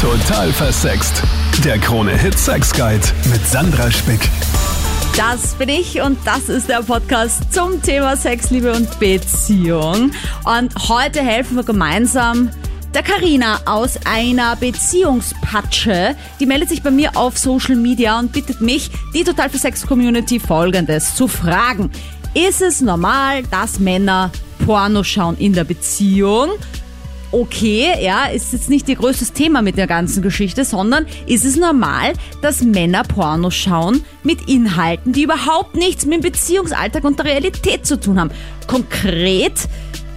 Total 0.00 0.52
versext. 0.52 1.22
Der 1.64 1.78
Krone-Hit 1.78 2.38
Sex 2.38 2.70
Guide 2.72 3.02
mit 3.30 3.46
Sandra 3.46 3.90
Spick. 3.90 4.20
Das 5.16 5.54
bin 5.54 5.70
ich 5.70 6.02
und 6.02 6.18
das 6.26 6.50
ist 6.50 6.68
der 6.68 6.82
Podcast 6.82 7.52
zum 7.52 7.80
Thema 7.80 8.14
Sex, 8.14 8.50
Liebe 8.50 8.74
und 8.74 9.00
Beziehung. 9.00 10.12
Und 10.44 10.88
heute 10.88 11.22
helfen 11.22 11.56
wir 11.56 11.64
gemeinsam 11.64 12.50
der 12.92 13.02
Karina 13.02 13.60
aus 13.64 13.98
einer 14.04 14.54
Beziehungspatsche. 14.56 16.14
Die 16.40 16.46
meldet 16.46 16.68
sich 16.68 16.82
bei 16.82 16.90
mir 16.90 17.16
auf 17.16 17.38
Social 17.38 17.76
Media 17.76 18.18
und 18.18 18.32
bittet 18.32 18.60
mich, 18.60 18.90
die 19.14 19.24
Total 19.24 19.48
für 19.48 19.58
Sex 19.58 19.86
Community 19.86 20.38
folgendes 20.38 21.14
zu 21.14 21.26
fragen. 21.26 21.90
Ist 22.34 22.60
es 22.60 22.82
normal, 22.82 23.44
dass 23.44 23.78
Männer 23.78 24.30
Porno 24.66 25.02
schauen 25.02 25.38
in 25.38 25.54
der 25.54 25.64
Beziehung? 25.64 26.50
Okay, 27.32 27.92
ja, 28.00 28.26
ist 28.26 28.52
jetzt 28.52 28.68
nicht 28.68 28.88
ihr 28.88 28.96
größtes 28.96 29.32
Thema 29.32 29.62
mit 29.62 29.76
der 29.76 29.86
ganzen 29.86 30.22
Geschichte, 30.22 30.64
sondern 30.64 31.06
ist 31.26 31.44
es 31.44 31.56
normal, 31.56 32.12
dass 32.42 32.62
Männer 32.62 33.02
Porno 33.02 33.50
schauen 33.50 34.04
mit 34.22 34.48
Inhalten, 34.48 35.12
die 35.12 35.22
überhaupt 35.22 35.76
nichts 35.76 36.06
mit 36.06 36.14
dem 36.14 36.32
Beziehungsalltag 36.32 37.04
und 37.04 37.18
der 37.18 37.26
Realität 37.26 37.86
zu 37.86 37.98
tun 37.98 38.20
haben. 38.20 38.30
Konkret, 38.66 39.68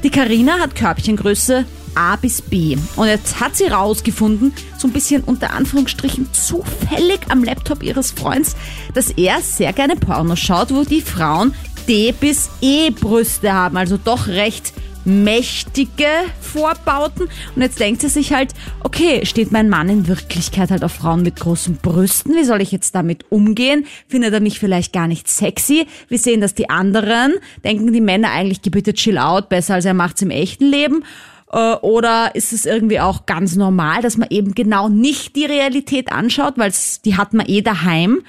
die 0.03 0.09
Karina 0.09 0.59
hat 0.59 0.75
Körbchengröße 0.75 1.65
A 1.95 2.15
bis 2.15 2.41
B. 2.41 2.77
Und 2.95 3.07
jetzt 3.07 3.39
hat 3.39 3.55
sie 3.55 3.65
rausgefunden, 3.65 4.53
so 4.77 4.87
ein 4.87 4.93
bisschen 4.93 5.23
unter 5.23 5.53
Anführungsstrichen 5.53 6.31
zufällig 6.33 7.19
am 7.29 7.43
Laptop 7.43 7.83
ihres 7.83 8.11
Freunds, 8.11 8.55
dass 8.93 9.09
er 9.11 9.41
sehr 9.41 9.73
gerne 9.73 9.95
Porno 9.95 10.35
schaut, 10.35 10.73
wo 10.73 10.83
die 10.83 11.01
Frauen 11.01 11.53
D 11.87 12.11
bis 12.11 12.49
E 12.61 12.91
Brüste 12.91 13.51
haben, 13.51 13.75
also 13.75 13.97
doch 13.97 14.27
recht 14.27 14.73
mächtige 15.05 16.07
Vorbauten. 16.41 17.29
Und 17.55 17.61
jetzt 17.61 17.79
denkt 17.79 18.01
sie 18.01 18.09
sich 18.09 18.33
halt, 18.33 18.53
okay, 18.83 19.25
steht 19.25 19.51
mein 19.51 19.69
Mann 19.69 19.89
in 19.89 20.07
Wirklichkeit 20.07 20.71
halt 20.71 20.83
auf 20.83 20.93
Frauen 20.93 21.23
mit 21.23 21.37
großen 21.37 21.77
Brüsten? 21.77 22.35
Wie 22.35 22.43
soll 22.43 22.61
ich 22.61 22.71
jetzt 22.71 22.95
damit 22.95 23.25
umgehen? 23.29 23.85
Findet 24.07 24.33
er 24.33 24.39
mich 24.39 24.59
vielleicht 24.59 24.93
gar 24.93 25.07
nicht 25.07 25.27
sexy? 25.27 25.87
Wir 26.07 26.19
sehen 26.19 26.41
das 26.41 26.53
die 26.53 26.69
anderen. 26.69 27.33
Denken 27.63 27.91
die 27.93 28.01
Männer 28.01 28.31
eigentlich, 28.31 28.61
bitte 28.61 28.93
chill 28.93 29.17
out, 29.17 29.49
besser 29.49 29.75
als 29.75 29.85
er 29.85 29.93
macht's 29.93 30.21
im 30.21 30.31
echten 30.31 30.65
Leben? 30.65 31.03
Äh, 31.51 31.73
oder 31.75 32.35
ist 32.35 32.53
es 32.53 32.65
irgendwie 32.65 32.99
auch 32.99 33.25
ganz 33.25 33.55
normal, 33.55 34.01
dass 34.01 34.17
man 34.17 34.29
eben 34.29 34.53
genau 34.53 34.89
nicht 34.89 35.35
die 35.35 35.45
Realität 35.45 36.11
anschaut, 36.11 36.57
weil 36.57 36.71
die 37.05 37.17
hat 37.17 37.33
man 37.33 37.47
eh 37.47 37.61
daheim? 37.61 38.21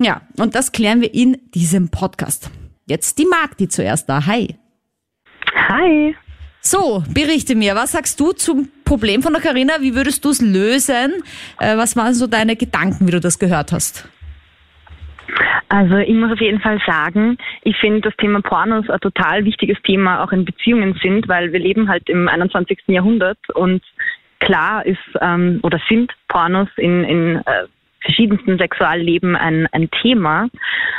Ja, 0.00 0.22
und 0.38 0.54
das 0.54 0.72
klären 0.72 1.00
wir 1.00 1.12
in 1.14 1.38
diesem 1.54 1.88
Podcast. 1.88 2.50
Jetzt 2.86 3.18
die 3.18 3.26
Magdi 3.26 3.68
zuerst 3.68 4.08
da. 4.08 4.26
Hi. 4.26 4.56
Hi. 5.68 6.14
So, 6.60 7.02
berichte 7.12 7.54
mir, 7.54 7.74
was 7.74 7.92
sagst 7.92 8.20
du 8.20 8.32
zum 8.32 8.68
Problem 8.84 9.22
von 9.22 9.32
der 9.32 9.42
Karina? 9.42 9.74
Wie 9.80 9.94
würdest 9.94 10.24
du 10.24 10.30
es 10.30 10.40
lösen? 10.40 11.22
Äh, 11.58 11.76
was 11.76 11.96
waren 11.96 12.14
so 12.14 12.26
deine 12.26 12.56
Gedanken, 12.56 13.06
wie 13.06 13.10
du 13.10 13.20
das 13.20 13.38
gehört 13.38 13.72
hast? 13.72 14.08
Also 15.68 15.96
ich 15.96 16.14
muss 16.14 16.30
auf 16.30 16.40
jeden 16.40 16.60
Fall 16.60 16.78
sagen, 16.86 17.38
ich 17.62 17.76
finde 17.78 18.02
das 18.02 18.16
Thema 18.16 18.42
Pornos 18.42 18.90
ein 18.90 19.00
total 19.00 19.44
wichtiges 19.44 19.78
Thema 19.82 20.22
auch 20.22 20.30
in 20.30 20.44
Beziehungen 20.44 20.98
sind, 21.02 21.28
weil 21.28 21.52
wir 21.52 21.60
leben 21.60 21.88
halt 21.88 22.08
im 22.10 22.28
21. 22.28 22.78
Jahrhundert 22.88 23.38
und 23.54 23.82
klar 24.38 24.84
ist 24.84 24.98
ähm, 25.20 25.60
oder 25.62 25.80
sind 25.88 26.12
Pornos 26.28 26.68
in, 26.76 27.04
in 27.04 27.36
äh, 27.38 27.64
verschiedensten 28.00 28.58
Sexualleben 28.58 29.34
ein, 29.34 29.66
ein 29.72 29.90
Thema. 30.02 30.48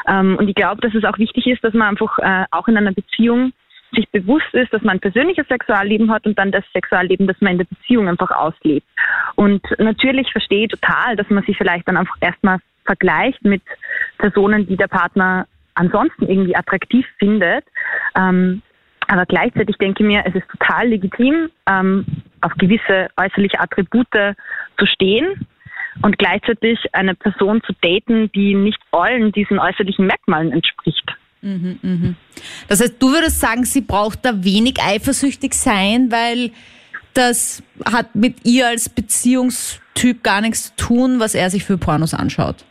Ähm, 0.07 0.37
und 0.37 0.47
ich 0.47 0.55
glaube, 0.55 0.81
dass 0.81 0.95
es 0.95 1.03
auch 1.03 1.19
wichtig 1.19 1.45
ist, 1.47 1.63
dass 1.63 1.73
man 1.73 1.89
einfach 1.89 2.17
äh, 2.19 2.45
auch 2.51 2.67
in 2.67 2.77
einer 2.77 2.93
Beziehung 2.93 3.53
sich 3.93 4.09
bewusst 4.09 4.53
ist, 4.53 4.73
dass 4.73 4.81
man 4.81 4.97
ein 4.97 4.99
persönliches 4.99 5.47
Sexualleben 5.47 6.11
hat 6.11 6.25
und 6.25 6.37
dann 6.37 6.51
das 6.51 6.63
Sexualleben, 6.73 7.27
das 7.27 7.39
man 7.39 7.53
in 7.53 7.57
der 7.59 7.65
Beziehung 7.65 8.07
einfach 8.07 8.31
auslebt. 8.31 8.87
Und 9.35 9.63
natürlich 9.77 10.31
verstehe 10.31 10.65
ich 10.65 10.71
total, 10.71 11.15
dass 11.15 11.29
man 11.29 11.43
sich 11.43 11.57
vielleicht 11.57 11.87
dann 11.87 11.97
einfach 11.97 12.15
erstmal 12.21 12.59
vergleicht 12.85 13.43
mit 13.43 13.61
Personen, 14.17 14.67
die 14.67 14.77
der 14.77 14.87
Partner 14.87 15.47
ansonsten 15.75 16.27
irgendwie 16.27 16.55
attraktiv 16.55 17.05
findet. 17.17 17.65
Ähm, 18.15 18.61
aber 19.07 19.25
gleichzeitig 19.25 19.77
denke 19.77 20.03
ich 20.03 20.07
mir, 20.07 20.23
es 20.25 20.35
ist 20.35 20.47
total 20.49 20.87
legitim, 20.87 21.49
ähm, 21.67 22.05
auf 22.41 22.53
gewisse 22.57 23.09
äußerliche 23.17 23.59
Attribute 23.59 24.35
zu 24.77 24.85
stehen 24.85 25.47
und 26.01 26.17
gleichzeitig 26.17 26.79
eine 26.93 27.15
Person 27.15 27.61
zu 27.63 27.73
daten, 27.81 28.31
die 28.31 28.55
nicht 28.55 28.79
allen 28.91 29.31
diesen 29.31 29.59
äußerlichen 29.59 30.07
Merkmalen 30.07 30.51
entspricht. 30.51 31.15
Mhm, 31.43 31.79
mhm. 31.81 32.15
Das 32.69 32.81
heißt, 32.81 33.01
du 33.01 33.11
würdest 33.11 33.41
sagen, 33.41 33.65
sie 33.65 33.81
braucht 33.81 34.25
da 34.25 34.43
wenig 34.43 34.81
eifersüchtig 34.81 35.53
sein, 35.53 36.09
weil 36.09 36.51
das 37.13 37.61
hat 37.85 38.15
mit 38.15 38.45
ihr 38.45 38.67
als 38.67 38.89
Beziehungstyp 38.89 40.23
gar 40.23 40.41
nichts 40.41 40.75
zu 40.75 40.87
tun, 40.87 41.19
was 41.19 41.35
er 41.35 41.49
sich 41.49 41.65
für 41.65 41.77
Pornos 41.77 42.13
anschaut. 42.13 42.63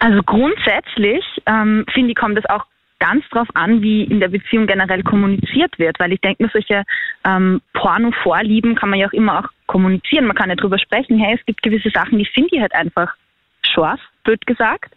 Also 0.00 0.22
grundsätzlich 0.22 1.24
ähm, 1.46 1.84
finde 1.92 2.10
ich, 2.10 2.16
kommt 2.16 2.38
es 2.38 2.44
auch 2.46 2.66
ganz 2.98 3.26
drauf 3.30 3.48
an, 3.54 3.80
wie 3.80 4.04
in 4.04 4.20
der 4.20 4.28
Beziehung 4.28 4.66
generell 4.66 5.02
kommuniziert 5.02 5.78
wird, 5.78 5.98
weil 5.98 6.12
ich 6.12 6.20
denke 6.20 6.42
mir, 6.42 6.50
solche 6.52 6.84
ähm, 7.24 7.62
Porno-Vorlieben 7.72 8.74
kann 8.76 8.90
man 8.90 8.98
ja 8.98 9.08
auch 9.08 9.12
immer 9.12 9.40
auch 9.40 9.48
kommunizieren. 9.66 10.26
Man 10.26 10.36
kann 10.36 10.50
ja 10.50 10.56
drüber 10.56 10.78
sprechen, 10.78 11.18
hey, 11.18 11.36
es 11.38 11.46
gibt 11.46 11.62
gewisse 11.62 11.90
Sachen, 11.90 12.18
die 12.18 12.26
finde 12.26 12.50
ich 12.52 12.60
halt 12.60 12.74
einfach 12.74 13.14
scharf, 13.62 14.00
blöd 14.24 14.46
gesagt. 14.46 14.94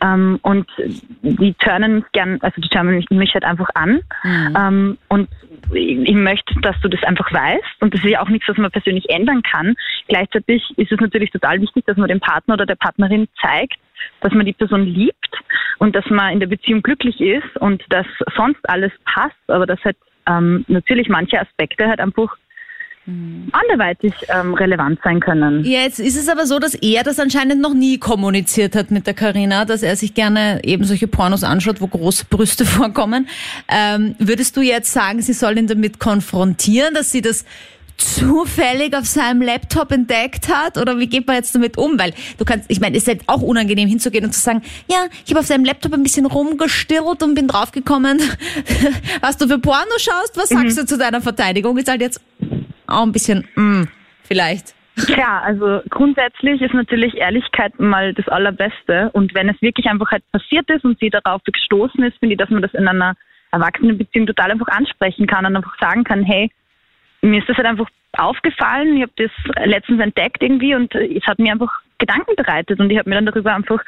Ähm, 0.00 0.38
und 0.42 0.66
die 1.22 1.54
turnen 1.54 1.96
mich 1.96 2.04
gern, 2.12 2.38
also 2.42 2.60
die 2.60 2.68
turnen 2.68 2.96
mich, 2.96 3.08
mich 3.10 3.34
halt 3.34 3.44
einfach 3.44 3.68
an. 3.74 4.00
Mhm. 4.22 4.56
Ähm, 4.58 4.98
und 5.08 5.28
ich 5.72 6.14
möchte, 6.14 6.54
dass 6.60 6.78
du 6.80 6.88
das 6.88 7.02
einfach 7.04 7.32
weißt. 7.32 7.80
Und 7.80 7.94
das 7.94 8.04
ist 8.04 8.10
ja 8.10 8.20
auch 8.20 8.28
nichts, 8.28 8.48
was 8.48 8.56
man 8.56 8.70
persönlich 8.70 9.08
ändern 9.08 9.42
kann. 9.42 9.74
Gleichzeitig 10.08 10.62
ist 10.76 10.92
es 10.92 11.00
natürlich 11.00 11.30
total 11.30 11.60
wichtig, 11.60 11.84
dass 11.86 11.96
man 11.96 12.08
dem 12.08 12.20
Partner 12.20 12.54
oder 12.54 12.66
der 12.66 12.74
Partnerin 12.74 13.28
zeigt, 13.40 13.78
dass 14.20 14.32
man 14.32 14.46
die 14.46 14.52
Person 14.52 14.84
liebt 14.84 15.16
und 15.78 15.94
dass 15.94 16.08
man 16.10 16.32
in 16.32 16.40
der 16.40 16.46
Beziehung 16.46 16.82
glücklich 16.82 17.20
ist 17.20 17.56
und 17.60 17.82
dass 17.88 18.06
sonst 18.36 18.68
alles 18.68 18.92
passt, 19.04 19.36
aber 19.48 19.66
dass 19.66 19.82
halt 19.84 19.96
ähm, 20.26 20.64
natürlich 20.68 21.08
manche 21.08 21.40
Aspekte 21.40 21.86
halt 21.86 22.00
einfach. 22.00 22.36
Anderweitig 23.06 24.14
ähm, 24.28 24.54
relevant 24.54 24.98
sein 25.04 25.20
können. 25.20 25.62
Jetzt 25.64 26.00
ist 26.00 26.16
es 26.16 26.28
aber 26.28 26.46
so, 26.46 26.58
dass 26.58 26.74
er 26.74 27.02
das 27.02 27.20
anscheinend 27.20 27.60
noch 27.60 27.74
nie 27.74 27.98
kommuniziert 27.98 28.74
hat 28.74 28.90
mit 28.90 29.06
der 29.06 29.12
Karina, 29.12 29.66
dass 29.66 29.82
er 29.82 29.94
sich 29.96 30.14
gerne 30.14 30.60
eben 30.64 30.84
solche 30.84 31.06
Pornos 31.06 31.44
anschaut, 31.44 31.82
wo 31.82 31.86
große 31.86 32.24
Brüste 32.30 32.64
vorkommen. 32.64 33.28
Ähm, 33.68 34.14
würdest 34.18 34.56
du 34.56 34.62
jetzt 34.62 34.92
sagen, 34.92 35.20
sie 35.20 35.34
soll 35.34 35.58
ihn 35.58 35.66
damit 35.66 35.98
konfrontieren, 35.98 36.94
dass 36.94 37.12
sie 37.12 37.20
das 37.20 37.44
zufällig 37.96 38.94
auf 38.96 39.06
seinem 39.06 39.42
Laptop 39.42 39.92
entdeckt 39.92 40.48
hat? 40.48 40.78
Oder 40.78 40.98
wie 40.98 41.06
geht 41.06 41.26
man 41.26 41.36
jetzt 41.36 41.54
damit 41.54 41.76
um? 41.76 41.98
Weil 41.98 42.14
du 42.38 42.44
kannst, 42.44 42.70
ich 42.70 42.80
meine, 42.80 42.96
es 42.96 43.02
ist 43.04 43.08
halt 43.08 43.22
auch 43.26 43.42
unangenehm 43.42 43.88
hinzugehen 43.88 44.24
und 44.24 44.32
zu 44.32 44.40
sagen, 44.40 44.62
ja, 44.90 45.06
ich 45.24 45.30
habe 45.30 45.40
auf 45.40 45.46
seinem 45.46 45.64
Laptop 45.64 45.92
ein 45.92 46.02
bisschen 46.02 46.26
rumgestirrt 46.26 47.22
und 47.22 47.34
bin 47.34 47.48
draufgekommen, 47.48 48.20
was 49.20 49.36
du 49.36 49.46
für 49.46 49.58
Porno 49.58 49.98
schaust. 49.98 50.36
Was 50.36 50.48
sagst 50.48 50.76
mhm. 50.76 50.80
du 50.80 50.86
zu 50.86 50.98
deiner 50.98 51.20
Verteidigung? 51.20 51.76
Ist 51.76 51.88
halt 51.88 52.00
jetzt 52.00 52.20
auch 52.94 53.02
ein 53.02 53.12
bisschen, 53.12 53.46
mm, 53.54 53.84
vielleicht. 54.22 54.74
Ja, 55.08 55.40
also 55.40 55.80
grundsätzlich 55.90 56.60
ist 56.62 56.74
natürlich 56.74 57.16
Ehrlichkeit 57.16 57.78
mal 57.80 58.14
das 58.14 58.28
Allerbeste. 58.28 59.10
Und 59.12 59.34
wenn 59.34 59.48
es 59.48 59.60
wirklich 59.60 59.86
einfach 59.86 60.10
halt 60.10 60.22
passiert 60.30 60.68
ist 60.70 60.84
und 60.84 60.98
sie 61.00 61.10
darauf 61.10 61.42
gestoßen 61.44 62.02
ist, 62.04 62.18
finde 62.18 62.34
ich, 62.34 62.38
dass 62.38 62.50
man 62.50 62.62
das 62.62 62.74
in 62.74 62.86
einer 62.86 63.14
Erwachsenenbeziehung 63.50 64.26
total 64.26 64.52
einfach 64.52 64.68
ansprechen 64.68 65.26
kann 65.26 65.46
und 65.46 65.56
einfach 65.56 65.76
sagen 65.80 66.04
kann, 66.04 66.22
hey, 66.22 66.50
mir 67.24 67.40
ist 67.40 67.48
das 67.48 67.56
halt 67.56 67.66
einfach 67.66 67.88
aufgefallen. 68.12 68.96
Ich 68.96 69.02
habe 69.02 69.12
das 69.16 69.66
letztens 69.66 70.00
entdeckt 70.00 70.42
irgendwie 70.42 70.74
und 70.74 70.94
es 70.94 71.26
hat 71.26 71.38
mir 71.38 71.52
einfach 71.52 71.72
Gedanken 71.98 72.34
bereitet 72.36 72.80
und 72.80 72.90
ich 72.90 72.98
habe 72.98 73.08
mir 73.08 73.16
dann 73.16 73.26
darüber 73.26 73.54
einfach 73.54 73.80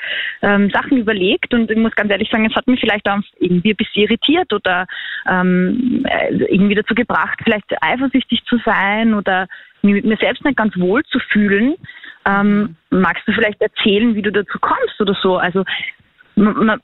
ähm, 0.42 0.70
Sachen 0.70 0.96
überlegt 0.96 1.52
und 1.52 1.70
ich 1.70 1.76
muss 1.76 1.94
ganz 1.94 2.10
ehrlich 2.10 2.30
sagen, 2.30 2.46
es 2.46 2.54
hat 2.54 2.66
mich 2.66 2.80
vielleicht 2.80 3.08
auch 3.08 3.18
irgendwie 3.38 3.70
ein 3.70 3.76
bisschen 3.76 4.04
irritiert 4.04 4.52
oder 4.52 4.86
ähm, 5.28 6.04
äh, 6.08 6.34
irgendwie 6.34 6.76
dazu 6.76 6.94
gebracht, 6.94 7.38
vielleicht 7.42 7.64
eifersüchtig 7.82 8.44
zu 8.44 8.58
sein 8.64 9.14
oder 9.14 9.48
mich 9.82 9.94
mit 9.94 10.04
mir 10.04 10.16
selbst 10.16 10.44
nicht 10.44 10.56
ganz 10.56 10.76
wohl 10.76 11.02
zu 11.04 11.18
fühlen. 11.18 11.74
Ähm, 12.24 12.76
magst 12.90 13.26
du 13.26 13.32
vielleicht 13.32 13.60
erzählen, 13.60 14.14
wie 14.14 14.22
du 14.22 14.32
dazu 14.32 14.58
kommst 14.60 15.00
oder 15.00 15.16
so? 15.20 15.36
Also 15.36 15.64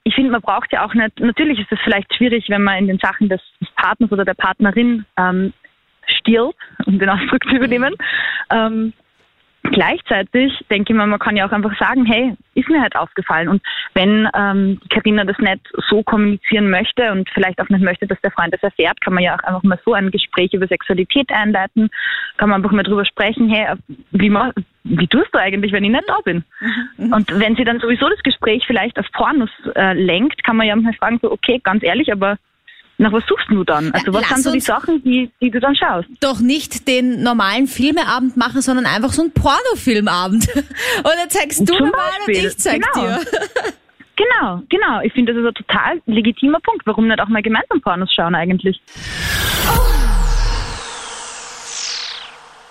ich 0.05 0.15
finde, 0.15 0.31
man 0.31 0.41
braucht 0.41 0.73
ja 0.73 0.85
auch 0.85 0.95
nicht, 0.95 1.21
natürlich 1.21 1.59
ist 1.59 1.71
es 1.71 1.79
vielleicht 1.85 2.15
schwierig, 2.15 2.47
wenn 2.49 2.63
man 2.63 2.79
in 2.79 2.87
den 2.87 2.99
Sachen 2.99 3.29
des, 3.29 3.41
Partners 3.77 4.13
oder 4.13 4.25
der 4.25 4.35
Partnerin 4.35 5.05
ähm, 5.19 5.53
stirbt, 6.07 6.57
um 6.87 6.99
den 6.99 7.09
Ausdruck 7.09 7.45
zu 7.45 7.57
übernehmen. 7.57 7.95
Ähm, 8.51 8.93
Gleichzeitig 9.65 10.53
denke 10.71 10.93
ich 10.93 10.97
mir, 10.97 11.07
man 11.07 11.21
kann 11.21 11.37
ja 11.37 11.47
auch 11.47 11.53
einfach 11.53 11.79
sagen, 11.79 12.05
hey, 12.05 12.35
ist 12.55 12.69
mir 12.69 12.83
halt 12.83 12.97
aufgefallen. 12.97 13.49
Und 13.49 13.63
wenn 13.95 14.29
ähm, 14.35 14.81
Karina 14.91 15.25
das 15.25 15.39
nicht 15.39 15.61
so 15.89 16.03
kommunizieren 16.03 16.69
möchte 16.69 17.13
und 17.13 17.31
vielleicht 17.31 17.61
auch 17.61 17.69
nicht 17.69 17.83
möchte, 17.83 18.07
dass 18.09 18.21
der 18.23 18.33
Freund 18.33 18.53
das 18.53 18.63
erfährt, 18.63 19.01
kann 19.01 19.15
man 19.15 19.23
ja 19.23 19.37
auch 19.37 19.45
einfach 19.45 19.63
mal 19.63 19.79
so 19.85 19.95
ein 19.95 20.11
Gespräch 20.11 20.53
über 20.53 20.67
Sexualität 20.67 21.31
einleiten. 21.33 21.91
Kann 22.39 22.51
man 22.51 22.57
einfach 22.61 22.73
mal 22.73 22.83
drüber 22.83 23.05
sprechen, 23.05 23.49
hey, 23.49 23.75
wie, 24.11 24.31
wie 24.83 25.07
tust 25.07 25.33
du 25.33 25.39
eigentlich, 25.39 25.73
wenn 25.73 25.85
ich 25.85 25.91
nicht 25.91 26.09
da 26.09 26.19
bin? 26.25 26.45
Mhm. 26.99 27.13
Und 27.13 27.41
wenn 27.41 27.55
sie 27.55 27.65
dann 27.65 27.79
sowieso 27.79 28.09
das 28.09 28.23
Gespräch 28.25 28.65
vielleicht 28.67 28.99
auf 28.99 29.07
Pornos 29.13 29.51
äh, 29.77 29.93
lenkt, 29.95 30.43
kann 30.43 30.57
man 30.57 30.67
ja 30.67 30.75
mal 30.75 30.93
fragen, 30.95 31.21
so, 31.23 31.31
okay, 31.31 31.61
ganz 31.63 31.85
ehrlich, 31.85 32.13
aber 32.13 32.37
Nach 33.03 33.13
was 33.13 33.25
suchst 33.27 33.47
du 33.51 33.65
dann? 33.65 33.93
Also 33.93 34.13
was 34.13 34.23
lass 34.23 34.31
sind 34.31 34.43
so 34.45 34.53
die 34.53 34.61
Sachen, 34.61 35.03
die, 35.03 35.29
die 35.41 35.51
du 35.51 35.59
dann 35.59 35.75
schaust? 35.75 36.09
Doch 36.21 36.39
nicht 36.39 36.87
den 36.87 37.25
normalen 37.25 37.67
Filmeabend 37.67 38.37
machen, 38.37 38.63
sondern 38.63 38.87
einfach 38.87 39.13
so 39.13 39.23
einen 39.23 39.33
Pornofilmabend. 39.33 40.47
Und 40.55 41.05
dann 41.05 41.29
zeigst 41.29 41.61
du 41.61 41.65
Zum 41.65 41.87
mir 41.87 41.91
mal 41.91 42.11
und 42.27 42.33
ich 42.33 42.57
zeig 42.59 42.81
genau. 42.81 43.07
dir. 43.07 43.21
Genau, 44.15 44.63
genau. 44.69 45.01
Ich 45.03 45.13
finde, 45.15 45.33
das 45.33 45.41
ist 45.41 45.49
ein 45.49 45.55
total 45.55 46.03
legitimer 46.05 46.61
Punkt. 46.61 46.87
Warum 46.87 47.09
nicht 47.09 47.19
auch 47.19 47.29
mal 47.29 47.43
gemeinsam 47.43 47.81
Pornos 47.81 48.13
schauen 48.15 48.35
eigentlich? 48.35 48.81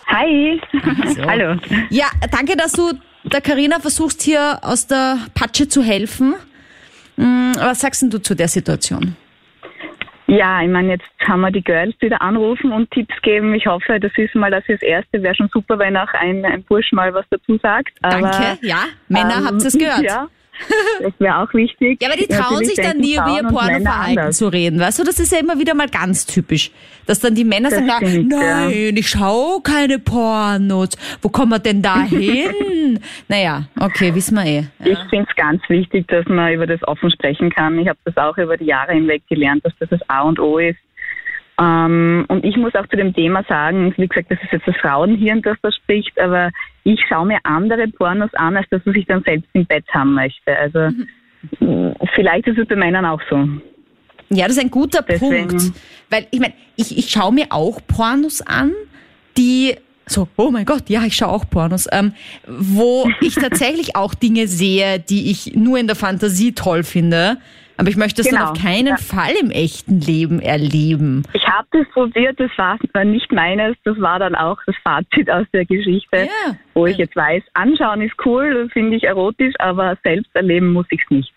Hi. 0.08 0.62
Hallo. 1.28 1.60
Ja, 1.90 2.06
danke, 2.32 2.56
dass 2.56 2.74
du 2.74 2.94
der 3.24 3.42
Karina 3.42 3.80
versuchst, 3.80 4.22
hier 4.22 4.60
aus 4.62 4.86
der 4.86 5.18
Patsche 5.34 5.68
zu 5.68 5.82
helfen. 5.82 6.36
Mm, 7.18 7.54
Was 7.56 7.82
sagst 7.82 8.04
denn 8.04 8.12
du 8.12 8.22
zu 8.22 8.36
der 8.36 8.48
Situation? 8.48 9.16
Ja, 10.32 10.62
ich 10.62 10.70
meine, 10.70 10.94
jetzt 10.94 11.28
haben 11.28 11.42
wir 11.42 11.52
die 11.52 11.62
Girls, 11.62 11.94
die 12.02 12.08
da 12.08 12.16
anrufen 12.18 12.72
und 12.72 12.90
Tipps 12.92 13.14
geben. 13.22 13.54
Ich 13.54 13.68
hoffe, 13.68 14.00
das 14.00 14.14
ist 14.16 14.34
mal 14.34 14.50
das, 14.50 14.64
das 14.66 14.82
Erste. 14.82 15.22
Wäre 15.22 15.36
schon 15.36 15.50
super, 15.52 15.78
wenn 15.78 15.98
auch 15.98 16.08
ein, 16.14 16.46
ein 16.46 16.64
Bursch 16.64 16.94
mal 16.94 17.14
was 17.14 17.26
dazu 17.30 17.58
sagt. 17.58 17.92
Aber, 18.02 18.30
Danke, 18.30 18.58
ja. 18.62 18.86
Männer, 19.10 19.40
ähm, 19.40 19.46
habt 19.46 19.62
ihr 19.62 19.68
es 19.68 19.78
gehört? 19.78 20.02
Ja, 20.02 20.30
das 21.02 21.14
wäre 21.20 21.38
auch 21.38 21.54
wichtig. 21.54 22.02
Ja, 22.02 22.10
aber 22.10 22.18
die 22.18 22.28
trauen 22.28 22.54
Natürlich 22.54 22.76
sich 22.76 22.86
dann 22.86 22.98
nie 22.98 23.16
über 23.16 23.36
ihr 23.36 23.44
Pornoverhalten 23.48 24.32
zu 24.32 24.48
reden, 24.48 24.80
weißt 24.80 25.00
du? 25.00 25.04
Das 25.04 25.20
ist 25.20 25.32
ja 25.32 25.40
immer 25.40 25.58
wieder 25.60 25.74
mal 25.74 25.90
ganz 25.90 26.26
typisch. 26.26 26.72
Dass 27.08 27.20
dann 27.20 27.36
die 27.36 27.44
Männer 27.44 27.70
Das 27.70 27.80
sagen, 27.80 28.08
stimmt, 28.08 28.34
ja. 28.34 28.68
nein, 28.68 28.96
ich 28.96 29.10
schau 29.10 29.60
keine 29.60 30.00
Pornos. 30.00 30.90
Wo 31.22 31.30
kommen 31.30 31.52
wir 31.52 31.60
denn 31.60 31.82
da 31.82 32.02
hin? 32.06 33.00
naja, 33.28 33.64
okay, 33.80 34.14
wissen 34.14 34.36
wir 34.36 34.46
eh. 34.46 34.64
Ich 34.84 35.00
finde 35.10 35.28
es 35.30 35.36
ganz 35.36 35.62
wichtig, 35.68 36.08
dass 36.08 36.26
man 36.28 36.54
über 36.54 36.68
das 36.68 36.82
offen 36.88 37.10
sprechen 37.12 37.50
kann. 37.50 37.80
Ich 37.80 37.88
habe 37.88 38.00
das 38.06 38.16
auch 38.18 38.38
über 38.38 38.58
die 38.58 38.66
Jahre 38.66 38.94
hinweg 38.94 39.24
gelernt, 39.28 39.66
dass 39.66 39.74
das 39.80 39.90
das 39.90 40.02
A 40.10 40.22
und 40.22 40.40
O 40.40 40.58
ist. 40.60 40.78
Ähm, 41.62 42.26
und 42.28 42.44
ich 42.44 42.58
muss 42.58 42.74
auch 42.74 42.88
zu 42.88 42.96
dem 42.98 43.14
Thema 43.14 43.44
sagen, 43.48 43.94
wie 43.98 44.08
gesagt, 44.08 44.32
das 44.32 44.40
ist 44.42 44.52
jetzt 44.52 44.68
das 44.68 44.76
Frauenhirn, 44.78 45.44
das 45.44 45.58
da 45.62 45.72
spricht, 45.72 46.20
aber 46.20 46.50
ich 46.84 47.00
schaue 47.08 47.28
mir 47.28 47.38
andere 47.44 47.88
Pornos 47.88 48.34
an, 48.34 48.58
als 48.58 48.66
das, 48.72 48.82
was 48.86 48.96
ich 48.96 49.06
dann 49.06 49.22
selbst 49.24 49.48
im 49.54 49.66
Bett 49.68 49.86
haben 49.94 50.16
möchte. 50.16 50.58
Also 50.58 50.90
mh, 51.60 51.94
vielleicht 52.16 52.48
ist 52.48 52.58
es 52.58 52.68
bei 52.68 52.76
Männern 52.76 53.06
auch 53.06 53.22
so. 53.30 53.48
Ja, 54.30 54.48
das 54.48 54.58
ist 54.58 54.64
ein 54.64 54.72
guter 54.72 55.04
Deswegen- 55.04 55.50
Punkt. 55.50 55.72
Weil 56.10 56.26
ich 56.32 56.40
meine, 56.40 56.54
ich, 56.78 56.98
ich 56.98 57.10
schaue 57.12 57.34
mir 57.34 57.48
auch 57.52 57.80
Pornos 57.86 58.42
an, 58.42 58.72
die 59.38 59.76
so, 60.08 60.28
oh 60.38 60.50
mein 60.52 60.66
Gott, 60.66 60.90
ja, 60.90 61.04
ich 61.04 61.16
schaue 61.16 61.30
auch 61.30 61.50
Pornos, 61.50 61.88
ähm, 61.92 62.14
wo 62.48 63.08
ich 63.22 63.36
tatsächlich 63.36 63.96
auch 63.96 64.14
Dinge 64.14 64.48
sehe, 64.48 65.00
die 65.00 65.30
ich 65.32 65.56
nur 65.56 65.78
in 65.78 65.88
der 65.88 65.96
Fantasie 65.96 66.54
toll 66.54 66.84
finde. 66.84 67.38
Aber 67.78 67.90
ich 67.90 67.96
möchte 67.98 68.22
es 68.22 68.28
dann 68.30 68.40
Genau, 68.40 68.52
auf 68.52 68.62
keinen 68.62 68.88
ja. 68.88 68.98
Fall 68.98 69.34
im 69.42 69.50
echten 69.50 70.00
Leben 70.02 70.40
erleben. 70.40 71.24
Ich 71.34 71.46
habe 71.48 71.68
das 71.72 71.88
probiert, 71.94 72.40
das 72.40 72.52
war 72.58 72.78
nicht 73.04 73.32
meines, 73.32 73.76
das 73.84 74.00
war 74.00 74.20
dann 74.20 74.36
auch 74.36 74.58
das 74.68 74.76
Fazit 74.84 75.30
aus 75.32 75.48
der 75.54 75.66
Geschichte, 75.66 76.18
Ja. 76.46 76.56
wo 76.74 76.86
ich 76.86 76.98
jetzt 76.98 77.16
weiß, 77.16 77.42
anschauen 77.54 78.02
ist 78.02 78.14
cool, 78.26 78.70
finde 78.72 78.98
ich 78.98 79.04
erotisch, 79.04 79.54
aber 79.60 79.98
selbst 80.04 80.30
erleben 80.36 80.74
muss 80.74 80.86
ich 80.92 81.02
es 81.04 81.10
nicht. 81.10 81.34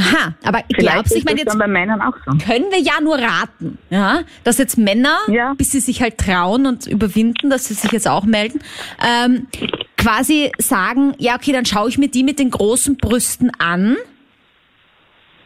Aha, 0.00 0.32
aber 0.44 0.62
Vielleicht 0.72 0.92
glaubst 0.94 1.12
du, 1.12 1.18
ich 1.18 1.24
meine, 1.24 1.38
jetzt 1.40 1.50
dann 1.50 1.58
bei 1.58 1.66
Männern 1.66 2.00
auch 2.00 2.14
so. 2.24 2.30
können 2.46 2.66
wir 2.70 2.78
ja 2.80 3.00
nur 3.02 3.18
raten, 3.18 3.78
ja, 3.90 4.20
dass 4.44 4.58
jetzt 4.58 4.78
Männer, 4.78 5.16
Ja. 5.26 5.54
bis 5.58 5.72
sie 5.72 5.80
sich 5.80 6.00
halt 6.00 6.18
trauen 6.18 6.66
und 6.66 6.86
überwinden, 6.86 7.50
dass 7.50 7.64
sie 7.66 7.74
sich 7.74 7.90
jetzt 7.90 8.06
auch 8.08 8.24
melden, 8.24 8.60
ähm, 9.04 9.48
quasi 9.96 10.52
sagen, 10.58 11.14
ja, 11.18 11.34
okay, 11.34 11.50
dann 11.52 11.64
schaue 11.64 11.88
ich 11.88 11.98
mir 11.98 12.08
die 12.08 12.22
mit 12.22 12.38
den 12.38 12.50
großen 12.52 12.96
Brüsten 12.96 13.50
an. 13.58 13.96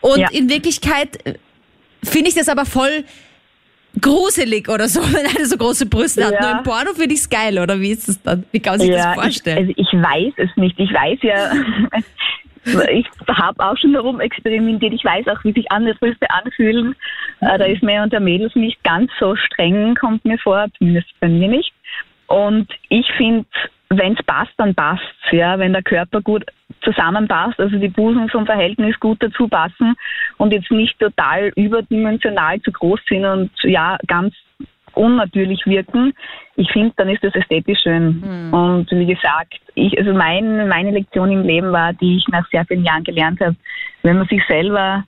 Und 0.03 0.19
Ja. 0.19 0.29
in 0.31 0.49
Wirklichkeit 0.51 1.25
äh, 1.27 1.35
finde 2.05 2.29
ich 2.29 2.35
das 2.35 2.49
aber 2.49 2.67
voll 2.67 3.05
gruselig 4.01 4.69
oder 4.69 4.89
so, 4.89 5.01
wenn 5.13 5.27
eine 5.27 5.47
so 5.47 5.57
große 5.57 5.87
Brüste 5.87 6.25
hat. 6.27 6.33
Ja. 6.35 6.41
Nur 6.41 6.59
im 6.59 6.63
Porno 6.65 6.93
finde 6.95 7.15
ich 7.15 7.21
es 7.21 7.31
geil, 7.31 7.59
oder 7.59 7.81
wie 7.81 7.91
ist 7.91 8.09
das 8.09 8.23
dann? 8.23 8.45
Wie 8.53 8.61
kann 8.61 8.75
man 8.75 8.81
sich 8.81 8.91
das 8.91 9.07
ich, 9.07 9.15
vorstellen? 9.23 9.59
also 9.59 9.73
ich 9.77 9.93
weiß 9.93 10.33
es 10.37 10.57
nicht. 10.57 10.79
Ich 10.79 10.93
weiß 10.93 11.19
ja, 11.23 11.53
ich 12.91 13.07
habe 13.29 13.65
auch 13.65 13.77
schon 13.77 13.93
darum 13.93 14.21
experimentiert. 14.21 14.93
Ich 14.93 15.05
weiß 15.05 15.27
auch, 15.29 15.43
wie 15.45 15.53
sich 15.53 15.71
andere 15.71 15.95
Brüste 15.97 16.31
anfühlen. 16.31 16.95
Äh, 17.41 17.59
Da 17.59 17.65
ist 17.65 17.83
mehr 17.83 18.03
unter 18.03 18.21
Mädels 18.21 18.55
nicht 18.55 18.83
ganz 18.85 19.11
so 19.21 19.37
streng, 19.37 19.95
kommt 19.95 20.25
mir 20.25 20.39
vor, 20.39 20.67
zumindest 20.79 21.09
bei 21.21 21.29
mir 21.29 21.49
nicht. 21.49 21.73
Und 22.29 22.69
ich 22.89 23.07
finde, 23.17 23.45
wenn 23.99 24.15
es 24.15 24.23
passt, 24.25 24.53
dann 24.57 24.75
passt 24.75 25.03
ja. 25.31 25.59
Wenn 25.59 25.73
der 25.73 25.83
Körper 25.83 26.21
gut 26.21 26.45
zusammenpasst, 26.83 27.59
also 27.59 27.77
die 27.79 27.89
Busen 27.89 28.29
vom 28.29 28.47
Verhältnis 28.47 28.99
gut 29.01 29.23
dazu 29.23 29.49
passen 29.49 29.95
und 30.39 30.53
jetzt 30.53 30.71
nicht 30.71 30.99
total 30.99 31.53
überdimensional 31.57 32.61
zu 32.61 32.73
groß 32.73 33.01
sind 33.09 33.25
und 33.25 33.51
ja, 33.63 33.99
ganz 34.07 34.35
unnatürlich 34.95 35.65
wirken. 35.67 36.13
Ich 36.57 36.71
finde, 36.71 36.93
dann 36.97 37.09
ist 37.09 37.25
das 37.25 37.35
ästhetisch 37.35 37.81
schön. 37.83 38.23
Und 38.53 38.91
wie 38.91 39.07
gesagt, 39.07 39.59
ich, 39.75 39.97
also 39.99 40.13
mein, 40.13 40.69
meine 40.69 40.91
Lektion 40.91 41.33
im 41.33 41.43
Leben 41.43 41.73
war, 41.73 41.93
die 41.95 42.19
ich 42.19 42.29
nach 42.29 42.47
sehr 42.51 42.65
vielen 42.67 42.85
Jahren 42.85 43.05
gelernt 43.05 43.41
habe, 43.41 43.57
wenn 44.03 44.19
man 44.19 44.29
sich 44.29 44.43
selber 44.47 45.05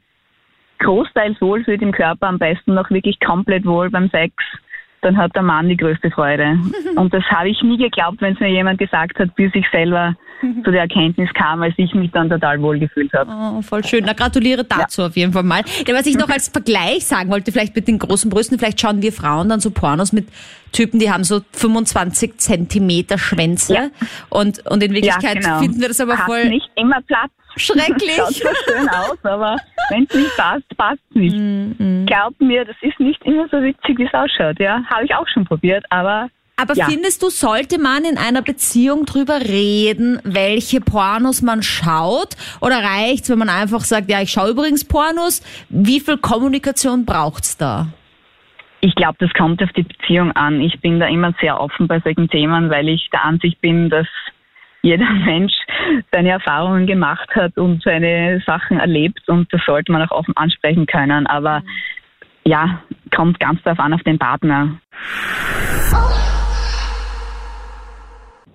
großteils 0.79 1.41
wohlfühlt 1.41 1.83
im 1.83 1.93
Körper, 1.93 2.29
am 2.29 2.39
besten 2.39 2.75
noch 2.75 2.91
wirklich 2.91 3.19
komplett 3.21 3.65
wohl 3.65 3.91
beim 3.91 4.09
Sex, 4.11 4.35
dann 5.05 5.17
hat 5.17 5.35
der 5.35 5.43
Mann 5.43 5.69
die 5.69 5.77
größte 5.77 6.11
Freude. 6.11 6.59
Und 6.97 7.13
das 7.13 7.25
habe 7.25 7.49
ich 7.49 7.63
nie 7.63 7.77
geglaubt, 7.77 8.21
wenn 8.21 8.35
es 8.35 8.41
mir 8.41 8.51
jemand 8.51 8.79
gesagt 8.79 9.19
hat, 9.19 9.35
bis 9.35 9.55
ich 9.55 9.67
selber 9.71 10.15
zu 10.65 10.71
der 10.71 10.83
Erkenntnis 10.83 11.31
kam, 11.35 11.63
als 11.63 11.75
ich 11.77 11.95
mich 11.95 12.11
dann 12.11 12.29
total 12.29 12.61
wohl 12.61 12.79
gefühlt 12.79 13.13
habe. 13.13 13.31
Oh, 13.31 13.63
voll 13.63 13.85
schön. 13.85 14.05
Na, 14.05 14.13
gratuliere 14.13 14.65
dazu 14.65 15.03
auf 15.03 15.17
jeden 15.17 15.33
Fall 15.33 15.43
mal. 15.43 15.63
Ja, 15.87 15.95
was 15.95 16.07
ich 16.07 16.17
noch 16.17 16.29
als 16.29 16.49
Vergleich 16.49 17.07
sagen 17.07 17.31
wollte, 17.31 17.53
vielleicht 17.53 17.75
mit 17.75 17.89
den 17.89 17.99
großen 17.99 18.31
Brüsten, 18.31 18.59
vielleicht 18.59 18.81
schauen 18.81 19.01
wir 19.03 19.13
Frauen 19.13 19.49
dann 19.49 19.61
so 19.61 19.71
Pornos 19.71 20.13
mit 20.13 20.29
Typen, 20.73 20.99
die 20.99 21.11
haben 21.11 21.25
so 21.25 21.41
25 21.53 22.37
Zentimeter 22.39 23.17
Schwänze. 23.17 23.75
Ja. 23.75 23.89
Und, 24.29 24.67
und 24.67 24.83
in 24.83 24.93
Wirklichkeit 24.93 25.41
genau. 25.41 25.61
finden 25.61 25.81
wir 25.81 25.89
das 25.89 26.01
aber 26.01 26.19
Hat 26.19 26.27
voll 26.27 26.49
nicht 26.49 26.69
immer 26.77 27.01
Platz. 27.07 27.31
Schrecklich. 27.57 28.17
Schaut 28.17 28.35
zwar 28.35 28.55
schön 28.67 28.89
aus, 28.89 29.19
aber 29.25 29.57
wenn 29.91 30.05
es 30.09 30.15
nicht 30.15 30.37
passt, 30.37 30.77
passt 30.77 31.01
es 31.11 31.17
nicht. 31.17 31.37
Mm, 31.37 32.07
Glaubt 32.07 32.41
mir, 32.41 32.65
das 32.65 32.77
ist 32.83 32.99
nicht 33.01 33.23
immer 33.25 33.47
so 33.51 33.61
witzig, 33.63 33.99
wie 33.99 34.05
es 34.05 34.15
ausschaut. 34.15 34.59
Ja, 34.61 34.83
habe 34.93 35.05
ich 35.05 35.15
auch 35.15 35.27
schon 35.29 35.45
probiert, 35.45 35.85
aber 35.91 36.29
Aber 36.57 36.75
Ja. 36.75 36.87
findest 36.87 37.21
du, 37.23 37.31
sollte 37.31 37.81
man 37.81 38.05
in 38.05 38.17
einer 38.17 38.41
Beziehung 38.43 39.07
drüber 39.07 39.41
reden, 39.41 40.21
welche 40.23 40.81
Pornos 40.81 41.43
man 41.43 41.63
schaut? 41.65 42.35
Oder 42.61 42.77
reicht's, 42.83 43.29
wenn 43.29 43.39
man 43.39 43.49
einfach 43.49 43.81
sagt, 43.81 44.09
ja, 44.09 44.21
ich 44.23 44.31
schaue 44.31 44.51
übrigens 44.51 44.85
Pornos? 44.85 45.43
Wie 45.69 45.99
viel 46.01 46.17
Kommunikation 46.19 47.05
braucht's 47.05 47.57
da? 47.57 47.89
ich 48.81 48.95
glaube, 48.97 49.17
das 49.19 49.33
kommt 49.33 49.63
auf 49.63 49.71
die 49.73 49.83
Beziehung 49.83 50.33
an. 50.33 50.61
Ich 50.61 50.79
bin 50.83 51.01
da 51.01 51.07
immer 51.07 51.33
sehr 51.41 51.59
offen 51.59 51.89
bei 51.89 52.01
solchen 52.01 52.29
Themen, 52.29 52.69
weil 52.69 52.87
ich 52.91 53.09
der 53.11 53.25
Ansicht 53.25 53.59
bin, 53.63 53.89
dass 53.89 54.07
jeder 54.85 55.11
Mensch 55.25 55.55
seine 56.13 56.31
Erfahrungen 56.31 56.87
gemacht 56.87 57.29
hat 57.35 57.57
und 57.57 57.83
seine 57.83 58.43
Sachen 58.47 58.79
erlebt 58.79 59.29
und 59.29 59.53
das 59.53 59.63
sollte 59.67 59.91
man 59.91 60.03
auch 60.03 60.13
offen 60.13 60.37
ansprechen 60.37 60.87
können. 60.87 61.27
Aber 61.27 61.63
ja, 62.45 62.83
kommt 63.15 63.41
ganz 63.41 63.63
darauf 63.63 63.81
an 63.81 63.95
auf 63.95 64.03
den 64.03 64.19
Partner. 64.19 64.79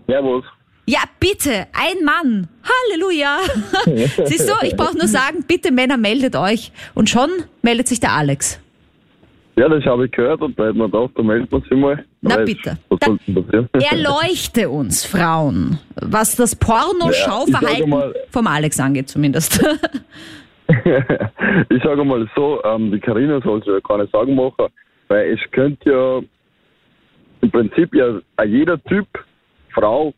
Servus. 0.07 0.45
Ja, 0.85 1.01
bitte, 1.19 1.67
ein 1.73 2.03
Mann. 2.03 2.47
Halleluja. 2.63 3.37
Siehst 4.25 4.49
du, 4.49 4.53
ich 4.65 4.75
brauche 4.75 4.97
nur 4.97 5.07
sagen, 5.07 5.43
bitte 5.47 5.71
Männer, 5.71 5.97
meldet 5.97 6.35
euch. 6.35 6.71
Und 6.95 7.09
schon 7.09 7.29
meldet 7.61 7.87
sich 7.87 7.99
der 7.99 8.13
Alex. 8.13 8.59
Ja, 9.59 9.67
das 9.67 9.83
habe 9.83 10.05
ich 10.05 10.11
gehört 10.13 10.39
und 10.41 10.57
da 10.57 10.67
hätte 10.67 10.77
man 10.77 10.89
gedacht, 10.89 11.11
da 11.15 11.21
meldet 11.21 11.51
man 11.51 11.61
sich 11.63 11.71
mal. 11.71 12.05
Na 12.21 12.37
Weil, 12.37 12.45
bitte. 12.45 12.77
Was 12.87 12.99
soll 13.03 13.19
denn 13.27 13.43
passieren? 13.43 13.69
Erleuchte 13.73 14.69
uns, 14.69 15.05
Frauen, 15.05 15.77
was 16.01 16.37
das 16.37 16.55
Pornoschauverhalten 16.55 17.91
Ja, 17.91 18.09
ich 18.11 18.31
vom 18.31 18.47
Alex 18.47 18.79
angeht 18.79 19.09
zumindest. 19.09 19.61
ich 20.69 21.83
sage 21.83 22.05
mal 22.05 22.25
so, 22.37 22.63
ähm, 22.63 22.89
die 22.93 23.01
Karina 23.01 23.41
soll 23.41 23.59
sich 23.61 23.73
ja 23.73 23.81
keine 23.81 24.07
Sorgen 24.07 24.33
machen, 24.33 24.67
weil 25.09 25.33
es 25.33 25.51
könnte 25.51 25.89
ja 25.89 26.21
im 27.41 27.51
Prinzip 27.51 27.93
ja 27.93 28.21
jeder 28.45 28.81
Typ, 28.85 29.07
Frau, 29.73 30.13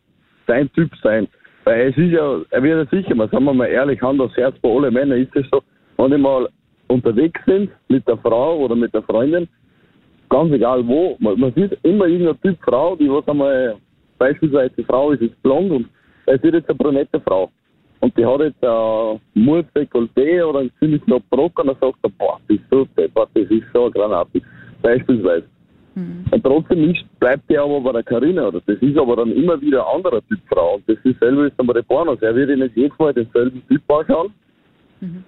sein 0.46 0.72
Typ 0.74 0.92
sein. 1.02 1.26
Weil 1.64 1.90
es 1.90 1.96
ist 1.96 2.12
ja, 2.12 2.42
er 2.50 2.62
wird 2.62 2.92
ja 2.92 2.96
sicher 2.96 3.16
mal, 3.16 3.28
sagen 3.28 3.42
wir 3.42 3.54
mal 3.54 3.66
ehrlich, 3.66 4.00
Hand 4.02 4.20
aufs 4.20 4.36
Herz, 4.36 4.56
bei 4.62 4.68
allen 4.68 4.94
Männern 4.94 5.20
ist 5.20 5.34
es 5.34 5.46
so, 5.50 5.64
wenn 5.96 6.12
die 6.12 6.18
mal 6.18 6.48
unterwegs 6.92 7.40
sind 7.46 7.70
mit 7.88 8.06
der 8.06 8.18
Frau 8.18 8.58
oder 8.58 8.76
mit 8.76 8.92
der 8.94 9.02
Freundin, 9.02 9.48
ganz 10.28 10.52
egal 10.52 10.86
wo, 10.86 11.16
man, 11.18 11.38
man 11.38 11.52
sieht 11.54 11.78
immer 11.82 12.06
irgendein 12.06 12.40
Typ 12.40 12.58
Frau, 12.64 12.96
die 12.96 13.10
was 13.10 13.26
einmal, 13.28 13.76
beispielsweise 14.18 14.74
die 14.76 14.84
Frau 14.84 15.10
ist 15.12 15.22
jetzt 15.22 15.42
blond 15.42 15.70
und 15.70 15.88
es 16.26 16.42
wird 16.42 16.54
jetzt 16.54 16.68
eine 16.68 16.78
brünette 16.78 17.20
Frau. 17.20 17.50
Und 18.00 18.16
die 18.16 18.26
hat 18.26 18.40
jetzt 18.40 18.64
ein 18.64 19.20
Mut 19.34 19.66
Dekolleté 19.76 20.44
oder 20.44 20.60
ein 20.60 20.70
ziemlich 20.80 21.06
noch 21.06 21.20
Brock 21.30 21.58
und 21.60 21.68
dann 21.68 21.76
sagt 21.80 21.98
er, 22.02 22.10
boah, 22.18 22.40
das 22.48 22.56
ist 22.56 22.64
so 22.70 22.84
deppert, 22.96 23.30
das 23.34 23.48
ist 23.48 23.64
so 23.72 23.84
eine 23.84 23.92
Granate. 23.92 24.42
Beispielsweise. 24.82 25.44
Und 25.94 26.42
trotzdem 26.42 26.90
ist, 26.90 27.04
bleibt 27.20 27.48
der 27.50 27.62
aber 27.62 27.80
bei 27.80 27.92
der 27.92 28.02
Carina, 28.02 28.48
oder? 28.48 28.62
Das 28.66 28.78
ist 28.78 28.96
aber 28.96 29.16
dann 29.16 29.30
immer 29.32 29.60
wieder 29.60 29.86
ein 29.86 29.96
anderer 29.96 30.20
Typ 30.26 30.40
Frau. 30.48 30.76
Und 30.76 30.88
das 30.88 30.96
ist 31.04 31.20
selber 31.20 31.46
ist 31.46 31.54
dann 31.58 31.66
bei 31.66 31.74
den 31.74 31.84
Pornos. 31.84 32.20
Er 32.22 32.34
wird 32.34 32.48
nicht 32.58 32.76
jedes 32.76 32.98
Mal 32.98 33.12
denselben 33.12 33.62
Typ 33.68 33.82
anschauen, 33.90 34.32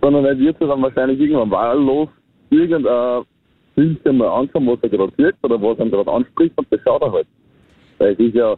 sondern 0.00 0.24
er 0.24 0.38
wird 0.38 0.58
sich 0.58 0.68
dann 0.68 0.82
wahrscheinlich 0.82 1.20
irgendwann 1.20 1.50
wahllos 1.50 2.08
irgendeine 2.50 3.24
filmt 3.74 4.02
sich 4.02 4.12
mal 4.12 4.28
anschauen, 4.28 4.66
was 4.66 4.78
er 4.82 4.88
gerade 4.88 5.12
sieht 5.16 5.34
oder 5.42 5.60
was 5.60 5.78
er 5.78 5.90
gerade 5.90 6.12
anspricht 6.12 6.56
und 6.56 6.66
das 6.70 6.80
schaut 6.82 7.02
er 7.02 7.12
halt. 7.12 7.26
Weil 7.98 8.12
es 8.12 8.18
ist 8.18 8.34
ja, 8.34 8.56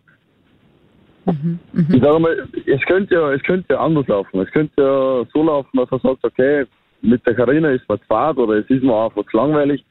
ich 1.27 2.03
sage 2.03 2.19
mal, 2.19 2.49
es 2.67 2.81
könnte 2.83 3.15
ja, 3.15 3.33
es 3.33 3.43
könnte 3.43 3.75
ja 3.75 3.81
anders 3.81 4.07
laufen. 4.09 4.41
Es 4.41 4.51
könnte 4.51 4.75
ja 4.81 5.25
so 5.33 5.43
laufen, 5.43 5.77
dass 5.77 5.91
er 5.91 5.99
sagt, 6.01 6.25
okay, 6.25 6.67
mit 7.03 7.27
der 7.27 7.35
Karina 7.35 7.71
ist 7.71 7.87
zu 7.87 7.97
fad 8.09 8.37
oder 8.37 8.55
es 8.55 8.71
ist 8.71 8.83
mir 8.83 8.95
einfach 8.95 9.25
zu 9.31 9.37
langweilig 9.37 9.85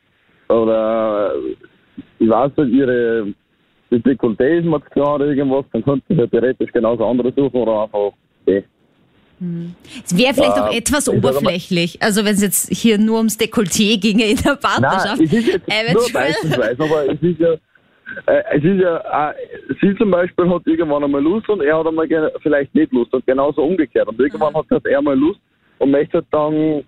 oder 0.49 1.33
ich 2.19 2.29
weiß 2.29 2.55
nicht, 2.57 2.73
ihre 2.73 3.33
die 3.91 4.01
Dekolleté 4.01 4.59
ist 4.59 4.65
mir 4.65 4.81
zu 4.81 4.89
klar 4.89 5.15
oder 5.15 5.27
irgendwas, 5.27 5.65
dann 5.71 5.83
könnte 5.83 6.05
ich 6.09 6.17
ja 6.17 6.27
theoretisch 6.27 6.71
genauso 6.71 7.05
andere 7.05 7.31
suchen 7.31 7.61
oder 7.61 7.83
einfach, 7.83 8.11
okay. 8.41 8.63
Es 10.05 10.17
wäre 10.17 10.33
vielleicht 10.33 10.53
auch 10.57 10.71
Ja, 10.71 10.77
etwas 10.77 11.05
sag 11.05 11.13
mal- 11.15 11.17
oberflächlich. 11.19 12.01
Also 12.01 12.23
wenn 12.25 12.35
es 12.35 12.41
jetzt 12.41 12.69
hier 12.73 12.97
nur 12.97 13.17
ums 13.17 13.37
Dekolleté 13.37 13.99
ginge 13.99 14.25
in 14.25 14.37
der 14.37 14.55
Partnerschaft. 14.55 15.17
Nein, 15.19 15.27
es 15.27 15.33
ist 15.33 15.47
jetzt 15.47 15.67
nur 16.53 16.85
aber 16.85 17.11
es 17.11 17.21
ist 17.21 17.39
ja, 17.39 17.53
äh, 18.27 18.43
es 18.57 18.63
ist 18.63 18.79
ja, 18.81 19.29
äh, 19.31 19.33
sie 19.81 19.95
zum 19.97 20.11
Beispiel 20.11 20.49
hat 20.49 20.61
irgendwann 20.65 21.03
einmal 21.03 21.21
Lust 21.21 21.49
und 21.49 21.61
er 21.61 21.77
hat 21.77 21.85
einmal 21.87 22.07
vielleicht 22.41 22.73
nicht 22.73 22.91
Lust 22.93 23.13
und 23.13 23.25
genauso 23.25 23.63
umgekehrt. 23.63 24.07
Und 24.07 24.19
irgendwann 24.19 24.53
hat 24.55 24.65
halt 24.71 24.85
er 24.85 25.01
mal 25.01 25.17
Lust 25.17 25.39
und 25.79 25.91
möchte 25.91 26.17
halt 26.19 26.25
dann, 26.31 26.83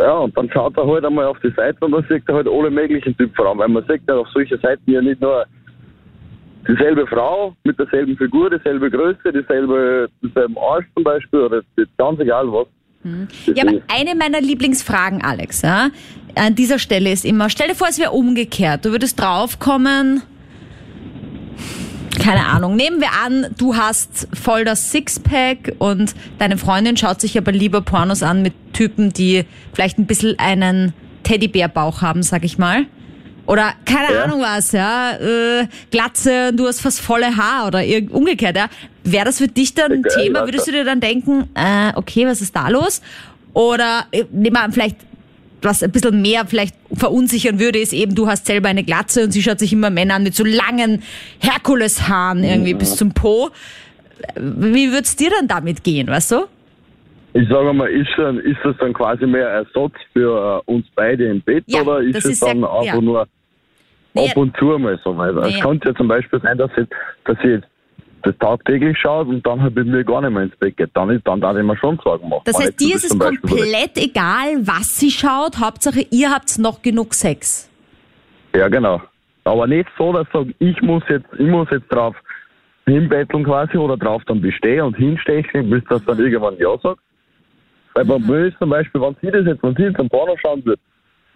ja, 0.00 0.18
und 0.18 0.36
dann 0.36 0.50
schaut 0.50 0.76
er 0.78 0.86
halt 0.86 1.04
einmal 1.04 1.26
auf 1.26 1.38
die 1.44 1.50
Seite 1.54 1.76
und 1.84 1.92
dann 1.92 2.06
sieht 2.08 2.22
er 2.26 2.36
halt 2.36 2.48
alle 2.48 2.70
möglichen 2.70 3.14
Typen 3.16 3.34
Frauen, 3.34 3.58
weil 3.58 3.68
man 3.68 3.84
sieht 3.86 4.00
ja 4.08 4.16
auf 4.16 4.28
solchen 4.30 4.58
Seiten 4.60 4.90
ja 4.90 5.02
nicht 5.02 5.20
nur 5.20 5.44
dieselbe 6.68 7.06
Frau 7.06 7.54
mit 7.64 7.78
derselben 7.78 8.16
Figur, 8.16 8.50
dieselbe 8.50 8.90
Größe, 8.90 9.32
dieselbe, 9.32 10.08
dieselben 10.22 10.56
Arsch 10.58 10.86
zum 10.94 11.04
Beispiel 11.04 11.40
oder 11.40 11.62
ganz 11.98 12.20
egal 12.20 12.46
was. 12.52 12.66
Ja, 13.54 13.64
aber 13.64 13.80
eine 13.88 14.14
meiner 14.14 14.40
Lieblingsfragen, 14.40 15.22
Alex, 15.22 15.60
ja, 15.60 15.90
an 16.36 16.54
dieser 16.54 16.78
Stelle 16.78 17.12
ist 17.12 17.24
immer, 17.24 17.50
stell 17.50 17.68
dir 17.68 17.74
vor, 17.74 17.88
es 17.88 17.98
wäre 17.98 18.12
umgekehrt. 18.12 18.84
Du 18.86 18.92
würdest 18.92 19.20
draufkommen, 19.20 20.22
keine 22.18 22.46
Ahnung, 22.46 22.76
nehmen 22.76 23.00
wir 23.00 23.10
an, 23.24 23.54
du 23.58 23.76
hast 23.76 24.28
voll 24.32 24.64
das 24.64 24.90
Sixpack 24.90 25.74
und 25.78 26.14
deine 26.38 26.56
Freundin 26.56 26.96
schaut 26.96 27.20
sich 27.20 27.36
aber 27.36 27.52
lieber 27.52 27.82
Pornos 27.82 28.22
an 28.22 28.40
mit 28.40 28.54
Typen, 28.72 29.12
die 29.12 29.44
vielleicht 29.74 29.98
ein 29.98 30.06
bisschen 30.06 30.38
einen 30.38 30.94
Teddybärbauch 31.24 32.00
haben, 32.00 32.22
sag 32.22 32.44
ich 32.44 32.56
mal. 32.56 32.86
Oder 33.46 33.74
keine 33.84 34.14
Ja. 34.14 34.24
Ahnung 34.24 34.40
was, 34.40 34.72
ja, 34.72 35.12
äh, 35.12 35.66
Glatze 35.90 36.48
und 36.50 36.56
du 36.56 36.66
hast 36.66 36.80
fast 36.80 37.00
volle 37.00 37.36
Haar 37.36 37.66
oder 37.66 37.82
umgekehrt, 38.10 38.56
ja. 38.56 38.68
Wäre 39.04 39.26
das 39.26 39.38
für 39.38 39.48
dich 39.48 39.74
dann 39.74 39.92
ein 39.92 40.02
Thema? 40.02 40.46
Würdest 40.46 40.66
du 40.66 40.72
dir 40.72 40.84
dann 40.84 41.00
denken, 41.00 41.48
äh, 41.54 41.92
okay, 41.94 42.26
was 42.26 42.40
ist 42.40 42.56
da 42.56 42.68
los? 42.68 43.02
Oder 43.52 44.06
äh, 44.12 44.24
nehmen 44.32 44.56
wir 44.56 44.62
an, 44.62 44.72
vielleicht 44.72 44.96
was 45.60 45.82
ein 45.82 45.90
bisschen 45.90 46.20
mehr 46.20 46.46
vielleicht 46.46 46.74
verunsichern 46.92 47.58
würde, 47.58 47.78
ist 47.78 47.94
eben, 47.94 48.14
du 48.14 48.26
hast 48.28 48.44
selber 48.46 48.68
eine 48.68 48.84
Glatze 48.84 49.24
und 49.24 49.30
sie 49.32 49.42
schaut 49.42 49.58
sich 49.58 49.72
immer 49.72 49.88
Männer 49.90 50.16
an 50.16 50.22
mit 50.22 50.34
so 50.34 50.44
langen 50.44 51.02
Herkuleshaaren 51.40 52.44
irgendwie 52.44 52.74
bis 52.74 52.96
zum 52.96 53.12
Po. 53.12 53.50
Wie 54.36 54.92
würd's 54.92 55.16
dir 55.16 55.30
dann 55.30 55.48
damit 55.48 55.82
gehen, 55.84 56.06
weißt 56.06 56.32
du? 56.32 56.44
Ich 57.36 57.48
sage 57.48 57.72
mal, 57.72 57.90
ist, 57.90 58.08
dann, 58.16 58.38
ist 58.38 58.58
das 58.62 58.76
dann 58.78 58.92
quasi 58.92 59.26
mehr 59.26 59.48
Ersatz 59.48 59.92
für 60.12 60.62
äh, 60.66 60.70
uns 60.70 60.86
beide 60.94 61.26
im 61.26 61.42
Bett 61.42 61.64
Ja, 61.66 61.82
oder 61.82 61.98
ist 61.98 62.24
es 62.24 62.40
dann 62.40 62.64
einfach 62.64 62.84
ja. 62.84 63.00
nur 63.00 63.26
Nee, 64.14 64.30
ab 64.30 64.36
und 64.36 64.56
zu 64.56 64.66
mal 64.78 64.98
so 65.02 65.16
weiter? 65.16 65.40
Nee. 65.40 65.54
Es 65.54 65.60
könnte 65.60 65.88
ja 65.88 65.94
zum 65.96 66.06
Beispiel 66.06 66.40
sein, 66.40 66.56
dass 66.56 66.70
sie, 66.76 66.86
dass 67.24 67.36
jetzt 67.42 67.66
das 68.22 68.38
tagtäglich 68.38 68.96
schaut 68.96 69.26
und 69.26 69.44
dann 69.44 69.60
halt 69.60 69.74
mit 69.74 69.88
mir 69.88 70.04
gar 70.04 70.20
nicht 70.20 70.30
mehr 70.30 70.44
ins 70.44 70.56
Bett 70.56 70.76
geht. 70.76 70.90
Dann, 70.94 71.10
ist, 71.10 71.26
dann 71.26 71.40
darf 71.40 71.56
ich 71.56 71.64
mir 71.64 71.76
schon 71.76 71.98
Sorgen 72.02 72.28
machen. 72.28 72.42
Das 72.44 72.56
heißt, 72.56 72.80
ich 72.80 72.88
dir 72.88 72.94
ist 72.94 73.04
es 73.04 73.18
Beispiel 73.18 73.40
komplett 73.40 73.98
egal, 73.98 74.66
was 74.66 74.98
sie 74.98 75.10
schaut. 75.10 75.58
Hauptsache, 75.58 76.06
ihr 76.10 76.30
habt 76.30 76.56
noch 76.58 76.82
genug 76.82 77.14
Sex. 77.14 77.68
Ja, 78.54 78.68
genau. 78.68 79.02
Aber 79.42 79.66
nicht 79.66 79.88
so, 79.98 80.12
dass 80.12 80.26
ich 80.28 80.32
sage, 80.32 80.54
ich 80.60 80.80
muss 80.82 81.02
jetzt, 81.08 81.26
ich 81.36 81.46
muss 81.46 81.68
jetzt 81.70 81.92
drauf 81.92 82.14
hinbetteln 82.86 83.44
quasi 83.44 83.76
oder 83.76 83.96
drauf 83.96 84.22
dann 84.26 84.40
bestehen 84.40 84.82
und 84.82 84.96
hinstechen, 84.96 85.68
bis 85.68 85.82
das 85.88 86.04
dann 86.04 86.18
irgendwann 86.18 86.56
Ja 86.58 86.78
sagt. 86.78 87.00
Weil 87.94 88.04
bei 88.04 88.18
mir 88.18 88.46
ist 88.46 88.58
zum 88.58 88.70
Beispiel, 88.70 89.00
wenn 89.00 89.16
sie 89.22 89.30
das 89.30 89.46
jetzt, 89.46 89.62
wenn 89.62 89.74
sie 89.76 89.82
jetzt 89.84 89.98
am 90.00 90.08
Porno 90.08 90.34
schauen 90.42 90.64
wird 90.64 90.80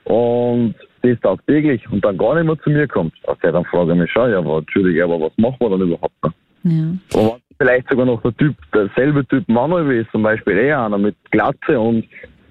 und 0.04 0.74
das 1.02 1.18
tagtäglich 1.20 1.82
und 1.90 2.04
dann 2.04 2.18
gar 2.18 2.34
nicht 2.34 2.44
mehr 2.46 2.58
zu 2.62 2.70
mir 2.70 2.88
kommt, 2.88 3.12
okay, 3.24 3.52
dann 3.52 3.64
frage 3.66 3.92
ich 3.92 3.98
mich 3.98 4.10
schon, 4.10 4.30
ja, 4.30 4.38
aber 4.38 4.58
entschuldige, 4.58 5.04
aber 5.04 5.20
was 5.20 5.32
machen 5.36 5.56
wir 5.60 5.70
dann 5.70 5.80
überhaupt 5.82 6.14
noch? 6.24 6.32
Ja. 6.64 6.70
Und 6.72 6.98
wenn 7.14 7.40
vielleicht 7.58 7.88
sogar 7.88 8.06
noch 8.06 8.20
der 8.22 8.36
Typ, 8.36 8.56
derselbe 8.74 9.24
Typ 9.28 9.48
Manuel 9.48 10.00
ist, 10.02 10.10
zum 10.10 10.22
Beispiel 10.22 10.56
eh 10.58 10.72
einer 10.72 10.98
mit 10.98 11.14
Glatze 11.30 11.78
und 11.78 12.04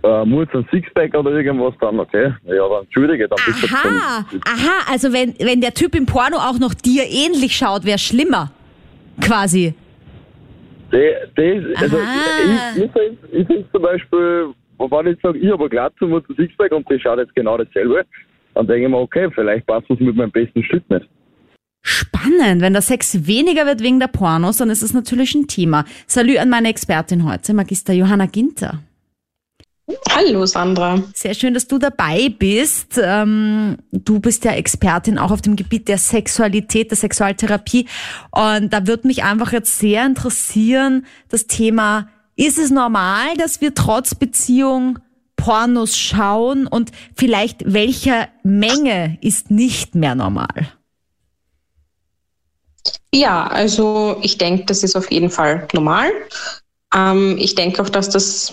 äh, 0.04 0.24
Murz 0.26 0.54
und 0.54 0.70
Sixpack 0.70 1.14
oder 1.16 1.32
irgendwas, 1.32 1.74
dann 1.82 2.00
okay, 2.00 2.32
ja, 2.46 2.70
dann 2.70 2.84
entschuldige, 2.84 3.28
dann 3.28 3.40
bist 3.46 3.64
du 3.64 3.68
Aha, 3.76 4.26
zum- 4.30 4.40
aha, 4.46 4.92
also 4.92 5.12
wenn, 5.12 5.34
wenn 5.40 5.60
der 5.60 5.74
Typ 5.74 5.96
im 5.96 6.06
Porno 6.06 6.38
auch 6.38 6.60
noch 6.60 6.74
dir 6.74 7.04
ähnlich 7.04 7.56
schaut, 7.58 7.84
wäre 7.84 7.98
schlimmer. 8.00 8.52
Quasi. 9.20 9.74
Das, 10.92 11.02
das, 11.36 11.82
also 11.82 11.98
Aha. 11.98 12.72
ich, 12.76 12.86
ich 13.34 13.48
finde 13.48 13.66
zum 13.72 13.82
Beispiel, 13.82 14.54
wenn 14.78 15.08
ich 15.08 15.20
sage, 15.22 15.38
ich 15.38 15.52
habe 15.52 15.64
eine 15.64 15.70
Glatze 15.70 16.06
und 16.06 16.30
ein 16.30 16.36
Sixpack 16.36 16.72
und 16.72 16.90
die 16.90 17.00
schaut 17.00 17.20
jetzt 17.20 17.36
genau 17.36 17.58
dasselbe, 17.58 18.06
dann 18.54 18.68
denke 18.68 18.86
ich 18.86 18.90
mir, 18.90 18.98
okay, 18.98 19.30
vielleicht 19.34 19.66
passt 19.68 19.90
es 19.90 20.00
mit 20.00 20.16
meinem 20.16 20.32
besten 20.32 20.64
Stück 20.64 20.90
nicht. 20.90 21.08
Spannend. 21.84 22.62
Wenn 22.62 22.74
der 22.74 22.82
Sex 22.82 23.28
weniger 23.28 23.66
wird 23.66 23.82
wegen 23.82 24.00
der 24.00 24.08
Pornos, 24.08 24.58
dann 24.58 24.70
ist 24.70 24.82
es 24.82 24.94
natürlich 24.94 25.36
ein 25.36 25.48
Thema. 25.48 25.86
Salü 26.06 26.38
an 26.38 26.50
meine 26.50 26.70
Expertin 26.70 27.30
heute, 27.30 27.54
Magister 27.54 27.94
Johanna 27.94 28.26
Ginter. 28.26 28.80
Hallo 30.10 30.46
Sandra. 30.46 31.02
Sehr 31.14 31.34
schön, 31.34 31.54
dass 31.54 31.68
du 31.68 31.78
dabei 31.78 32.28
bist. 32.30 33.00
Ähm, 33.02 33.78
du 33.92 34.20
bist 34.20 34.44
ja 34.44 34.52
Expertin 34.52 35.18
auch 35.18 35.32
auf 35.32 35.42
dem 35.42 35.56
Gebiet 35.56 35.88
der 35.88 35.98
Sexualität, 35.98 36.92
der 36.92 36.98
Sexualtherapie. 36.98 37.88
Und 38.32 38.74
da 38.74 38.86
würde 38.86 39.08
mich 39.08 39.24
einfach 39.24 39.54
jetzt 39.54 39.80
sehr 39.80 40.06
interessieren, 40.06 41.06
das 41.30 41.48
Thema, 41.48 42.10
ist 42.36 42.58
es 42.58 42.70
normal, 42.70 43.36
dass 43.38 43.62
wir 43.62 43.74
trotz 43.74 44.14
Beziehung 44.14 45.00
Pornos 45.38 45.98
schauen 45.98 46.68
und 46.68 46.92
vielleicht 47.16 47.72
welcher 47.72 48.28
Menge 48.44 49.18
ist 49.22 49.52
nicht 49.52 49.96
mehr 49.96 50.16
normal? 50.16 50.74
Ja, 53.14 53.48
also 53.48 54.18
ich 54.22 54.38
denke, 54.38 54.66
das 54.66 54.84
ist 54.84 54.96
auf 54.96 55.10
jeden 55.12 55.30
Fall 55.30 55.68
normal. 55.74 56.12
Ähm, 56.94 57.38
ich 57.40 57.56
denke 57.56 57.82
auch, 57.82 57.90
dass 57.90 58.10
das 58.10 58.52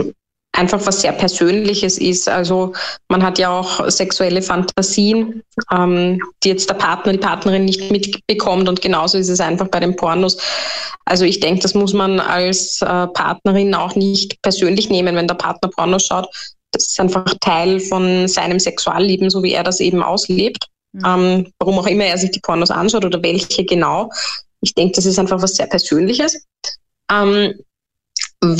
einfach 0.54 0.84
was 0.86 1.00
sehr 1.00 1.12
Persönliches 1.12 1.98
ist. 1.98 2.28
Also 2.28 2.72
man 3.08 3.22
hat 3.22 3.38
ja 3.38 3.50
auch 3.50 3.88
sexuelle 3.90 4.40
Fantasien, 4.40 5.42
ähm, 5.72 6.20
die 6.42 6.48
jetzt 6.48 6.70
der 6.70 6.74
Partner, 6.74 7.12
die 7.12 7.18
Partnerin 7.18 7.64
nicht 7.64 7.90
mitbekommt 7.90 8.68
und 8.68 8.80
genauso 8.80 9.18
ist 9.18 9.28
es 9.28 9.40
einfach 9.40 9.68
bei 9.68 9.80
den 9.80 9.96
Pornos. 9.96 10.38
Also 11.04 11.24
ich 11.24 11.40
denke, 11.40 11.60
das 11.60 11.74
muss 11.74 11.92
man 11.92 12.20
als 12.20 12.80
äh, 12.82 13.06
Partnerin 13.08 13.74
auch 13.74 13.94
nicht 13.94 14.40
persönlich 14.42 14.88
nehmen, 14.88 15.16
wenn 15.16 15.28
der 15.28 15.34
Partner 15.34 15.68
Pornos 15.68 16.06
schaut. 16.06 16.28
Das 16.72 16.86
ist 16.86 17.00
einfach 17.00 17.24
Teil 17.40 17.80
von 17.80 18.26
seinem 18.26 18.58
Sexualleben, 18.58 19.30
so 19.30 19.42
wie 19.42 19.52
er 19.52 19.64
das 19.64 19.80
eben 19.80 20.02
auslebt. 20.02 20.66
Ähm, 21.04 21.52
warum 21.58 21.78
auch 21.80 21.88
immer 21.88 22.04
er 22.04 22.18
sich 22.18 22.30
die 22.30 22.40
Pornos 22.40 22.70
anschaut 22.70 23.04
oder 23.04 23.20
welche 23.22 23.64
genau. 23.64 24.10
Ich 24.60 24.74
denke, 24.74 24.94
das 24.94 25.06
ist 25.06 25.18
einfach 25.18 25.42
was 25.42 25.56
sehr 25.56 25.66
Persönliches. 25.66 26.44
Ähm, 27.10 27.54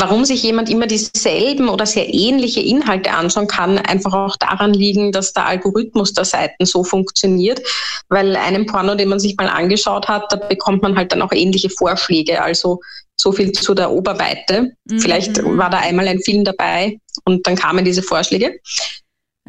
warum 0.00 0.25
sich 0.25 0.43
jemand 0.43 0.71
immer 0.71 0.87
dieselben 0.87 1.69
oder 1.69 1.87
sehr 1.87 2.12
ähnliche 2.12 2.61
Inhalte 2.61 3.12
anschauen 3.12 3.47
kann, 3.47 3.79
einfach 3.79 4.12
auch 4.12 4.37
daran 4.37 4.73
liegen, 4.73 5.12
dass 5.12 5.33
der 5.33 5.47
Algorithmus 5.47 6.12
der 6.12 6.25
Seiten 6.25 6.64
so 6.67 6.85
funktioniert. 6.85 7.61
Weil 8.09 8.37
einem 8.37 8.67
Porno, 8.67 8.95
den 8.95 9.09
man 9.09 9.21
sich 9.21 9.37
mal 9.37 9.49
angeschaut 9.49 10.09
hat, 10.09 10.33
da 10.33 10.37
bekommt 10.37 10.83
man 10.83 10.97
halt 10.97 11.12
dann 11.12 11.23
auch 11.23 11.33
ähnliche 11.33 11.71
Vorschläge. 11.71 12.43
Also 12.43 12.81
so 13.17 13.33
viel 13.33 13.53
zu 13.53 13.75
der 13.75 13.91
Oberweite. 13.91 14.73
Mhm. 14.85 15.00
Vielleicht 15.00 15.43
war 15.45 15.71
da 15.71 15.79
einmal 15.79 16.09
ein 16.09 16.21
Film 16.21 16.45
dabei 16.45 16.99
und 17.25 17.47
dann 17.47 17.57
kamen 17.57 17.85
diese 17.85 18.03
Vorschläge. 18.03 18.59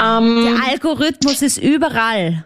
Ähm, 0.02 0.46
Der 0.46 0.72
Algorithmus 0.72 1.42
ist 1.42 1.58
überall. 1.58 2.46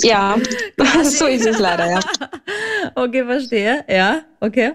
ja, 0.00 0.36
so 1.04 1.26
ist 1.26 1.46
es 1.46 1.58
leider, 1.58 1.90
ja. 1.90 2.00
Okay, 2.94 3.24
verstehe. 3.24 3.84
Ja, 3.88 4.22
okay. 4.40 4.72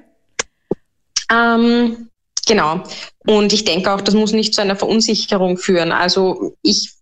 Ähm, 1.31 2.09
genau. 2.45 2.83
Und 3.25 3.53
ich 3.53 3.65
denke 3.65 3.93
auch, 3.93 4.01
das 4.01 4.15
muss 4.15 4.31
nicht 4.31 4.53
zu 4.53 4.61
einer 4.61 4.75
Verunsicherung 4.75 5.57
führen. 5.57 5.91
Also 5.91 6.55
ich 6.63 6.93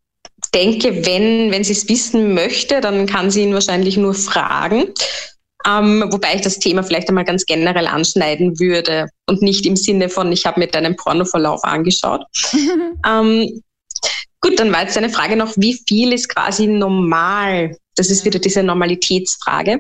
denke, 0.53 1.05
wenn, 1.05 1.51
wenn 1.51 1.63
sie 1.63 1.73
es 1.73 1.89
wissen 1.89 2.33
möchte, 2.33 2.81
dann 2.81 3.05
kann 3.05 3.31
sie 3.31 3.43
ihn 3.43 3.53
wahrscheinlich 3.53 3.97
nur 3.97 4.13
fragen. 4.13 4.93
Ähm, 5.65 6.05
wobei 6.11 6.35
ich 6.35 6.41
das 6.41 6.59
Thema 6.59 6.83
vielleicht 6.83 7.09
einmal 7.09 7.25
ganz 7.25 7.45
generell 7.45 7.87
anschneiden 7.87 8.59
würde 8.59 9.09
und 9.27 9.41
nicht 9.41 9.65
im 9.65 9.75
Sinne 9.75 10.07
von, 10.07 10.31
ich 10.31 10.45
habe 10.45 10.59
mir 10.59 10.67
deinen 10.67 10.95
Pornoverlauf 10.95 11.63
angeschaut. 11.63 12.23
ähm, 13.07 13.61
gut, 14.39 14.59
dann 14.59 14.71
war 14.71 14.83
jetzt 14.83 14.97
eine 14.97 15.09
Frage 15.09 15.35
noch, 15.35 15.53
wie 15.57 15.79
viel 15.87 16.13
ist 16.13 16.29
quasi 16.29 16.67
normal? 16.67 17.75
Das 17.95 18.09
ist 18.09 18.23
wieder 18.23 18.39
diese 18.39 18.63
Normalitätsfrage. 18.63 19.79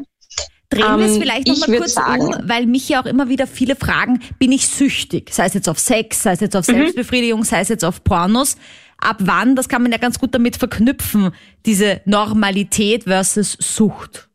Drehen 0.69 0.99
wir 0.99 1.05
es 1.05 1.13
Ähm, 1.15 1.21
vielleicht 1.21 1.47
noch 1.47 1.55
ich 1.55 1.61
mal 1.61 1.67
würd 1.69 1.79
kurz 1.79 1.93
sagen- 1.93 2.21
um, 2.35 2.35
weil 2.49 2.65
mich 2.65 2.89
ja 2.89 3.01
auch 3.01 3.05
immer 3.05 3.29
wieder 3.29 3.47
viele 3.47 3.75
fragen, 3.75 4.19
bin 4.37 4.51
ich 4.51 4.67
süchtig? 4.67 5.33
Sei 5.33 5.45
es 5.45 5.53
jetzt 5.53 5.69
auf 5.69 5.79
Sex, 5.79 6.23
sei 6.23 6.33
es 6.33 6.41
jetzt 6.41 6.55
auf 6.55 6.67
Mhm. 6.67 6.73
Selbstbefriedigung, 6.73 7.43
sei 7.45 7.61
es 7.61 7.69
jetzt 7.69 7.85
auf 7.85 8.03
Pornos. 8.03 8.57
ab 8.99 9.17
wann, 9.19 9.55
das 9.55 9.69
kann 9.69 9.83
man 9.83 9.91
ja 9.91 9.99
ganz 9.99 10.17
gut 10.17 10.33
damit 10.33 10.57
verknüpfen, 10.57 11.29
diese 11.67 12.01
Normalität 12.05 13.03
versus 13.03 13.55
Sucht. 13.59 14.27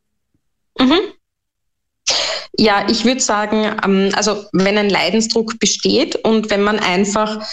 Mhm. 0.78 1.00
Ja, 2.56 2.86
ich 2.88 3.04
würde 3.04 3.20
sagen, 3.20 3.76
ähm, 3.84 4.10
also 4.14 4.44
wenn 4.52 4.78
ein 4.78 4.88
Leidensdruck 4.88 5.58
besteht 5.58 6.14
und 6.16 6.48
wenn 6.50 6.62
man 6.62 6.78
einfach 6.78 7.44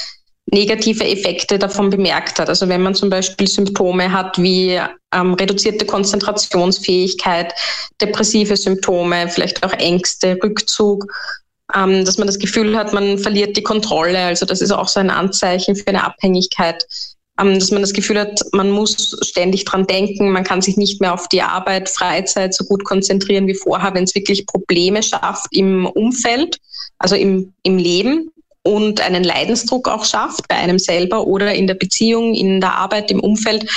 negative 0.52 1.06
Effekte 1.06 1.60
davon 1.60 1.90
bemerkt 1.90 2.40
hat. 2.40 2.50
Also 2.50 2.68
wenn 2.70 2.82
man 2.82 2.96
zum 2.96 3.10
Beispiel 3.10 3.48
Symptome 3.48 4.12
hat 4.12 4.42
wie 4.42 4.80
ähm, 5.14 5.34
reduzierte 5.34 5.86
Konzentrationsfähigkeit, 5.86 7.54
depressive 8.02 8.58
Symptome, 8.58 9.30
vielleicht 9.30 9.64
auch 9.64 9.74
Ängste, 9.74 10.38
Rückzug, 10.42 11.06
ähm, 11.76 12.06
dass 12.06 12.18
man 12.18 12.28
das 12.28 12.40
Gefühl 12.40 12.78
hat, 12.78 12.94
man 12.94 13.18
verliert 13.18 13.58
die 13.58 13.64
Kontrolle. 13.64 14.20
Also 14.20 14.46
das 14.46 14.62
ist 14.62 14.72
auch 14.72 14.88
so 14.88 15.00
ein 15.00 15.10
Anzeichen 15.10 15.76
für 15.76 15.88
eine 15.88 16.04
Abhängigkeit, 16.04 16.86
ähm, 17.40 17.60
dass 17.60 17.72
man 17.72 17.82
das 17.82 17.94
Gefühl 17.94 18.20
hat, 18.20 18.42
man 18.52 18.72
muss 18.72 19.18
ständig 19.22 19.66
dran 19.66 19.86
denken, 19.86 20.32
man 20.32 20.44
kann 20.44 20.62
sich 20.62 20.78
nicht 20.78 21.00
mehr 21.00 21.14
auf 21.14 21.28
die 21.28 21.42
Arbeit, 21.42 21.90
Freizeit 21.90 22.54
so 22.54 22.66
gut 22.66 22.84
konzentrieren 22.84 23.48
wie 23.48 23.56
vorher, 23.56 23.94
wenn 23.94 24.04
es 24.04 24.16
wirklich 24.16 24.46
Probleme 24.48 25.04
schafft 25.04 25.48
im 25.52 25.86
Umfeld, 25.86 26.58
also 26.98 27.16
im, 27.16 27.54
im 27.64 27.78
Leben 27.78 28.32
und 28.70 29.02
einen 29.02 29.24
Leidensdruck 29.24 29.88
auch 29.88 30.06
schafft 30.06 30.48
bei 30.48 30.56
einem 30.56 30.78
selber 30.78 31.26
oder 31.26 31.54
in 31.54 31.66
der 31.68 31.74
Beziehung, 31.74 32.36
in 32.36 32.62
der 32.62 32.76
Arbeit, 32.76 33.10
im 33.10 33.20
Umfeld, 33.20 33.70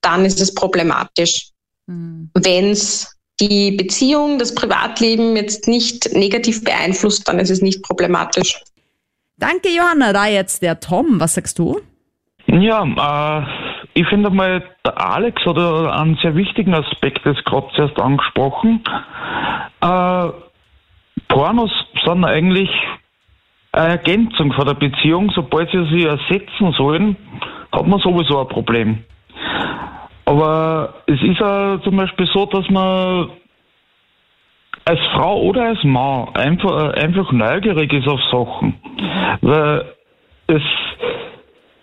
dann 0.00 0.24
ist 0.24 0.40
es 0.40 0.54
problematisch. 0.54 1.50
Mhm. 1.86 2.30
Wenn 2.34 2.70
es 2.70 3.14
die 3.40 3.72
Beziehung, 3.72 4.38
das 4.38 4.54
Privatleben 4.54 5.36
jetzt 5.36 5.68
nicht 5.68 6.12
negativ 6.12 6.64
beeinflusst, 6.64 7.28
dann 7.28 7.38
ist 7.38 7.50
es 7.50 7.62
nicht 7.62 7.82
problematisch. 7.82 8.60
Danke, 9.36 9.68
Johanna. 9.68 10.12
Da 10.12 10.26
jetzt 10.26 10.62
der 10.62 10.80
Tom. 10.80 11.20
Was 11.20 11.34
sagst 11.34 11.58
du? 11.58 11.80
Ja, 12.46 12.82
äh, 12.82 13.46
ich 13.94 14.06
finde 14.08 14.30
mal, 14.30 14.64
der 14.84 14.98
Alex 14.98 15.40
hat 15.44 15.58
einen 15.58 16.18
sehr 16.22 16.34
wichtigen 16.34 16.74
Aspekt 16.74 17.24
jetzt 17.24 17.44
gerade 17.44 17.68
zuerst 17.76 18.00
angesprochen. 18.00 18.82
Äh, 19.80 20.28
Pornos 21.28 21.70
sind 22.04 22.24
eigentlich 22.24 22.70
eine 23.72 23.88
Ergänzung 23.90 24.52
von 24.52 24.66
der 24.66 24.74
Beziehung. 24.74 25.30
Sobald 25.34 25.70
sie 25.70 25.84
sie 25.92 26.04
ersetzen 26.04 26.72
sollen, 26.76 27.16
hat 27.72 27.86
man 27.86 28.00
sowieso 28.00 28.40
ein 28.40 28.48
Problem. 28.48 29.04
Aber 30.24 30.94
es 31.06 31.20
ist 31.22 31.40
ja 31.40 31.80
zum 31.82 31.96
Beispiel 31.96 32.28
so, 32.34 32.44
dass 32.46 32.68
man 32.68 33.30
als 34.84 35.00
Frau 35.14 35.40
oder 35.42 35.64
als 35.64 35.82
Mann 35.84 36.28
einfach, 36.34 36.94
einfach 36.94 37.32
neugierig 37.32 37.92
ist 37.92 38.08
auf 38.08 38.20
Sachen. 38.30 38.74
Weil 39.40 39.94
es, 40.48 40.62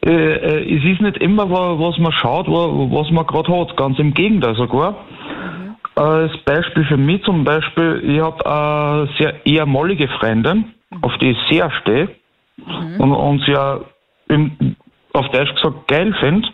äh, 0.05 0.11
äh, 0.11 0.77
es 0.77 0.83
ist 0.83 1.01
nicht 1.01 1.17
immer, 1.17 1.49
was 1.49 1.97
man 1.97 2.11
schaut, 2.11 2.47
was 2.47 3.09
man 3.11 3.25
gerade 3.25 3.59
hat. 3.59 3.77
Ganz 3.77 3.97
im 3.99 4.13
Gegenteil 4.13 4.55
sogar. 4.55 4.91
Mhm. 4.91 5.75
Als 5.95 6.37
Beispiel 6.45 6.85
für 6.85 6.97
mich 6.97 7.23
zum 7.23 7.43
Beispiel, 7.43 8.03
ich 8.07 8.21
habe 8.21 8.45
eine 8.45 9.09
sehr 9.17 9.45
eher 9.45 9.65
mollige 9.65 10.07
Freundin, 10.07 10.74
auf 11.01 11.17
die 11.17 11.31
ich 11.31 11.37
sehr 11.49 11.71
stehe 11.81 12.09
mhm. 12.57 12.99
und, 12.99 13.11
und 13.11 13.45
sehr 13.45 13.81
im, 14.29 14.75
auf 15.13 15.27
Deutsch 15.29 15.53
gesagt 15.55 15.87
geil 15.87 16.13
finde. 16.19 16.47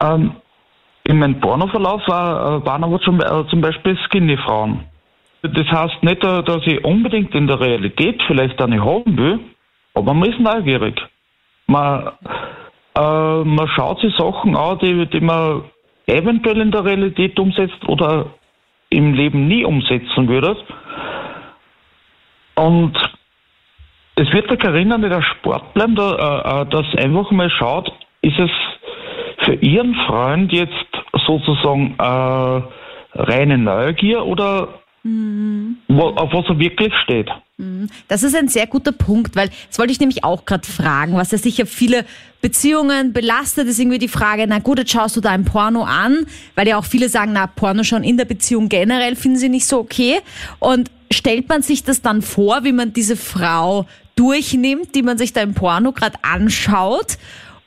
Ähm, 0.00 0.32
in 1.04 1.18
meinem 1.18 1.40
Pornoverlauf 1.40 2.02
war, 2.06 2.64
waren 2.64 2.84
aber 2.84 3.00
zum, 3.00 3.20
äh, 3.20 3.46
zum 3.48 3.60
Beispiel 3.60 3.98
Skinny-Frauen. 4.06 4.84
Das 5.42 5.66
heißt 5.66 6.02
nicht, 6.02 6.22
äh, 6.24 6.42
dass 6.42 6.66
ich 6.66 6.84
unbedingt 6.84 7.34
in 7.34 7.48
der 7.48 7.60
Realität 7.60 8.22
vielleicht 8.26 8.60
eine 8.62 8.84
haben 8.84 9.16
will, 9.16 9.40
aber 9.94 10.14
man 10.14 10.30
ist 10.30 10.38
neugierig. 10.38 11.00
Man, 11.66 12.12
äh, 12.96 13.44
man 13.44 13.68
schaut 13.74 14.00
sich 14.00 14.14
Sachen 14.16 14.56
an, 14.56 14.78
die, 14.78 15.06
die 15.06 15.20
man 15.20 15.64
eventuell 16.06 16.60
in 16.60 16.70
der 16.70 16.84
Realität 16.84 17.38
umsetzt 17.38 17.88
oder 17.88 18.26
im 18.90 19.14
Leben 19.14 19.48
nie 19.48 19.64
umsetzen 19.64 20.28
würde. 20.28 20.56
Und 22.54 22.96
es 24.16 24.32
wird 24.32 24.50
der 24.50 24.56
Carina 24.56 24.98
nicht 24.98 25.12
der 25.12 25.22
Sport 25.22 25.74
bleiben, 25.74 25.94
da, 25.94 26.62
äh, 26.62 26.66
dass 26.70 26.86
einfach 26.96 27.30
mal 27.30 27.50
schaut, 27.50 27.90
ist 28.20 28.38
es 28.38 28.50
für 29.44 29.54
ihren 29.54 29.94
Freund 30.06 30.52
jetzt 30.52 30.72
sozusagen 31.26 31.94
äh, 31.98 32.62
reine 33.14 33.58
Neugier 33.58 34.24
oder 34.24 34.80
mhm. 35.02 35.78
wo, 35.88 36.08
auf 36.08 36.32
was 36.32 36.46
er 36.48 36.58
wirklich 36.58 36.92
steht? 37.02 37.28
Mhm. 37.56 37.88
Das 38.08 38.22
ist 38.22 38.36
ein 38.36 38.48
sehr 38.48 38.66
guter 38.66 38.92
Punkt, 38.92 39.34
weil 39.34 39.50
das 39.68 39.78
wollte 39.78 39.92
ich 39.92 40.00
nämlich 40.00 40.24
auch 40.24 40.44
gerade 40.44 40.66
fragen, 40.66 41.16
was 41.16 41.32
ja 41.32 41.38
sicher 41.38 41.66
viele 41.66 42.04
Beziehungen 42.40 43.12
belastet, 43.12 43.68
ist 43.68 43.78
irgendwie 43.78 43.98
die 43.98 44.08
Frage, 44.08 44.46
na 44.48 44.58
gut, 44.58 44.78
jetzt 44.78 44.92
schaust 44.92 45.16
du 45.16 45.20
da 45.20 45.30
ein 45.30 45.44
Porno 45.44 45.84
an, 45.84 46.26
weil 46.54 46.68
ja 46.68 46.78
auch 46.78 46.84
viele 46.84 47.08
sagen, 47.08 47.32
na, 47.32 47.46
Porno 47.46 47.82
schon 47.82 48.04
in 48.04 48.16
der 48.16 48.24
Beziehung 48.24 48.68
generell 48.68 49.16
finden 49.16 49.38
sie 49.38 49.48
nicht 49.48 49.66
so 49.66 49.78
okay. 49.78 50.20
Und 50.58 50.90
stellt 51.12 51.48
man 51.48 51.62
sich 51.62 51.84
das 51.84 52.02
dann 52.02 52.22
vor, 52.22 52.64
wie 52.64 52.72
man 52.72 52.92
diese 52.92 53.16
Frau 53.16 53.86
durchnimmt, 54.16 54.94
die 54.94 55.02
man 55.02 55.18
sich 55.18 55.32
da 55.32 55.42
im 55.42 55.54
Porno 55.54 55.92
gerade 55.92 56.18
anschaut? 56.22 57.18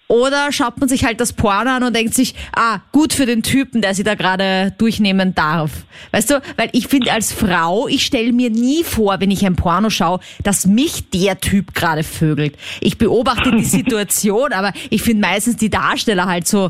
Oder 0.08 0.52
schaut 0.52 0.78
man 0.78 0.88
sich 0.88 1.04
halt 1.04 1.20
das 1.20 1.34
Porno 1.34 1.72
an 1.72 1.84
und 1.84 1.96
denkt 1.96 2.14
sich, 2.14 2.36
ah, 2.56 2.80
gut 2.92 3.12
für 3.12 3.26
den 3.26 3.42
Typen, 3.42 3.82
der 3.82 3.96
sie 3.96 4.04
da 4.04 4.14
gerade 4.14 4.72
durchnehmen 4.78 5.34
darf. 5.34 5.72
Weißt 6.12 6.30
du, 6.30 6.42
weil 6.58 6.70
ich 6.74 6.88
finde 6.88 7.12
als 7.12 7.32
Frau, 7.32 7.88
ich 7.88 8.06
stelle 8.06 8.32
mir 8.32 8.52
nie 8.52 8.84
vor, 8.84 9.20
wenn 9.20 9.32
ich 9.32 9.44
ein 9.46 9.56
Porno 9.56 9.90
schaue, 9.90 10.20
dass 10.44 10.68
mich 10.68 11.10
der 11.10 11.40
Typ 11.40 11.74
gerade 11.74 12.04
vögelt. 12.04 12.56
Ich 12.82 13.00
beobachte 13.00 13.52
die 13.52 13.64
Situation, 13.66 14.54
aber 14.54 14.74
ich 14.92 15.02
finde 15.02 15.28
meistens 15.28 15.58
die 15.58 15.72
Darsteller 15.72 16.26
halt 16.26 16.48
so 16.48 16.70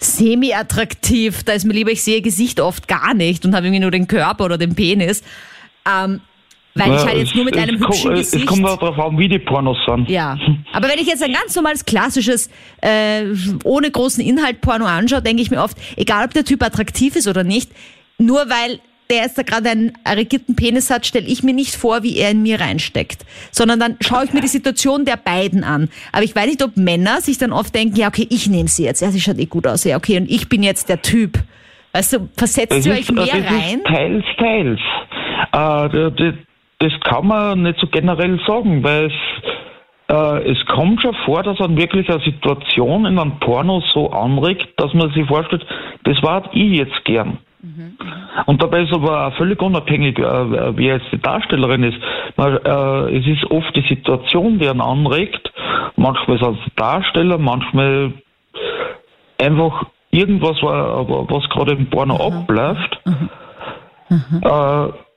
semi-attraktiv. 0.00 1.44
Da 1.44 1.52
ist 1.52 1.64
mir 1.64 1.74
lieber, 1.74 1.92
ich 1.92 2.02
sehe 2.02 2.22
Gesicht 2.22 2.58
oft 2.58 2.88
gar 2.88 3.14
nicht 3.14 3.44
und 3.44 3.54
habe 3.54 3.66
irgendwie 3.66 3.82
nur 3.82 3.92
den 3.92 4.08
Körper 4.08 4.46
oder 4.46 4.58
den 4.58 4.74
Penis. 4.74 5.22
Ähm, 5.88 6.20
weil 6.74 6.94
ich 6.94 7.04
halt 7.04 7.18
jetzt 7.18 7.34
nur 7.34 7.44
mit 7.44 7.56
einem 7.56 7.78
hübschen 7.78 8.14
Gesicht... 8.14 8.44
Es 8.44 8.46
kommt 8.46 8.64
auch 8.66 8.78
darauf 8.78 8.98
an, 8.98 9.18
wie 9.18 9.28
die 9.28 9.38
Pornos 9.38 9.76
sind. 9.86 10.08
Ja, 10.08 10.38
aber 10.72 10.88
wenn 10.88 10.98
ich 10.98 11.06
jetzt 11.06 11.22
ein 11.22 11.32
ganz 11.32 11.54
normales, 11.54 11.84
klassisches, 11.84 12.50
äh, 12.80 13.24
ohne 13.64 13.90
großen 13.90 14.24
Inhalt 14.24 14.60
Porno 14.60 14.86
anschaue, 14.86 15.22
denke 15.22 15.42
ich 15.42 15.50
mir 15.50 15.62
oft, 15.62 15.76
egal 15.96 16.24
ob 16.24 16.34
der 16.34 16.44
Typ 16.44 16.62
attraktiv 16.62 17.16
ist 17.16 17.28
oder 17.28 17.44
nicht, 17.44 17.70
nur 18.18 18.40
weil 18.48 18.80
der 19.10 19.22
jetzt 19.22 19.36
da 19.36 19.42
gerade 19.42 19.68
einen 19.68 19.92
erregierten 20.04 20.56
Penis 20.56 20.88
hat, 20.90 21.04
stelle 21.04 21.26
ich 21.26 21.42
mir 21.42 21.52
nicht 21.52 21.74
vor, 21.74 22.02
wie 22.02 22.16
er 22.16 22.30
in 22.30 22.42
mir 22.42 22.60
reinsteckt. 22.60 23.26
Sondern 23.50 23.78
dann 23.78 23.96
schaue 24.00 24.24
ich 24.24 24.32
mir 24.32 24.40
die 24.40 24.48
Situation 24.48 25.04
der 25.04 25.16
beiden 25.16 25.64
an. 25.64 25.90
Aber 26.12 26.22
ich 26.22 26.34
weiß 26.34 26.46
nicht, 26.46 26.62
ob 26.62 26.76
Männer 26.76 27.20
sich 27.20 27.36
dann 27.36 27.52
oft 27.52 27.74
denken, 27.74 27.96
ja, 27.96 28.08
okay, 28.08 28.26
ich 28.30 28.48
nehme 28.48 28.68
sie 28.68 28.84
jetzt. 28.84 29.02
Ja, 29.02 29.10
sie 29.10 29.20
schaut 29.20 29.38
eh 29.38 29.44
gut 29.44 29.66
aus. 29.66 29.84
Ja, 29.84 29.98
okay, 29.98 30.16
und 30.16 30.30
ich 30.30 30.48
bin 30.48 30.62
jetzt 30.62 30.88
der 30.88 31.02
Typ. 31.02 31.38
Weißt 31.92 32.14
du, 32.14 32.28
versetzt 32.36 32.72
das 32.72 32.86
ihr 32.86 32.92
euch 32.92 33.10
mehr 33.12 33.26
das 33.26 33.34
rein? 33.34 33.80
Ist 33.80 33.86
teils, 33.86 34.24
teils. 34.38 34.80
Äh, 35.52 36.32
das 36.82 36.92
kann 37.04 37.28
man 37.28 37.62
nicht 37.62 37.78
so 37.78 37.86
generell 37.86 38.40
sagen, 38.44 38.82
weil 38.82 39.06
es, 39.06 39.12
äh, 40.08 40.50
es 40.50 40.66
kommt 40.66 41.00
schon 41.00 41.14
vor, 41.24 41.42
dass 41.44 41.58
man 41.60 41.76
wirklich 41.76 42.10
eine 42.10 42.20
Situation 42.22 43.06
in 43.06 43.18
einem 43.18 43.38
Porno 43.38 43.80
so 43.92 44.10
anregt, 44.10 44.68
dass 44.78 44.92
man 44.92 45.12
sich 45.12 45.26
vorstellt, 45.28 45.64
das 46.04 46.20
war 46.22 46.42
ich 46.52 46.78
jetzt 46.78 47.04
gern. 47.04 47.38
Mhm. 47.62 47.96
Und 48.46 48.60
dabei 48.60 48.82
ist 48.82 48.92
aber 48.92 49.28
auch 49.28 49.34
völlig 49.36 49.62
unabhängig, 49.62 50.18
äh, 50.18 50.76
wie 50.76 50.86
jetzt 50.86 51.06
die 51.12 51.20
Darstellerin 51.20 51.84
ist. 51.84 51.98
Man, 52.36 52.56
äh, 52.56 53.16
es 53.16 53.26
ist 53.28 53.48
oft 53.48 53.76
die 53.76 53.86
Situation, 53.88 54.58
die 54.58 54.68
einen 54.68 54.80
anregt. 54.80 55.52
Manchmal 55.94 56.36
ist 56.38 56.42
es 56.42 56.56
der 56.64 56.84
Darsteller, 56.84 57.38
manchmal 57.38 58.12
einfach 59.40 59.84
irgendwas, 60.10 60.60
was 60.60 61.48
gerade 61.50 61.72
im 61.74 61.88
Porno 61.88 62.14
mhm. 62.14 62.38
abläuft. 62.38 63.00
Mhm. 63.04 63.30
mhm. 64.08 64.40
Äh, 64.42 65.11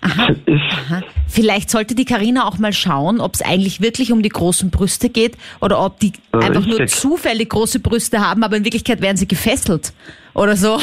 Aha. 0.00 0.28
Aha. 0.28 1.02
Vielleicht 1.28 1.70
sollte 1.70 1.94
die 1.94 2.04
Karina 2.04 2.46
auch 2.46 2.58
mal 2.58 2.72
schauen, 2.72 3.20
ob 3.20 3.34
es 3.34 3.42
eigentlich 3.42 3.80
wirklich 3.80 4.12
um 4.12 4.22
die 4.22 4.28
großen 4.28 4.70
Brüste 4.70 5.08
geht 5.08 5.36
oder 5.60 5.84
ob 5.84 5.98
die 6.00 6.12
Richtig. 6.34 6.48
einfach 6.48 6.66
nur 6.66 6.86
zufällig 6.86 7.50
große 7.50 7.80
Brüste 7.80 8.20
haben, 8.20 8.42
aber 8.42 8.56
in 8.56 8.64
Wirklichkeit 8.64 9.00
werden 9.00 9.16
sie 9.16 9.28
gefesselt 9.28 9.92
oder 10.34 10.56
so. 10.56 10.78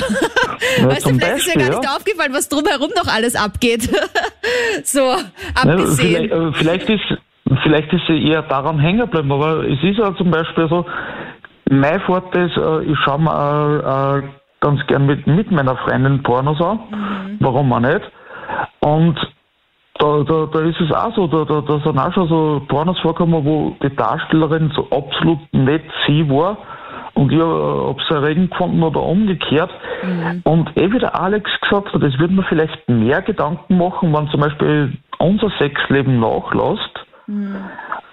Ja, 0.77 0.87
weißt 0.89 1.05
du, 1.05 1.09
vielleicht 1.09 1.19
Beispiel, 1.19 1.37
ist 1.37 1.55
mir 1.55 1.63
gar 1.63 1.69
nicht 1.69 1.83
ja. 1.83 1.95
aufgefallen, 1.95 2.33
was 2.33 2.49
drumherum 2.49 2.89
noch 2.95 3.13
alles 3.13 3.35
abgeht. 3.35 3.89
so, 4.83 5.15
abgesehen. 5.55 6.29
Ja, 6.29 6.51
vielleicht, 6.53 6.85
vielleicht, 6.85 6.89
ist, 6.89 7.61
vielleicht 7.63 7.93
ist 7.93 8.03
sie 8.07 8.29
eher 8.29 8.43
daran 8.43 8.79
hängen 8.79 8.99
geblieben, 8.99 9.31
aber 9.31 9.63
es 9.65 9.81
ist 9.83 9.97
ja 9.97 10.15
zum 10.15 10.31
Beispiel 10.31 10.67
so, 10.69 10.85
mein 11.69 12.01
Vorteil 12.01 12.49
ist, 12.49 12.57
äh, 12.57 12.83
ich 12.91 12.97
schaue 13.05 13.19
mir 13.19 13.31
äh, 13.31 14.19
äh, 14.19 14.29
ganz 14.59 14.85
gern 14.87 15.05
mit, 15.05 15.27
mit 15.27 15.51
meiner 15.51 15.77
Freundin 15.77 16.23
Pornos 16.23 16.59
an. 16.61 16.79
Mhm. 16.89 17.37
Warum 17.39 17.71
auch 17.71 17.79
nicht? 17.79 18.01
Und 18.79 19.19
da, 19.99 20.23
da, 20.23 20.45
da 20.45 20.59
ist 20.61 20.79
es 20.79 20.91
auch 20.91 21.13
so, 21.13 21.27
da, 21.27 21.43
da, 21.43 21.61
da 21.61 21.79
sind 21.79 21.99
auch 21.99 22.13
schon 22.13 22.27
so 22.29 22.61
Pornos 22.67 22.99
vorgekommen, 22.99 23.43
wo 23.43 23.75
die 23.83 23.93
Darstellerin 23.95 24.71
so 24.75 24.87
absolut 24.91 25.39
nicht 25.51 25.83
sie 26.07 26.27
war. 26.29 26.57
Und 27.15 27.33
ich 27.33 27.39
habe 27.39 27.97
es 27.99 28.09
erregend 28.09 28.51
gefunden 28.51 28.81
oder 28.81 29.01
umgekehrt. 29.01 29.71
Mhm. 30.03 30.41
Und 30.45 30.77
eh 30.77 30.89
wie 30.89 30.99
der 30.99 31.19
Alex 31.19 31.49
gesagt 31.61 31.93
hat, 31.93 32.01
es 32.01 32.17
würde 32.17 32.33
mir 32.33 32.43
vielleicht 32.43 32.87
mehr 32.87 33.21
Gedanken 33.21 33.77
machen, 33.77 34.13
wenn 34.13 34.29
zum 34.29 34.39
Beispiel 34.39 34.97
unser 35.17 35.51
Sexleben 35.59 36.19
nachlässt. 36.21 37.05
Mhm. 37.27 37.57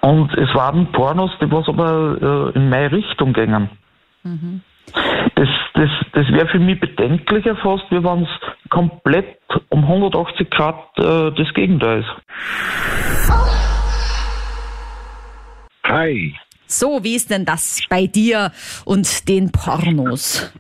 Und 0.01 0.35
es 0.37 0.53
waren 0.55 0.91
Pornos, 0.91 1.31
die 1.41 1.51
was 1.53 1.69
aber 1.69 2.53
äh, 2.53 2.59
in 2.59 2.69
meine 2.69 2.91
Richtung 2.91 3.33
gingen. 3.33 3.71
Das, 5.35 5.49
das, 5.75 5.91
das 6.13 6.27
wäre 6.33 6.49
für 6.49 6.59
mich 6.59 6.81
bedenklicher 6.81 7.57
fast, 7.57 7.85
wie 7.91 8.03
wenn 8.03 8.23
es 8.23 8.69
komplett 8.71 9.39
um 9.69 9.85
180 9.85 10.51
Grad 10.51 10.77
äh, 10.99 11.33
das 11.33 11.53
Gegenteil 11.55 12.01
ist. 12.01 13.31
Hi. 15.85 16.35
So, 16.67 17.05
wie 17.05 17.15
ist 17.15 17.31
denn 17.31 17.45
das 17.45 17.81
bei 17.89 18.07
dir 18.07 18.51
und 18.85 19.29
den 19.29 19.53
Pornos? 19.53 20.53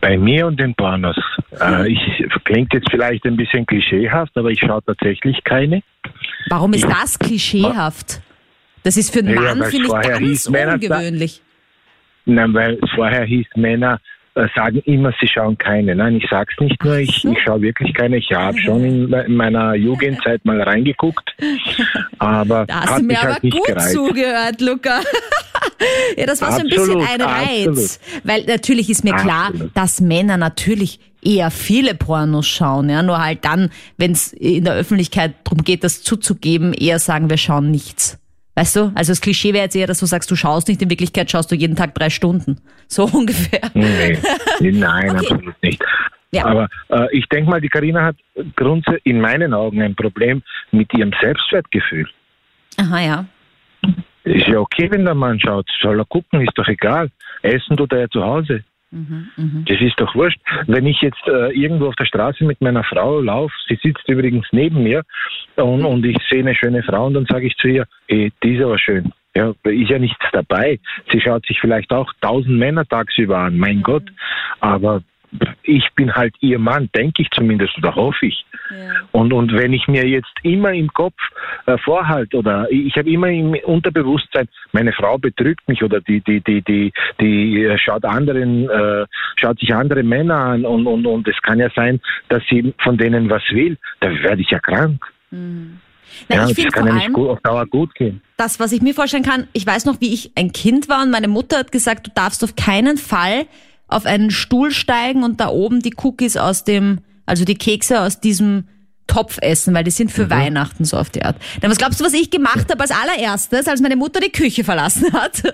Bei 0.00 0.16
mir 0.16 0.46
und 0.46 0.58
den 0.58 0.74
Pornos. 0.74 1.16
Äh, 1.60 1.92
ich 1.92 2.00
klingt 2.44 2.72
jetzt 2.72 2.90
vielleicht 2.90 3.24
ein 3.26 3.36
bisschen 3.36 3.66
klischeehaft, 3.66 4.36
aber 4.36 4.50
ich 4.50 4.60
schaue 4.60 4.82
tatsächlich 4.84 5.42
keine. 5.44 5.82
Warum 6.48 6.72
ist 6.72 6.88
das 6.88 7.18
klischeehaft? 7.18 8.20
Das 8.82 8.96
ist 8.96 9.12
für 9.12 9.20
einen 9.20 9.34
Ja, 9.34 9.40
Mann, 9.40 9.60
weil 9.60 9.70
finde 9.70 9.86
ich, 9.86 10.08
ganz 10.08 10.46
ungewöhnlich. 10.46 11.42
Nein, 12.28 12.54
weil 12.54 12.78
vorher 12.94 13.24
hieß, 13.24 13.46
Männer 13.56 14.00
äh, 14.34 14.46
sagen 14.54 14.80
immer, 14.84 15.12
sie 15.20 15.26
schauen 15.26 15.58
keine. 15.58 15.96
Nein, 15.96 16.16
ich 16.16 16.26
sag's 16.30 16.54
nicht 16.60 16.82
nur, 16.84 16.98
ich, 16.98 17.24
ich 17.24 17.38
schaue 17.44 17.60
wirklich 17.62 17.92
keine. 17.94 18.18
Ich 18.18 18.30
habe 18.32 18.56
schon 18.64 18.84
in, 18.84 19.12
in 19.12 19.34
meiner 19.34 19.74
Jugendzeit 19.74 20.44
mal 20.44 20.60
reingeguckt, 20.62 21.34
aber 22.18 22.66
Da 22.66 22.82
hast 22.82 22.90
hat 22.90 22.98
du 22.98 23.02
mir 23.02 23.08
mich 23.08 23.18
aber 23.18 23.32
halt 23.32 23.42
nicht 23.44 23.56
gut 23.56 23.66
gereizt. 23.66 23.92
zugehört, 23.94 24.60
Luca. 24.60 25.00
ja, 26.16 26.26
das 26.26 26.40
war 26.42 26.52
so 26.52 26.60
ein 26.60 26.68
bisschen 26.68 27.00
Absolut, 27.00 27.08
ein 27.10 27.20
Reiz. 27.22 28.00
Weil 28.24 28.44
natürlich 28.44 28.90
ist 28.90 29.04
mir 29.04 29.14
klar, 29.14 29.48
Absolut. 29.48 29.76
dass 29.76 30.00
Männer 30.00 30.36
natürlich 30.36 31.00
eher 31.22 31.50
viele 31.50 31.94
Pornos 31.94 32.46
schauen. 32.46 32.90
Ja? 32.90 33.02
Nur 33.02 33.20
halt 33.20 33.44
dann, 33.44 33.70
wenn 33.96 34.12
es 34.12 34.32
in 34.32 34.64
der 34.64 34.74
Öffentlichkeit 34.74 35.34
darum 35.44 35.64
geht, 35.64 35.82
das 35.82 36.02
zuzugeben, 36.02 36.74
eher 36.74 36.98
sagen, 36.98 37.30
wir 37.30 37.38
schauen 37.38 37.70
nichts. 37.70 38.18
Weißt 38.58 38.74
du? 38.74 38.90
Also 38.96 39.12
das 39.12 39.20
Klischee 39.20 39.52
wäre 39.54 39.66
jetzt 39.66 39.76
eher, 39.76 39.86
dass 39.86 40.00
du 40.00 40.06
sagst, 40.06 40.28
du 40.32 40.34
schaust 40.34 40.66
nicht, 40.66 40.82
in 40.82 40.90
Wirklichkeit 40.90 41.30
schaust 41.30 41.48
du 41.52 41.54
jeden 41.54 41.76
Tag 41.76 41.94
drei 41.94 42.10
Stunden. 42.10 42.60
So 42.90 43.04
ungefähr. 43.04 43.70
Nee, 43.74 44.18
nein, 44.72 45.10
absolut 45.10 45.62
nicht. 45.62 45.80
Ja. 46.30 46.46
Aber 46.46 46.68
äh, 46.88 47.06
ich 47.12 47.26
denke 47.26 47.50
mal, 47.50 47.60
die 47.60 47.68
Karina 47.68 48.02
hat 48.02 48.16
grundsätzlich 48.56 49.04
in 49.04 49.20
meinen 49.20 49.52
Augen 49.52 49.82
ein 49.82 49.94
Problem 49.94 50.42
mit 50.72 50.92
ihrem 50.94 51.12
Selbstwertgefühl. 51.20 52.08
Aha, 52.78 53.00
ja. 53.00 53.24
Ist 54.24 54.48
ja 54.48 54.58
okay, 54.58 54.90
wenn 54.90 55.04
der 55.04 55.14
Mann 55.14 55.38
schaut. 55.38 55.68
Soll 55.82 56.00
er 56.00 56.06
gucken, 56.06 56.40
ist 56.40 56.56
doch 56.56 56.66
egal. 56.66 57.10
Essen 57.42 57.76
tut 57.76 57.92
er 57.92 58.00
ja 58.00 58.08
zu 58.08 58.24
Hause. 58.24 58.64
Das 59.66 59.80
ist 59.80 60.00
doch 60.00 60.14
wurscht. 60.14 60.40
Wenn 60.66 60.86
ich 60.86 61.00
jetzt 61.02 61.26
äh, 61.26 61.52
irgendwo 61.52 61.88
auf 61.88 61.96
der 61.96 62.06
Straße 62.06 62.44
mit 62.44 62.60
meiner 62.60 62.84
Frau 62.84 63.20
laufe, 63.20 63.54
sie 63.68 63.78
sitzt 63.82 64.08
übrigens 64.08 64.46
neben 64.52 64.82
mir 64.82 65.02
und, 65.56 65.84
und 65.84 66.06
ich 66.06 66.16
sehe 66.30 66.40
eine 66.40 66.54
schöne 66.54 66.82
Frau 66.82 67.06
und 67.06 67.14
dann 67.14 67.26
sage 67.26 67.46
ich 67.46 67.56
zu 67.56 67.68
ihr, 67.68 67.86
hey, 68.08 68.32
die 68.42 68.54
ist 68.54 68.64
aber 68.64 68.78
schön. 68.78 69.12
Ja, 69.34 69.52
da 69.62 69.70
ist 69.70 69.90
ja 69.90 69.98
nichts 69.98 70.24
dabei. 70.32 70.80
Sie 71.12 71.20
schaut 71.20 71.46
sich 71.46 71.60
vielleicht 71.60 71.92
auch 71.92 72.12
tausend 72.20 72.58
Männer 72.58 72.86
tagsüber 72.86 73.38
an, 73.38 73.58
mein 73.58 73.82
Gott. 73.82 74.04
Aber 74.60 75.02
ich 75.68 75.86
bin 75.94 76.14
halt 76.14 76.34
ihr 76.40 76.58
Mann, 76.58 76.88
denke 76.94 77.22
ich 77.22 77.30
zumindest 77.30 77.76
oder 77.78 77.94
hoffe 77.94 78.26
ich. 78.26 78.44
Und, 79.12 79.32
und 79.32 79.52
wenn 79.52 79.72
ich 79.72 79.86
mir 79.88 80.06
jetzt 80.06 80.32
immer 80.42 80.72
im 80.72 80.88
Kopf 80.88 81.16
äh, 81.66 81.78
vorhalte 81.78 82.36
oder 82.36 82.66
ich 82.70 82.96
habe 82.96 83.10
immer 83.10 83.28
im 83.28 83.54
Unterbewusstsein, 83.64 84.48
meine 84.72 84.92
Frau 84.92 85.18
betrügt 85.18 85.66
mich 85.68 85.82
oder 85.82 86.00
die, 86.00 86.20
die, 86.20 86.40
die, 86.40 86.62
die, 86.62 86.92
die 87.20 87.64
äh, 87.64 87.78
schaut 87.78 88.04
anderen, 88.04 88.68
äh, 88.68 89.06
schaut 89.36 89.58
sich 89.58 89.74
andere 89.74 90.02
Männer 90.02 90.36
an 90.36 90.64
und, 90.64 90.86
und, 90.86 91.06
und 91.06 91.28
es 91.28 91.40
kann 91.42 91.58
ja 91.58 91.68
sein, 91.74 92.00
dass 92.28 92.42
sie 92.48 92.74
von 92.82 92.96
denen 92.96 93.30
was 93.30 93.42
will, 93.50 93.76
da 94.00 94.10
werde 94.10 94.42
ich 94.42 94.50
ja 94.50 94.58
krank. 94.58 95.04
Na, 95.30 96.36
ja, 96.36 96.48
ich 96.48 96.56
das 96.56 96.72
kann 96.72 96.86
ja 96.86 96.94
nicht 96.94 97.12
gut, 97.12 97.28
auf 97.28 97.40
Dauer 97.40 97.66
gut 97.66 97.94
gehen. 97.94 98.22
das, 98.36 98.58
was 98.60 98.72
ich 98.72 98.80
mir 98.80 98.94
vorstellen 98.94 99.22
kann, 99.22 99.46
ich 99.52 99.66
weiß 99.66 99.84
noch, 99.84 100.00
wie 100.00 100.12
ich 100.12 100.32
ein 100.36 100.52
Kind 100.52 100.88
war 100.88 101.02
und 101.02 101.10
meine 101.10 101.28
Mutter 101.28 101.58
hat 101.58 101.72
gesagt, 101.72 102.06
du 102.06 102.10
darfst 102.14 102.42
auf 102.44 102.56
keinen 102.56 102.96
Fall 102.96 103.46
auf 103.88 104.06
einen 104.06 104.30
Stuhl 104.30 104.70
steigen 104.70 105.24
und 105.24 105.40
da 105.40 105.48
oben 105.48 105.80
die 105.80 105.94
Cookies 105.96 106.36
aus 106.36 106.64
dem, 106.64 107.00
also 107.26 107.44
die 107.44 107.56
Kekse 107.56 108.00
aus 108.00 108.20
diesem 108.20 108.64
Topf 109.08 109.38
essen, 109.42 109.74
weil 109.74 109.82
die 109.82 109.90
sind 109.90 110.06
Mhm. 110.10 110.14
für 110.14 110.30
Weihnachten 110.30 110.84
so 110.84 110.96
auf 110.96 111.10
die 111.10 111.22
Art. 111.24 111.34
Dann 111.60 111.70
was 111.70 111.78
glaubst 111.78 111.98
du, 111.98 112.04
was 112.04 112.12
ich 112.12 112.30
gemacht 112.30 112.70
habe 112.70 112.80
als 112.80 112.92
allererstes, 112.92 113.66
als 113.66 113.80
meine 113.80 113.96
Mutter 113.96 114.20
die 114.20 114.30
Küche 114.30 114.62
verlassen 114.62 115.12
hat? 115.12 115.42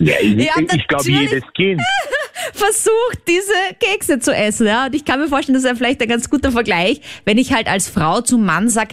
Ja, 0.00 0.14
ich 0.22 0.34
Ja, 0.44 0.52
ich 0.58 0.86
glaube, 0.86 1.10
jedes 1.10 1.42
Kind. 1.56 1.80
versucht, 2.52 3.18
diese 3.26 3.52
Kekse 3.80 4.20
zu 4.20 4.32
essen. 4.34 4.66
Ja? 4.66 4.86
Und 4.86 4.94
ich 4.94 5.04
kann 5.04 5.18
mir 5.18 5.26
vorstellen, 5.28 5.54
das 5.54 5.64
ist 5.64 5.68
ja 5.70 5.74
vielleicht 5.74 6.00
ein 6.00 6.08
ganz 6.08 6.30
guter 6.30 6.52
Vergleich, 6.52 7.00
wenn 7.24 7.36
ich 7.38 7.52
halt 7.52 7.66
als 7.66 7.88
Frau 7.88 8.20
zum 8.20 8.44
Mann 8.44 8.68
sag, 8.68 8.90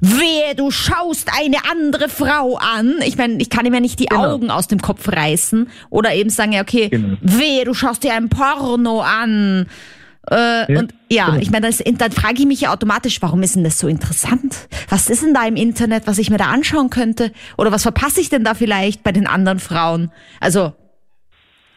wehe, 0.00 0.54
du 0.56 0.70
schaust 0.70 1.30
eine 1.40 1.56
andere 1.70 2.08
Frau 2.10 2.56
an. 2.58 2.96
Ich 3.06 3.16
meine, 3.16 3.40
ich 3.40 3.48
kann 3.50 3.64
ihm 3.64 3.72
ja 3.74 3.80
nicht 3.80 3.98
die 3.98 4.06
Genau. 4.06 4.34
Augen 4.34 4.50
aus 4.50 4.68
dem 4.68 4.80
Kopf 4.82 5.08
reißen 5.08 5.70
oder 5.88 6.12
eben 6.14 6.28
sagen, 6.30 6.52
ja, 6.52 6.60
okay, 6.62 6.88
Genau. 6.90 7.16
wehe, 7.22 7.64
du 7.64 7.72
schaust 7.74 8.02
dir 8.04 8.12
ein 8.14 8.28
Porno 8.28 9.00
an. 9.00 9.66
Äh, 10.30 10.72
Ja, 10.72 10.78
und 10.78 10.94
ja, 11.10 11.26
genau. 11.26 11.38
ich 11.40 11.50
meine, 11.50 11.66
das- 11.66 11.78
dann 11.84 12.12
frage 12.12 12.34
ich 12.38 12.46
mich 12.46 12.60
ja 12.62 12.72
automatisch, 12.72 13.20
warum 13.20 13.42
ist 13.42 13.56
denn 13.56 13.64
das 13.64 13.78
so 13.78 13.88
interessant? 13.88 14.68
Was 14.88 15.10
ist 15.10 15.22
denn 15.24 15.34
da 15.34 15.44
im 15.46 15.56
Internet, 15.56 16.06
was 16.06 16.18
ich 16.18 16.30
mir 16.30 16.38
da 16.38 16.46
anschauen 16.46 16.90
könnte? 16.90 17.32
Oder 17.58 17.72
was 17.72 17.82
verpasse 17.82 18.20
ich 18.20 18.28
denn 18.28 18.44
da 18.44 18.54
vielleicht 18.54 19.02
bei 19.02 19.12
den 19.12 19.26
anderen 19.26 19.58
Frauen? 19.58 20.12
Also, 20.40 20.72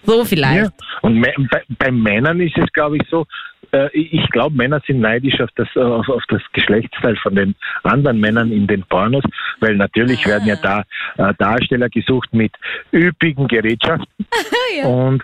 so 0.03 0.23
vielleicht. 0.25 0.65
Ja. 0.65 0.69
Und 1.01 1.21
bei, 1.21 1.63
bei 1.79 1.91
Männern 1.91 2.39
ist 2.39 2.55
es, 2.57 2.71
glaube 2.73 2.97
ich, 2.97 3.03
so, 3.09 3.25
äh, 3.71 3.89
ich 3.97 4.29
glaube, 4.29 4.55
Männer 4.55 4.79
sind 4.85 4.99
neidisch 4.99 5.39
auf 5.41 5.49
das, 5.55 5.67
auf, 5.75 6.07
auf 6.07 6.23
das 6.29 6.41
Geschlechtsteil 6.53 7.15
von 7.17 7.35
den 7.35 7.55
anderen 7.83 8.19
Männern 8.19 8.51
in 8.51 8.67
den 8.67 8.83
Pornos, 8.83 9.23
weil 9.59 9.75
natürlich 9.75 10.23
werden 10.27 10.47
ja 10.47 10.55
da 10.55 10.83
äh, 11.17 11.33
Darsteller 11.39 11.89
gesucht 11.89 12.29
mit 12.31 12.51
üppigen 12.93 13.47
Gerätschaften. 13.47 14.05
Und 14.83 15.23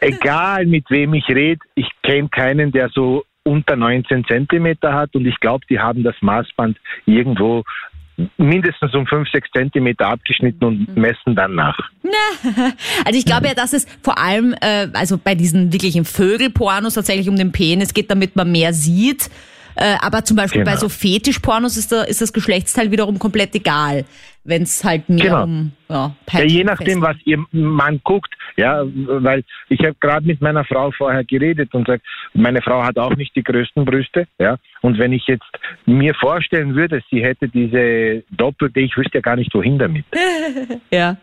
egal 0.00 0.66
mit 0.66 0.84
wem 0.90 1.14
ich 1.14 1.28
rede, 1.28 1.60
ich 1.74 1.88
kenne 2.02 2.28
keinen, 2.28 2.72
der 2.72 2.88
so 2.90 3.24
unter 3.42 3.76
19 3.76 4.24
Zentimeter 4.26 4.92
hat 4.92 5.14
und 5.14 5.26
ich 5.26 5.38
glaube, 5.40 5.64
die 5.70 5.78
haben 5.78 6.02
das 6.02 6.16
Maßband 6.20 6.76
irgendwo 7.06 7.62
mindestens 8.38 8.94
um 8.94 9.06
5, 9.06 9.28
6 9.30 9.48
Zentimeter 9.54 10.06
abgeschnitten 10.08 10.64
und 10.64 10.96
messen 10.96 11.34
dann 11.34 11.54
nach. 11.54 11.78
Also 13.04 13.18
ich 13.18 13.24
glaube 13.26 13.46
ja, 13.48 13.54
dass 13.54 13.72
es 13.72 13.86
vor 14.02 14.18
allem, 14.18 14.54
äh, 14.60 14.88
also 14.94 15.18
bei 15.18 15.34
diesen 15.34 15.72
wirklichen 15.72 16.04
Vögelpornos 16.04 16.94
tatsächlich 16.94 17.28
um 17.28 17.36
den 17.36 17.52
Penis 17.52 17.92
geht, 17.94 18.10
damit 18.10 18.34
man 18.34 18.50
mehr 18.50 18.72
sieht. 18.72 19.30
Äh, 19.76 19.96
aber 20.00 20.24
zum 20.24 20.36
Beispiel 20.36 20.62
Genau. 20.62 20.72
bei 20.72 20.78
so 20.78 20.88
Fetischpornos 20.88 21.76
ist, 21.76 21.92
da, 21.92 22.02
ist 22.02 22.22
das 22.22 22.32
Geschlechtsteil 22.32 22.90
wiederum 22.90 23.18
komplett 23.18 23.54
egal, 23.54 24.06
wenn 24.46 24.62
es 24.62 24.82
halt 24.84 25.08
mehr 25.08 25.24
Genau. 25.24 25.44
um 25.44 25.72
ja, 25.88 26.16
Ja, 26.32 26.42
je 26.42 26.64
nachdem, 26.64 27.00
was 27.00 27.16
ihr 27.24 27.44
Mann 27.52 28.00
guckt, 28.02 28.32
ja, 28.56 28.82
weil 28.84 29.44
ich 29.68 29.80
habe 29.80 29.94
gerade 30.00 30.26
mit 30.26 30.40
meiner 30.40 30.64
Frau 30.64 30.90
vorher 30.90 31.24
geredet 31.24 31.74
und 31.74 31.86
sagt, 31.86 32.04
meine 32.34 32.60
Frau 32.62 32.82
hat 32.82 32.98
auch 32.98 33.14
nicht 33.14 33.36
die 33.36 33.44
größten 33.44 33.84
Brüste, 33.84 34.26
ja, 34.38 34.56
und 34.82 34.98
wenn 34.98 35.12
ich 35.12 35.26
jetzt 35.26 35.44
mir 35.84 36.14
vorstellen 36.14 36.74
würde, 36.74 37.02
sie 37.10 37.22
hätte 37.22 37.48
diese 37.48 38.24
doppelte, 38.30 38.80
ich 38.80 38.96
wüsste 38.96 39.18
ja 39.18 39.20
gar 39.20 39.36
nicht 39.36 39.54
wohin 39.54 39.78
damit. 39.78 40.04
Ja. 40.90 41.16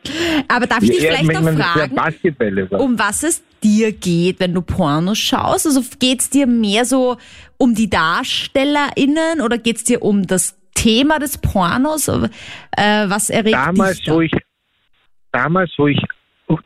Aber 0.47 0.67
darf 0.67 0.83
ich 0.83 0.91
dich 0.91 1.01
Ja, 1.01 1.11
vielleicht 1.11 1.27
wenn 1.27 1.55
noch 1.55 1.59
ja 1.59 1.87
fragen, 1.87 2.75
um 2.77 2.99
was 2.99 3.23
es 3.23 3.43
dir 3.63 3.91
geht, 3.91 4.39
wenn 4.39 4.53
du 4.53 4.61
Pornos 4.61 5.17
schaust? 5.17 5.65
Also 5.65 5.81
geht's 5.99 6.29
dir 6.29 6.47
mehr 6.47 6.85
so 6.85 7.17
um 7.57 7.73
die 7.73 7.89
DarstellerInnen 7.89 9.41
oder 9.43 9.57
geht's 9.57 9.83
dir 9.83 10.01
um 10.01 10.27
das 10.27 10.57
Thema 10.73 11.19
des 11.19 11.37
Pornos? 11.37 12.07
Äh, 12.07 13.09
was 13.09 13.29
erregt 13.29 13.55
damals, 13.55 13.97
dich 13.97 14.05
da? 14.05 14.13
wo 14.13 14.21
ich 14.21 14.31
damals, 15.31 15.71
wo 15.77 15.87
ich 15.87 16.01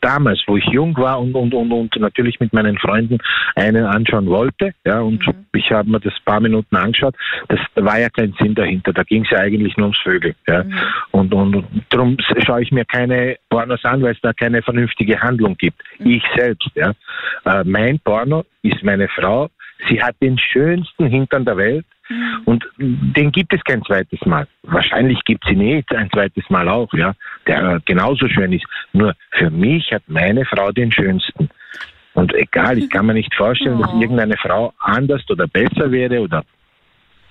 damals, 0.02 0.42
wo 0.48 0.58
ich 0.58 0.66
jung 0.66 0.98
war 0.98 1.20
und, 1.20 1.34
und, 1.34 1.54
und, 1.54 1.72
und 1.72 1.96
natürlich 1.98 2.40
mit 2.40 2.52
meinen 2.52 2.78
Freunden 2.78 3.20
einen 3.56 3.86
anschauen 3.86 4.28
wollte, 4.28 4.74
ja, 4.86 5.00
und 5.00 5.26
Mhm. 5.26 5.46
ich 5.54 5.72
habe 5.72 5.90
mir 5.90 6.00
das 6.00 6.14
paar 6.26 6.40
Minuten 6.42 6.76
angeschaut, 6.76 7.16
das 7.48 7.60
da 7.76 7.86
war 7.86 8.00
ja 8.00 8.10
kein 8.10 8.34
Sinn 8.40 8.56
dahinter, 8.56 8.92
da 8.92 9.04
ging 9.04 9.24
es 9.24 9.30
ja 9.30 9.38
eigentlich 9.40 9.78
nur 9.78 9.86
ums 9.86 10.00
Vögel, 10.00 10.36
ja, 10.48 10.64
Mhm. 10.64 10.74
und, 11.12 11.34
und, 11.34 11.56
und 11.56 11.68
darum 11.90 12.18
schaue 12.46 12.64
ich 12.64 12.72
mir 12.72 12.86
keine 12.86 13.38
Pornos 13.50 13.86
an, 13.86 14.02
weil 14.02 14.14
es 14.14 14.22
da 14.22 14.34
keine 14.34 14.62
vernünftige 14.62 15.22
Handlung 15.22 15.56
gibt. 15.56 15.82
Mhm. 16.00 16.08
Ich 16.12 16.24
selbst, 16.36 16.70
ja, 16.76 16.94
äh, 17.46 17.64
mein 17.64 18.00
Porno 18.00 18.44
ist 18.64 18.84
meine 18.84 19.08
Frau, 19.10 19.50
sie 19.88 20.02
hat 20.02 20.16
den 20.22 20.38
schönsten 20.38 21.08
Hintern 21.08 21.46
der 21.46 21.58
Welt, 21.58 21.86
und 22.46 22.66
den 22.80 23.32
gibt 23.34 23.54
es 23.54 23.62
kein 23.66 23.84
zweites 23.84 24.26
Mal. 24.26 24.48
Wahrscheinlich 24.64 25.20
gibt 25.26 25.44
es 25.46 25.52
ihn 25.52 25.60
eh 25.60 25.84
ein 25.94 26.10
zweites 26.10 26.50
Mal 26.50 26.70
auch, 26.70 26.92
ja, 26.94 27.14
der 27.46 27.82
genauso 27.86 28.30
schön 28.30 28.54
ist. 28.54 28.66
Nur 28.94 29.14
für 29.32 29.50
mich 29.50 29.92
hat 29.92 30.04
meine 30.08 30.46
Frau 30.46 30.72
den 30.72 30.90
schönsten. 30.90 31.50
Und 32.14 32.34
egal, 32.34 32.78
ich 32.78 32.90
kann 32.90 33.08
mir 33.08 33.14
nicht 33.14 33.34
vorstellen, 33.36 33.80
dass 33.82 33.92
Oh. 33.94 34.00
irgendeine 34.00 34.38
Frau 34.38 34.74
anders 34.80 35.22
oder 35.30 35.48
besser 35.48 35.92
wäre 35.92 36.22
oder 36.22 36.46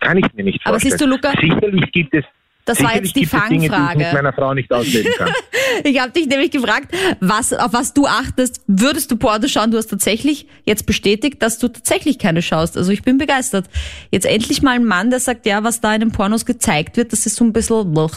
kann 0.01 0.19
ich 0.19 0.31
mir 0.35 0.45
nicht 0.45 0.61
Aber 0.65 0.79
vorstellen. 0.79 0.91
siehst 0.93 1.01
du, 1.01 1.07
Luca, 1.07 1.31
sicherlich 1.41 1.91
gibt 1.93 2.15
es 2.15 2.25
Das 2.67 2.83
war 2.83 2.97
jetzt 2.97 3.15
die 3.15 3.25
Dinge, 3.25 3.49
die 3.49 3.57
ich 3.57 3.71
Fangfrage. 3.71 3.99
mit 3.99 4.13
meiner 4.13 4.33
Frau 4.33 4.53
nicht 4.53 4.73
ausleben 4.73 5.13
kann. 5.17 5.31
Ich 5.85 6.01
habe 6.01 6.11
dich 6.13 6.27
nämlich 6.27 6.51
gefragt, 6.51 6.95
was, 7.21 7.53
auf 7.53 7.73
was 7.73 7.93
du 7.93 8.07
achtest. 8.07 8.63
Würdest 8.67 9.11
du 9.11 9.17
Porno 9.17 9.47
schauen? 9.47 9.71
Du 9.71 9.77
hast 9.77 9.89
tatsächlich 9.89 10.47
jetzt 10.65 10.87
bestätigt, 10.87 11.43
dass 11.43 11.59
du 11.59 11.69
tatsächlich 11.69 12.19
keine 12.19 12.41
schaust. 12.41 12.77
Also 12.77 12.93
ich 12.93 13.03
bin 13.03 13.19
begeistert. 13.19 13.67
Jetzt 14.11 14.27
endlich 14.27 14.63
mal 14.63 14.77
ein 14.77 14.85
Mann, 14.85 15.11
der 15.11 15.21
sagt, 15.21 15.45
ja, 15.45 15.65
was 15.65 15.81
da 15.81 15.95
in 15.95 16.01
den 16.01 16.13
Pornos 16.13 16.47
gezeigt 16.47 16.97
wird, 16.97 17.13
das 17.13 17.27
ist 17.27 17.37
so 17.37 17.45
ein 17.45 17.53
bisschen, 17.53 17.93
blech. 17.93 18.13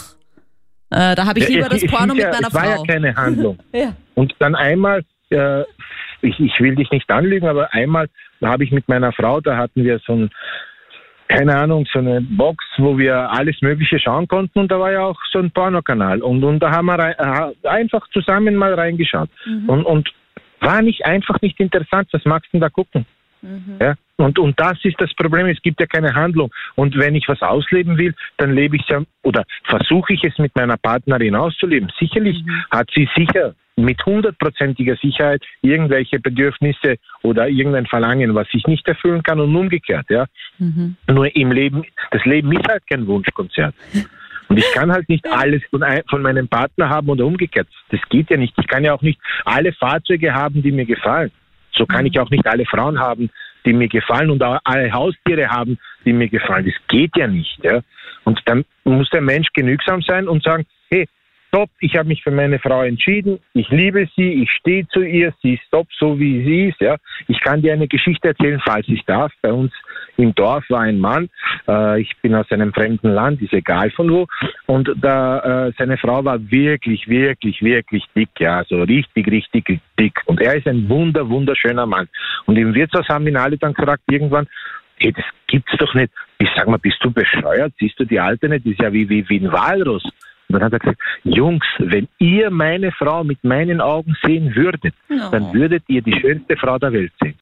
Äh, 0.92 1.16
da 1.16 1.26
habe 1.26 1.40
ich 1.40 1.48
lieber 1.48 1.70
das 1.70 1.84
es 1.84 1.92
Porno 1.92 2.14
mit 2.14 2.24
ja, 2.24 2.32
meiner 2.32 2.48
es 2.48 2.54
war 2.54 2.64
Frau. 2.64 2.84
ja 2.84 2.94
keine 2.94 3.16
Handlung. 3.16 3.60
Ja. 3.74 3.94
Und 4.16 4.34
dann 4.40 4.56
einmal, 4.56 5.04
äh, 5.30 5.62
ich, 6.22 6.40
ich 6.40 6.54
will 6.60 6.76
dich 6.76 6.90
nicht 6.92 7.10
anlügen, 7.10 7.48
aber 7.48 7.74
einmal 7.74 8.08
habe 8.42 8.64
ich 8.64 8.72
mit 8.72 8.88
meiner 8.88 9.12
Frau, 9.14 9.42
da 9.42 9.58
hatten 9.58 9.84
wir 9.84 10.00
so 10.06 10.14
ein, 10.14 10.32
keine 11.30 11.56
Ahnung, 11.56 11.86
so 11.94 12.00
eine 12.00 12.22
Box, 12.22 12.66
wo 12.78 12.98
wir 12.98 13.32
alles 13.32 13.62
Mögliche 13.62 14.00
schauen 14.00 14.28
konnten 14.28 14.60
und 14.60 14.72
da 14.72 14.80
war 14.80 14.92
ja 14.92 15.02
auch 15.02 15.20
so 15.32 15.40
ein 15.40 15.52
Pornokanal 15.52 16.22
und, 16.22 16.44
und 16.44 16.60
da 16.60 16.72
haben 16.72 16.88
wir 16.88 16.96
rein, 16.96 17.16
einfach 17.64 18.08
zusammen 18.10 18.56
mal 18.56 18.74
reingeschaut 18.74 19.30
und, 19.68 19.86
und 19.86 20.10
war 20.60 20.82
nicht 20.82 21.06
einfach 21.06 21.40
nicht 21.42 21.60
interessant, 21.60 22.10
was 22.12 22.26
magst 22.26 22.52
du 22.52 22.58
denn 22.58 22.62
da 22.62 22.70
gucken? 22.70 23.06
Ja? 23.80 23.96
Und, 24.18 24.38
und 24.38 24.60
das 24.60 24.78
ist 24.84 25.00
das 25.00 25.14
Problem, 25.14 25.48
es 25.48 25.62
gibt 25.62 25.80
ja 25.80 25.86
keine 25.86 26.14
Handlung. 26.14 26.52
Und 26.76 26.98
wenn 26.98 27.16
ich 27.16 27.28
was 27.30 27.42
ausleben 27.42 27.98
will, 27.98 28.14
dann 28.38 28.54
lebe 28.54 28.76
ich 28.76 28.82
es 28.84 28.90
ja 28.90 29.02
oder 29.24 29.46
versuche 29.64 30.14
ich 30.14 30.24
es 30.24 30.38
mit 30.40 30.54
meiner 30.56 30.76
Partnerin 30.76 31.36
auszuleben. 31.36 31.90
Sicherlich 31.98 32.44
hat 32.70 32.90
sie 32.94 33.08
sicher 33.16 33.54
mit 33.80 34.06
hundertprozentiger 34.06 34.96
Sicherheit 34.98 35.44
irgendwelche 35.62 36.20
Bedürfnisse 36.20 36.98
oder 37.22 37.48
irgendein 37.48 37.86
Verlangen, 37.86 38.36
was 38.36 38.48
ich 38.52 38.66
nicht 38.68 38.88
erfüllen 38.88 39.24
kann 39.24 39.40
und 39.40 39.56
umgekehrt. 39.56 40.06
Ja? 40.10 40.26
Nur 41.08 41.36
im 41.36 41.52
Leben, 41.52 41.84
das 42.12 42.24
Leben 42.26 42.52
ist 42.52 42.68
halt 42.68 42.84
kein 42.88 43.08
Wunschkonzert. 43.08 43.74
Und 44.48 44.58
ich 44.58 44.72
kann 44.74 44.92
halt 44.92 45.08
nicht 45.10 45.28
alles 45.28 45.62
von, 45.70 45.84
von 46.10 46.22
meinem 46.22 46.48
Partner 46.48 46.90
haben 46.90 47.10
oder 47.10 47.26
umgekehrt. 47.26 47.68
Das 47.92 48.02
geht 48.10 48.30
ja 48.32 48.38
nicht. 48.38 48.54
Ich 48.58 48.68
kann 48.68 48.84
ja 48.84 48.94
auch 48.94 49.02
nicht 49.02 49.20
alle 49.46 49.72
Fahrzeuge 49.74 50.34
haben, 50.34 50.64
die 50.64 50.72
mir 50.72 50.86
gefallen. 50.86 51.32
So 51.72 51.86
kann 51.86 52.06
ich 52.06 52.20
auch 52.20 52.30
nicht 52.30 52.48
alle 52.48 52.66
Frauen 52.66 53.00
haben, 53.00 53.30
die 53.66 53.74
mir 53.74 53.88
gefallen 53.88 54.32
und 54.32 54.44
auch 54.44 54.60
alle 54.64 54.92
Haustiere 54.92 55.50
haben, 55.50 55.78
die 56.04 56.14
mir 56.14 56.30
gefallen. 56.30 56.66
Das 56.66 56.76
geht 56.88 57.16
ja 57.16 57.28
nicht. 57.28 57.64
Ja? 57.64 57.82
Und 58.24 58.42
dann 58.46 58.66
muss 58.84 59.10
der 59.12 59.22
Mensch 59.22 59.48
genügsam 59.54 60.02
sein 60.02 60.28
und 60.28 60.44
sagen, 60.44 60.66
hey, 60.90 61.08
stopp, 61.50 61.70
ich 61.80 61.96
habe 61.96 62.08
mich 62.08 62.24
für 62.24 62.32
meine 62.32 62.60
Frau 62.60 62.84
entschieden, 62.84 63.40
ich 63.54 63.70
liebe 63.70 64.08
sie, 64.16 64.44
ich 64.44 64.52
stehe 64.52 64.88
zu 64.88 65.02
ihr, 65.02 65.34
sie 65.42 65.56
ist 65.56 65.64
top, 65.72 65.88
so 66.00 66.18
wie 66.20 66.44
sie 66.46 66.70
ist. 66.70 66.80
Ja? 66.80 66.96
Ich 67.28 67.40
kann 67.42 67.62
dir 67.62 67.74
eine 67.74 67.88
Geschichte 67.88 68.30
erzählen, 68.30 68.62
falls 68.64 68.88
ich 68.88 69.04
darf. 69.06 69.32
Bei 69.42 69.52
uns 69.52 69.74
im 70.18 70.34
Dorf 70.36 70.64
war 70.70 70.82
ein 70.82 71.00
Mann, 71.00 71.30
äh, 71.68 72.02
ich 72.02 72.16
bin 72.22 72.36
aus 72.36 72.50
einem 72.52 72.74
fremden 72.74 73.10
Land, 73.10 73.42
ist 73.42 73.54
egal 73.54 73.90
von 73.92 74.10
wo, 74.12 74.28
und 74.68 74.92
da 75.02 75.68
äh, 75.68 75.72
seine 75.78 75.98
Frau 75.98 76.24
war 76.24 76.40
wirklich, 76.52 77.08
wirklich, 77.08 77.62
wirklich 77.62 78.06
dick, 78.16 78.30
ja, 78.40 78.64
so 78.66 78.84
richtig, 78.84 79.28
richtig 79.28 79.80
dick. 80.00 80.20
Und 80.26 80.42
er 80.42 80.56
ist 80.56 80.68
ein 80.68 80.88
wunder, 80.90 81.28
wunderschöner 81.28 81.86
Mann. 81.86 82.08
Und 82.46 82.58
im 82.58 82.74
Wirtshaus 82.74 83.08
haben 83.10 83.28
ihn 83.28 83.38
alle 83.38 83.58
dann 83.58 83.74
gefragt, 83.74 84.04
irgendwann, 84.10 84.48
hey, 84.98 85.14
das 85.14 85.26
gibt's 85.48 85.74
doch 85.78 85.94
nicht. 85.94 86.12
Ich 86.38 86.50
sag 86.56 86.68
mal, 86.68 86.78
bist 86.78 86.98
du 87.02 87.12
bescheuert? 87.12 87.74
Siehst 87.80 88.00
du 88.00 88.06
die 88.06 88.20
Alte 88.20 88.50
nicht? 88.50 88.66
Die 88.66 88.72
ist 88.72 88.82
ja 88.82 88.92
wie, 88.92 89.10
wie, 89.10 89.28
wie 89.30 89.40
ein 89.40 89.52
Walrus. 89.52 90.04
Und 90.50 90.56
dann 90.56 90.64
hat 90.64 90.74
er 90.74 90.80
gesagt, 90.80 91.00
Jungs, 91.24 91.66
wenn 91.78 92.08
ihr 92.18 92.50
meine 92.50 92.92
Frau 92.92 93.24
mit 93.24 93.44
meinen 93.44 93.82
Augen 93.82 94.16
sehen 94.24 94.56
würdet, 94.56 94.96
dann 95.32 95.54
würdet 95.54 95.84
ihr 95.88 96.02
die 96.02 96.20
schönste 96.20 96.58
Frau 96.58 96.80
der 96.80 96.92
Welt 96.92 97.12
sehen. 97.22 97.36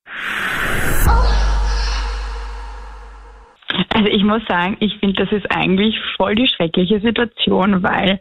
Also 3.94 4.10
ich 4.10 4.24
muss 4.24 4.42
sagen, 4.48 4.76
ich 4.82 4.98
finde, 5.00 5.24
das 5.24 5.32
ist 5.32 5.50
eigentlich 5.50 5.96
voll 6.18 6.36
die 6.36 6.48
schreckliche 6.48 7.00
Situation, 7.00 7.82
weil 7.82 8.20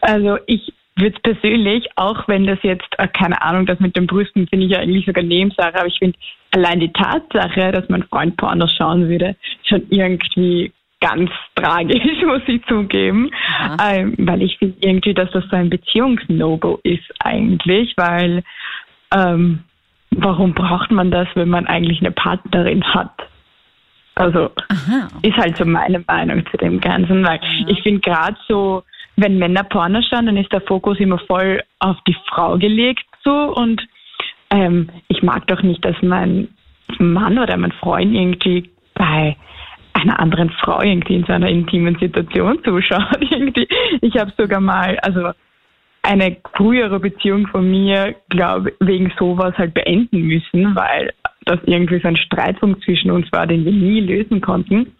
also 0.00 0.38
ich 0.46 0.72
würde 0.96 1.18
persönlich, 1.22 1.88
auch 1.96 2.28
wenn 2.28 2.46
das 2.46 2.58
jetzt, 2.62 2.88
äh, 2.98 3.08
keine 3.08 3.40
Ahnung, 3.42 3.66
das 3.66 3.80
mit 3.80 3.96
den 3.96 4.06
Brüsten 4.06 4.46
finde 4.46 4.66
ich 4.66 4.72
ja 4.72 4.78
eigentlich 4.78 5.06
sogar 5.06 5.24
Nebensache, 5.24 5.74
aber 5.74 5.86
ich 5.86 5.98
finde 5.98 6.18
allein 6.52 6.80
die 6.80 6.92
Tatsache, 6.92 7.72
dass 7.72 7.88
mein 7.88 8.02
Freund 8.04 8.36
Pornos 8.36 8.74
schauen 8.76 9.08
würde, 9.08 9.36
schon 9.64 9.82
irgendwie 9.90 10.72
ganz 11.02 11.30
tragisch, 11.56 12.22
muss 12.26 12.42
ich 12.46 12.64
zugeben, 12.66 13.30
ähm, 13.84 14.14
weil 14.18 14.42
ich 14.42 14.56
finde 14.58 14.76
irgendwie, 14.80 15.12
dass 15.12 15.30
das 15.32 15.44
so 15.50 15.56
ein 15.56 15.68
Beziehungs-No-Go 15.68 16.80
ist 16.84 17.12
eigentlich, 17.18 17.92
weil 17.96 18.42
ähm, 19.14 19.64
warum 20.10 20.54
braucht 20.54 20.90
man 20.90 21.10
das, 21.10 21.28
wenn 21.34 21.48
man 21.48 21.66
eigentlich 21.66 22.00
eine 22.00 22.12
Partnerin 22.12 22.82
hat? 22.84 23.12
Also 24.14 24.50
ist 25.22 25.36
halt 25.36 25.56
so 25.56 25.64
meine 25.64 26.04
Meinung 26.06 26.44
zu 26.50 26.56
dem 26.58 26.80
Ganzen, 26.80 27.26
weil 27.26 27.40
ich 27.66 27.82
finde 27.82 28.00
gerade 28.00 28.36
so, 28.46 28.82
wenn 29.16 29.38
Männer 29.38 29.64
Porno 29.64 30.00
schauen, 30.02 30.26
dann 30.26 30.36
ist 30.36 30.52
der 30.52 30.60
Fokus 30.60 30.98
immer 31.00 31.18
voll 31.18 31.62
auf 31.80 31.96
die 32.06 32.16
Frau 32.28 32.58
gelegt 32.58 33.04
so. 33.24 33.32
Und 33.32 33.82
ähm, 34.50 34.88
ich 35.08 35.22
mag 35.22 35.46
doch 35.46 35.62
nicht, 35.62 35.84
dass 35.84 35.96
mein 36.02 36.48
Mann 36.98 37.38
oder 37.38 37.56
mein 37.56 37.72
Freund 37.72 38.14
irgendwie 38.14 38.70
bei 38.94 39.36
einer 39.94 40.18
anderen 40.20 40.50
Frau 40.50 40.82
irgendwie 40.82 41.16
in 41.16 41.24
so 41.24 41.32
einer 41.32 41.48
intimen 41.48 41.96
Situation 41.98 42.62
zuschaut. 42.64 43.18
irgendwie. 43.30 43.68
Ich 44.00 44.16
habe 44.16 44.32
sogar 44.36 44.60
mal, 44.60 44.98
also 45.00 45.30
eine 46.02 46.36
frühere 46.56 46.98
Beziehung 46.98 47.46
von 47.46 47.70
mir, 47.70 48.14
glaube 48.28 48.72
wegen 48.80 49.12
sowas 49.18 49.56
halt 49.56 49.74
beenden 49.74 50.22
müssen, 50.22 50.74
weil 50.74 51.12
das 51.44 51.60
irgendwie 51.64 52.00
so 52.00 52.08
ein 52.08 52.16
Streitpunkt 52.16 52.82
zwischen 52.84 53.10
uns 53.10 53.30
war, 53.32 53.46
den 53.46 53.64
wir 53.64 53.72
nie 53.72 54.00
lösen 54.00 54.40
konnten. 54.40 54.92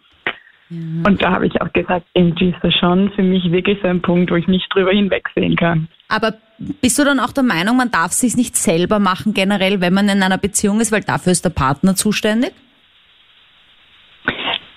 Und 0.69 1.21
da 1.21 1.31
habe 1.31 1.45
ich 1.45 1.61
auch 1.61 1.71
gesagt, 1.71 2.05
irgendwie 2.13 2.49
ist 2.49 2.63
das 2.63 2.73
schon 2.73 3.11
für 3.11 3.21
mich 3.21 3.51
wirklich 3.51 3.77
so 3.81 3.87
ein 3.87 4.01
Punkt, 4.01 4.31
wo 4.31 4.35
ich 4.35 4.47
nicht 4.47 4.73
drüber 4.73 4.91
hinwegsehen 4.91 5.55
kann. 5.55 5.87
Aber 6.07 6.33
bist 6.57 6.97
du 6.97 7.03
dann 7.03 7.19
auch 7.19 7.31
der 7.31 7.43
Meinung, 7.43 7.77
man 7.77 7.91
darf 7.91 8.11
sich 8.11 8.35
nicht 8.35 8.55
selber 8.55 8.97
machen 8.97 9.33
generell, 9.33 9.81
wenn 9.81 9.93
man 9.93 10.09
in 10.09 10.23
einer 10.23 10.37
Beziehung 10.37 10.79
ist, 10.79 10.91
weil 10.91 11.01
dafür 11.01 11.31
ist 11.31 11.45
der 11.45 11.51
Partner 11.51 11.95
zuständig? 11.95 12.53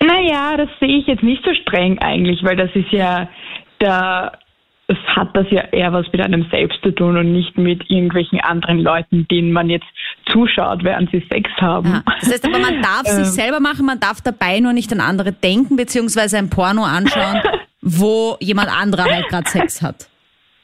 Naja, 0.07 0.57
das 0.57 0.69
sehe 0.79 0.99
ich 0.99 1.07
jetzt 1.07 1.23
nicht 1.23 1.43
so 1.43 1.53
streng 1.53 1.99
eigentlich, 1.99 2.43
weil 2.43 2.55
das 2.55 2.69
ist 2.73 2.91
ja, 2.91 3.29
da 3.79 4.31
es 4.89 4.97
hat 5.15 5.35
das 5.35 5.45
ja 5.49 5.63
eher 5.71 5.91
was 5.91 6.05
mit 6.13 6.21
einem 6.21 6.47
selbst 6.49 6.81
zu 6.81 6.91
tun 6.91 7.17
und 7.17 7.33
nicht 7.33 7.57
mit 7.57 7.89
irgendwelchen 7.89 8.39
anderen 8.39 8.79
Leuten, 8.79 9.27
denen 9.27 9.51
man 9.51 9.69
jetzt 9.69 9.85
zuschaut, 10.31 10.83
während 10.83 11.11
sie 11.11 11.25
Sex 11.29 11.49
haben. 11.57 11.89
Ja. 11.89 12.03
Das 12.21 12.31
heißt 12.31 12.45
aber, 12.45 12.59
man 12.59 12.81
darf 12.81 13.01
sich 13.05 13.25
Ähm. 13.25 13.31
selber 13.31 13.59
machen, 13.59 13.85
man 13.85 13.99
darf 13.99 14.21
dabei 14.21 14.61
nur 14.61 14.71
nicht 14.71 14.91
an 14.93 15.01
andere 15.01 15.33
denken, 15.33 15.75
beziehungsweise 15.75 16.37
ein 16.37 16.49
Porno 16.49 16.83
anschauen, 16.85 17.41
wo 17.81 18.37
jemand 18.39 18.69
anderer 18.69 19.05
halt 19.05 19.27
gerade 19.27 19.49
Sex 19.49 19.81
hat. 19.81 20.07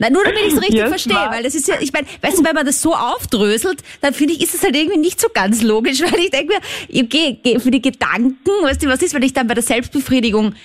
Nein, 0.03 0.11
nur 0.11 0.23
damit 0.25 0.39
ich 0.41 0.53
es 0.53 0.61
richtig 0.61 0.79
Ja, 0.81 0.87
verstehe, 0.87 1.15
weil 1.29 1.43
das 1.43 1.55
ist 1.55 1.65
ja, 1.65 1.75
ich 1.79 1.93
meine, 1.93 2.05
weißt 2.21 2.39
du, 2.39 2.43
wenn 2.43 2.55
man 2.55 2.65
das 2.65 2.81
so 2.81 2.93
aufdröselt, 2.93 3.81
dann 4.01 4.13
finde 4.13 4.33
ich, 4.33 4.41
ist 4.41 4.53
es 4.53 4.61
halt 4.61 4.75
irgendwie 4.75 4.99
nicht 4.99 5.21
so 5.21 5.29
ganz 5.33 5.63
logisch, 5.63 6.01
weil 6.11 6.19
ich 6.19 6.29
denke 6.29 6.55
mir, 6.55 7.03
okay, 7.03 7.39
für 7.57 7.71
die 7.71 7.81
Gedanken, 7.81 8.51
weißt 8.63 8.83
du, 8.83 8.89
was 8.89 9.01
ist, 9.01 9.15
wenn 9.15 9.23
ich 9.23 9.31
dann 9.31 9.47
bei 9.47 9.53
der 9.53 9.63
Selbstbefriedigung 9.63 10.55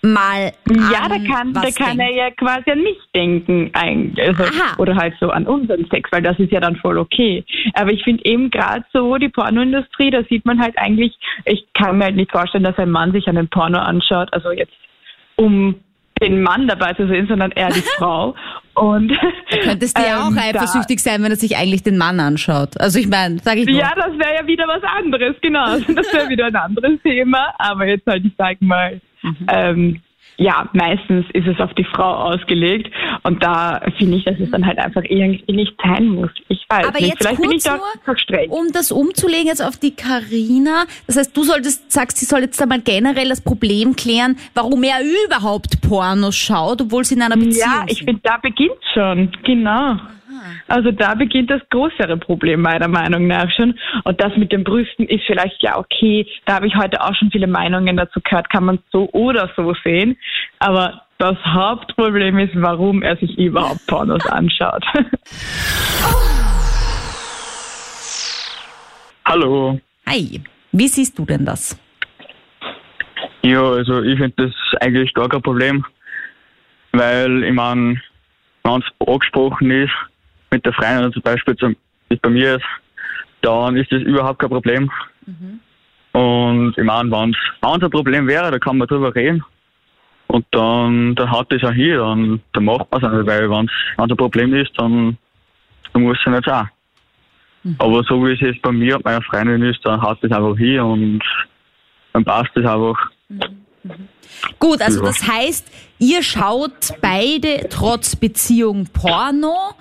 mal 0.00 0.52
Ja, 0.66 1.10
da 1.10 1.18
kann, 1.18 1.52
da 1.52 1.60
kann 1.76 1.98
denk. 1.98 2.00
er 2.00 2.14
ja 2.14 2.30
quasi 2.30 2.70
an 2.70 2.82
mich 2.82 2.96
denken 3.14 3.70
eigentlich. 3.74 4.26
Also, 4.26 4.44
oder 4.78 4.96
halt 4.96 5.12
so 5.20 5.28
an 5.28 5.46
unseren 5.46 5.84
Sex, 5.90 6.10
weil 6.10 6.22
das 6.22 6.38
ist 6.38 6.50
ja 6.50 6.60
dann 6.60 6.76
voll 6.76 6.96
okay. 6.96 7.44
Aber 7.74 7.90
ich 7.90 8.02
finde 8.02 8.24
eben 8.24 8.50
gerade 8.50 8.86
so 8.94 9.18
die 9.18 9.28
Pornoindustrie, 9.28 10.10
da 10.10 10.22
sieht 10.24 10.46
man 10.46 10.58
halt 10.58 10.78
eigentlich, 10.78 11.12
ich 11.44 11.66
kann 11.74 11.98
mir 11.98 12.04
halt 12.04 12.16
nicht 12.16 12.30
vorstellen, 12.30 12.64
dass 12.64 12.78
ein 12.78 12.90
Mann 12.90 13.12
sich 13.12 13.26
einen 13.28 13.48
Porno 13.48 13.78
anschaut, 13.78 14.32
also 14.32 14.52
jetzt 14.52 14.72
um 15.36 15.74
den 16.20 16.42
Mann 16.42 16.68
dabei 16.68 16.92
zu 16.92 17.06
sehen, 17.08 17.26
sondern 17.28 17.50
eher 17.52 17.70
die 17.70 17.80
Frau. 17.98 18.34
Und 18.74 19.12
Könntest 19.62 19.98
du 19.98 20.02
ja 20.02 20.22
auch 20.22 20.30
ähm, 20.30 20.38
eifersüchtig 20.38 21.00
sein, 21.00 21.22
wenn 21.22 21.30
er 21.30 21.36
sich 21.36 21.56
eigentlich 21.56 21.82
den 21.82 21.98
Mann 21.98 22.20
anschaut. 22.20 22.80
Also 22.80 22.98
ich 22.98 23.08
meine, 23.08 23.38
sag 23.40 23.56
ich 23.56 23.66
nur. 23.66 23.78
Ja, 23.78 23.92
das 23.94 24.18
wäre 24.18 24.36
ja 24.40 24.46
wieder 24.46 24.66
was 24.66 24.82
anderes, 24.82 25.36
genau. 25.40 25.78
Das 26.00 26.12
wäre 26.12 26.28
wieder 26.28 26.46
ein 26.46 26.56
anderes 26.56 27.00
Thema. 27.02 27.52
Aber 27.58 27.86
jetzt 27.86 28.06
halt, 28.06 28.24
ich 28.24 28.32
sag 28.38 28.60
mal, 28.62 29.00
ähm, 29.48 30.00
ja, 30.40 30.66
meistens 30.72 31.26
ist 31.34 31.46
es 31.46 31.60
auf 31.60 31.74
die 31.74 31.84
Frau 31.84 32.14
ausgelegt 32.32 32.90
und 33.24 33.42
da 33.42 33.82
finde 33.98 34.16
ich, 34.16 34.24
dass 34.24 34.40
es 34.40 34.50
dann 34.50 34.64
halt 34.64 34.78
einfach 34.78 35.02
irgendwie 35.04 35.52
nicht 35.52 35.74
sein 35.84 36.08
muss. 36.08 36.30
Ich 36.48 36.64
weiß 36.66 36.86
Aber 36.88 36.98
nicht. 36.98 37.10
jetzt 37.10 37.18
Vielleicht 37.18 37.42
bin 37.42 37.50
ich 37.50 37.62
da 37.62 37.76
nur, 38.06 38.18
streng. 38.18 38.48
um 38.48 38.72
das 38.72 38.90
umzulegen 38.90 39.48
jetzt 39.48 39.62
auf 39.62 39.76
die 39.76 39.94
Karina. 39.94 40.84
Das 41.06 41.18
heißt, 41.18 41.36
du 41.36 41.42
solltest, 41.42 41.92
sagst, 41.92 42.16
sie 42.16 42.24
soll 42.24 42.40
jetzt 42.40 42.60
einmal 42.62 42.80
generell 42.80 43.28
das 43.28 43.42
Problem 43.42 43.94
klären, 43.94 44.36
warum 44.54 44.82
er 44.82 45.00
überhaupt 45.26 45.82
Pornos 45.82 46.36
schaut, 46.36 46.80
obwohl 46.80 47.04
sie 47.04 47.16
in 47.16 47.22
einer 47.22 47.36
Beziehung 47.36 47.56
Ja, 47.58 47.84
ich 47.86 48.02
finde, 48.02 48.22
da 48.24 48.38
beginnt 48.38 48.80
schon, 48.94 49.30
genau. 49.44 49.96
Also 50.68 50.90
da 50.90 51.14
beginnt 51.14 51.50
das 51.50 51.62
größere 51.70 52.16
Problem 52.16 52.60
meiner 52.62 52.88
Meinung 52.88 53.26
nach 53.26 53.50
schon. 53.56 53.78
Und 54.04 54.20
das 54.20 54.36
mit 54.36 54.52
den 54.52 54.64
Brüsten 54.64 55.06
ist 55.06 55.24
vielleicht 55.26 55.62
ja 55.62 55.78
okay. 55.78 56.26
Da 56.46 56.54
habe 56.56 56.66
ich 56.66 56.74
heute 56.76 57.02
auch 57.02 57.14
schon 57.14 57.30
viele 57.30 57.46
Meinungen 57.46 57.96
dazu 57.96 58.20
gehört, 58.20 58.50
kann 58.50 58.64
man 58.64 58.78
so 58.92 59.08
oder 59.12 59.50
so 59.56 59.74
sehen. 59.84 60.16
Aber 60.58 61.02
das 61.18 61.36
Hauptproblem 61.44 62.38
ist, 62.38 62.52
warum 62.54 63.02
er 63.02 63.16
sich 63.16 63.36
überhaupt 63.38 63.86
Pornos 63.86 64.26
anschaut. 64.26 64.84
Hallo. 69.26 69.78
Hi, 70.08 70.40
wie 70.72 70.88
siehst 70.88 71.18
du 71.18 71.24
denn 71.24 71.44
das? 71.44 71.78
Ja, 73.42 73.62
also 73.62 74.02
ich 74.02 74.18
finde 74.18 74.34
das 74.36 74.52
eigentlich 74.80 75.14
gar 75.14 75.28
kein 75.28 75.42
Problem, 75.42 75.84
weil 76.92 77.44
ich 77.44 77.52
meine, 77.52 78.00
wenn 78.64 78.80
es 78.80 79.06
angesprochen 79.06 79.70
ist, 79.70 79.92
mit 80.50 80.64
der 80.64 80.72
Freundin 80.72 81.12
zum 81.12 81.22
Beispiel, 81.22 81.56
zum, 81.56 81.76
wie 82.08 82.14
es 82.14 82.20
bei 82.20 82.30
mir 82.30 82.56
ist, 82.56 82.64
dann 83.42 83.76
ist 83.76 83.90
das 83.92 84.02
überhaupt 84.02 84.38
kein 84.38 84.50
Problem. 84.50 84.90
Und 86.12 86.74
ich 86.76 86.84
meine, 86.84 87.10
wenn 87.10 87.30
es 87.30 87.36
ein 87.62 87.90
Problem 87.90 88.26
wäre, 88.26 88.50
da 88.50 88.58
kann 88.58 88.78
man 88.78 88.88
drüber 88.88 89.14
reden. 89.14 89.44
und 90.30 90.46
dann, 90.52 91.14
dann 91.16 91.30
hat 91.30 91.50
das 91.50 91.62
auch 91.64 91.72
hier, 91.72 91.98
dann, 91.98 92.40
dann 92.52 92.64
macht 92.64 92.90
man 92.90 93.04
es 93.04 93.12
nicht, 93.12 93.26
weil 93.26 93.50
wenn 93.50 93.66
es 93.66 93.72
ein 93.98 94.16
Problem 94.16 94.54
ist, 94.54 94.70
dann, 94.76 95.18
dann 95.92 96.02
muss 96.02 96.18
es 96.24 96.32
nicht 96.32 96.48
auch. 96.48 96.66
Mhm. 97.62 97.76
Aber 97.78 98.02
so 98.04 98.24
wie 98.24 98.32
es 98.32 98.40
jetzt 98.40 98.62
bei 98.62 98.72
mir 98.72 98.96
und 98.96 99.04
meiner 99.04 99.22
Freundin 99.22 99.62
ist, 99.62 99.80
dann 99.84 100.00
hat 100.00 100.18
das 100.22 100.30
einfach 100.30 100.56
hier 100.56 100.84
und 100.84 101.20
dann 102.12 102.24
passt 102.24 102.50
das 102.54 102.64
einfach. 102.64 103.10
Mhm. 103.28 103.40
Mhm. 103.82 104.08
Gut, 104.58 104.80
also 104.82 105.02
das 105.02 105.26
heißt, 105.26 105.70
ihr 105.98 106.22
schaut 106.22 106.94
beide 107.00 107.68
trotz 107.68 108.14
Beziehung 108.14 108.86
Porno 108.92 109.74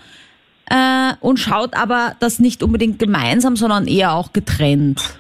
äh, 0.70 1.14
und 1.20 1.38
schaut 1.38 1.76
aber 1.76 2.16
das 2.20 2.40
nicht 2.40 2.64
unbedingt 2.64 3.00
gemeinsam, 3.00 3.56
sondern 3.56 3.88
eher 3.88 4.14
auch 4.14 4.34
getrennt. 4.34 5.18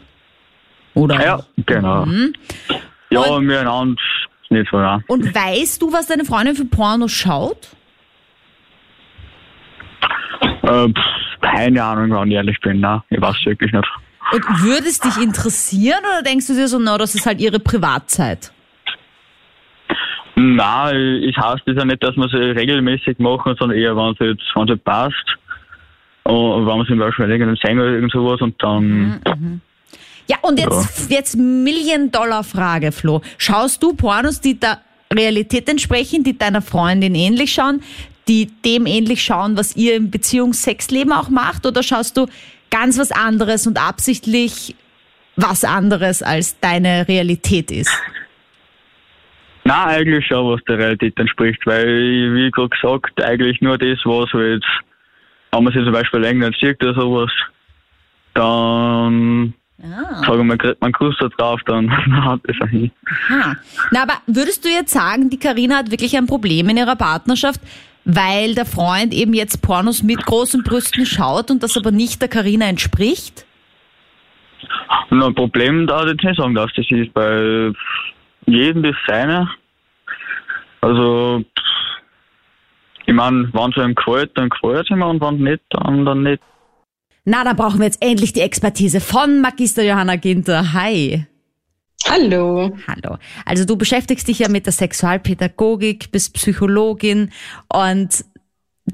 Oder? 0.93 1.23
Ja, 1.23 1.39
genau. 1.65 2.05
Mhm. 2.05 2.33
Ja, 3.09 3.21
und, 3.21 3.45
miteinander 3.45 4.01
nicht 4.49 4.69
so, 4.71 4.79
ja. 4.79 4.99
Und 5.07 5.33
weißt 5.33 5.81
du, 5.81 5.93
was 5.93 6.07
deine 6.07 6.25
Freundin 6.25 6.55
für 6.55 6.65
Porno 6.65 7.07
schaut? 7.07 7.69
Äh, 10.63 10.87
pff, 10.87 11.41
keine 11.41 11.83
Ahnung, 11.83 12.19
wenn 12.19 12.29
ich 12.29 12.35
ehrlich 12.35 12.59
bin, 12.61 12.79
ne? 12.79 13.03
ich 13.09 13.21
weiß 13.21 13.35
wirklich 13.45 13.71
nicht. 13.71 13.87
Und 14.31 14.63
würde 14.63 14.87
es 14.87 14.99
dich 14.99 15.17
interessieren 15.17 15.99
oder 15.99 16.21
denkst 16.23 16.47
du 16.47 16.53
dir 16.53 16.67
so, 16.67 16.77
na, 16.79 16.97
das 16.97 17.15
ist 17.15 17.25
halt 17.25 17.39
ihre 17.39 17.59
Privatzeit? 17.59 18.51
Nein, 20.35 21.23
es 21.23 21.35
heißt 21.35 21.63
das 21.65 21.75
ja 21.75 21.85
nicht, 21.85 22.03
dass 22.03 22.15
man 22.15 22.29
sie 22.29 22.37
regelmäßig 22.37 23.19
machen, 23.19 23.55
sondern 23.59 23.77
eher, 23.77 23.95
wenn 23.95 24.13
es 24.13 24.19
jetzt, 24.19 24.43
wenn 24.55 24.63
es 24.63 24.69
halt 24.69 24.83
passt. 24.83 25.38
Und 26.23 26.67
wenn 26.67 26.77
man 26.77 26.87
zum 26.87 26.99
Beispiel 26.99 27.25
irgendeinem 27.29 27.57
Sänger 27.57 27.83
oder 27.83 27.93
irgend 27.93 28.11
sowas 28.11 28.41
und 28.41 28.55
dann. 28.61 28.83
Mhm, 28.85 29.19
mhm. 29.25 29.61
Ja, 30.27 30.37
und 30.43 30.59
jetzt, 30.59 31.09
ja. 31.09 31.17
jetzt 31.17 31.35
Million-Dollar-Frage, 31.35 32.91
Flo. 32.91 33.21
Schaust 33.37 33.81
du 33.81 33.93
Pornos, 33.93 34.41
die 34.41 34.59
der 34.59 34.79
Realität 35.11 35.67
entsprechen, 35.67 36.23
die 36.23 36.37
deiner 36.37 36.61
Freundin 36.61 37.15
ähnlich 37.15 37.53
schauen, 37.53 37.81
die 38.27 38.45
dem 38.63 38.85
ähnlich 38.85 39.23
schauen, 39.23 39.57
was 39.57 39.75
ihr 39.75 39.95
im 39.95 40.11
Beziehungssexleben 40.11 41.11
auch 41.13 41.29
macht? 41.29 41.65
Oder 41.65 41.81
schaust 41.81 42.15
du 42.15 42.27
ganz 42.69 42.99
was 42.99 43.11
anderes 43.11 43.65
und 43.65 43.81
absichtlich 43.81 44.75
was 45.35 45.63
anderes, 45.63 46.21
als 46.21 46.59
deine 46.59 47.07
Realität 47.07 47.71
ist? 47.71 47.91
Nein, 49.63 49.87
eigentlich 49.87 50.25
schon, 50.27 50.51
was 50.51 50.63
der 50.65 50.77
Realität 50.77 51.17
entspricht, 51.19 51.65
weil, 51.65 51.85
wie 52.33 52.51
gerade 52.51 52.69
gesagt, 52.69 53.23
eigentlich 53.23 53.61
nur 53.61 53.77
das, 53.77 53.99
was 54.03 54.31
halt, 54.33 54.63
wenn 55.51 55.63
man 55.63 55.73
sich 55.73 55.83
zum 55.83 55.93
Beispiel 55.93 56.19
länger 56.19 56.49
nicht 56.49 56.59
sieht 56.59 56.83
oder 56.83 56.93
sowas, 56.93 57.31
dann 58.33 59.53
Ah. 59.81 60.23
Sagen 60.25 60.47
wir, 60.47 60.57
kriegt 60.57 60.81
man 60.81 60.91
Kuss 60.91 61.15
da 61.19 61.29
drauf, 61.29 61.61
dann 61.65 61.89
hat 62.25 62.41
es 62.43 62.55
auch 62.61 62.67
hin. 62.67 62.91
Aha. 63.29 63.55
Na, 63.91 64.03
aber 64.03 64.15
würdest 64.27 64.65
du 64.65 64.69
jetzt 64.69 64.91
sagen, 64.91 65.29
die 65.29 65.39
Karina 65.39 65.77
hat 65.77 65.91
wirklich 65.91 66.17
ein 66.17 66.27
Problem 66.27 66.67
in 66.69 66.77
ihrer 66.77 66.95
Partnerschaft, 66.95 67.61
weil 68.03 68.55
der 68.55 68.65
Freund 68.65 69.13
eben 69.13 69.33
jetzt 69.33 69.61
Pornos 69.61 70.03
mit 70.03 70.25
großen 70.25 70.63
Brüsten 70.63 71.05
schaut 71.05 71.49
und 71.49 71.63
das 71.63 71.77
aber 71.77 71.91
nicht 71.91 72.21
der 72.21 72.29
Karina 72.29 72.67
entspricht? 72.67 73.45
Na, 75.09 75.27
ein 75.27 75.35
Problem 75.35 75.87
da 75.87 76.05
ich 76.05 76.21
nicht 76.21 76.37
sagen, 76.37 76.55
dass 76.55 76.71
das 76.75 76.85
ist 76.89 77.13
bei 77.13 77.71
jedem 78.47 78.83
das 78.83 78.95
seine. 79.07 79.49
Also, 80.81 81.43
ich 83.09 83.15
meine, 83.15 83.49
wenn 83.53 83.71
es 83.71 83.77
einem 83.77 83.95
gefällt, 83.95 84.37
dann 84.37 84.49
gefällt 84.49 84.85
es 84.85 84.91
ihm 84.91 85.01
und 85.01 85.19
wenn 85.19 85.37
nicht, 85.37 85.63
dann, 85.71 86.05
dann 86.05 86.23
nicht. 86.23 86.43
Na, 87.25 87.43
dann 87.43 87.55
brauchen 87.55 87.79
wir 87.79 87.85
jetzt 87.85 88.03
endlich 88.03 88.33
die 88.33 88.41
Expertise 88.41 89.01
von 89.01 89.41
Magister 89.41 89.83
Johanna 89.83 90.15
Ginter. 90.15 90.73
Hi. 90.73 91.25
Hallo. 92.07 92.71
Hallo. 92.87 93.17
Also 93.45 93.65
du 93.65 93.75
beschäftigst 93.75 94.27
dich 94.27 94.39
ja 94.39 94.47
mit 94.47 94.67
der 94.67 94.73
Sexualpädagogik, 94.73 96.11
bist 96.11 96.35
Psychologin 96.35 97.31
und 97.73 98.25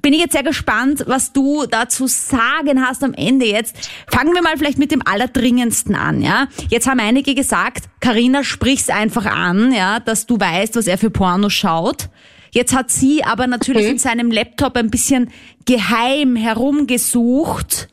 bin 0.01 0.13
ich 0.13 0.19
jetzt 0.19 0.33
sehr 0.33 0.43
gespannt, 0.43 1.03
was 1.07 1.33
du 1.33 1.65
dazu 1.69 2.07
sagen 2.07 2.85
hast 2.85 3.03
am 3.03 3.13
Ende 3.13 3.45
jetzt. 3.45 3.89
Fangen 4.07 4.33
wir 4.33 4.41
mal 4.41 4.57
vielleicht 4.57 4.77
mit 4.77 4.91
dem 4.91 5.01
Allerdringendsten 5.05 5.95
an, 5.95 6.21
ja. 6.21 6.47
Jetzt 6.69 6.87
haben 6.87 6.99
einige 7.01 7.35
gesagt, 7.35 7.85
Karina 7.99 8.43
sprich's 8.45 8.89
einfach 8.89 9.25
an, 9.25 9.73
ja, 9.73 9.99
dass 9.99 10.25
du 10.25 10.39
weißt, 10.39 10.75
was 10.77 10.87
er 10.87 10.97
für 10.97 11.09
Porno 11.09 11.49
schaut. 11.49 12.09
Jetzt 12.55 12.73
hat 12.73 12.89
sie 12.89 13.21
aber 13.21 13.47
natürlich 13.47 13.83
okay. 13.83 13.91
in 13.91 13.97
seinem 13.97 14.31
Laptop 14.31 14.77
ein 14.77 14.89
bisschen 14.89 15.29
geheim 15.65 16.37
herumgesucht. 16.37 17.89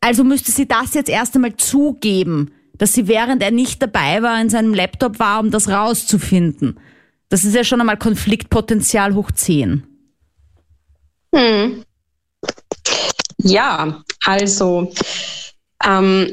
Also 0.00 0.22
müsste 0.22 0.52
sie 0.52 0.68
das 0.68 0.94
jetzt 0.94 1.10
erst 1.10 1.34
einmal 1.34 1.56
zugeben, 1.56 2.52
dass 2.74 2.92
sie 2.92 3.08
während 3.08 3.42
er 3.42 3.50
nicht 3.50 3.82
dabei 3.82 4.22
war 4.22 4.40
in 4.40 4.48
seinem 4.48 4.74
Laptop 4.74 5.18
war, 5.18 5.40
um 5.40 5.50
das 5.50 5.68
rauszufinden. 5.68 6.78
Das 7.28 7.44
ist 7.44 7.56
ja 7.56 7.64
schon 7.64 7.80
einmal 7.80 7.96
Konfliktpotenzial 7.96 9.16
hoch 9.16 9.32
10. 9.32 9.82
Hm. 11.34 11.82
Ja, 13.38 14.04
also 14.24 14.92
ähm, 15.84 16.32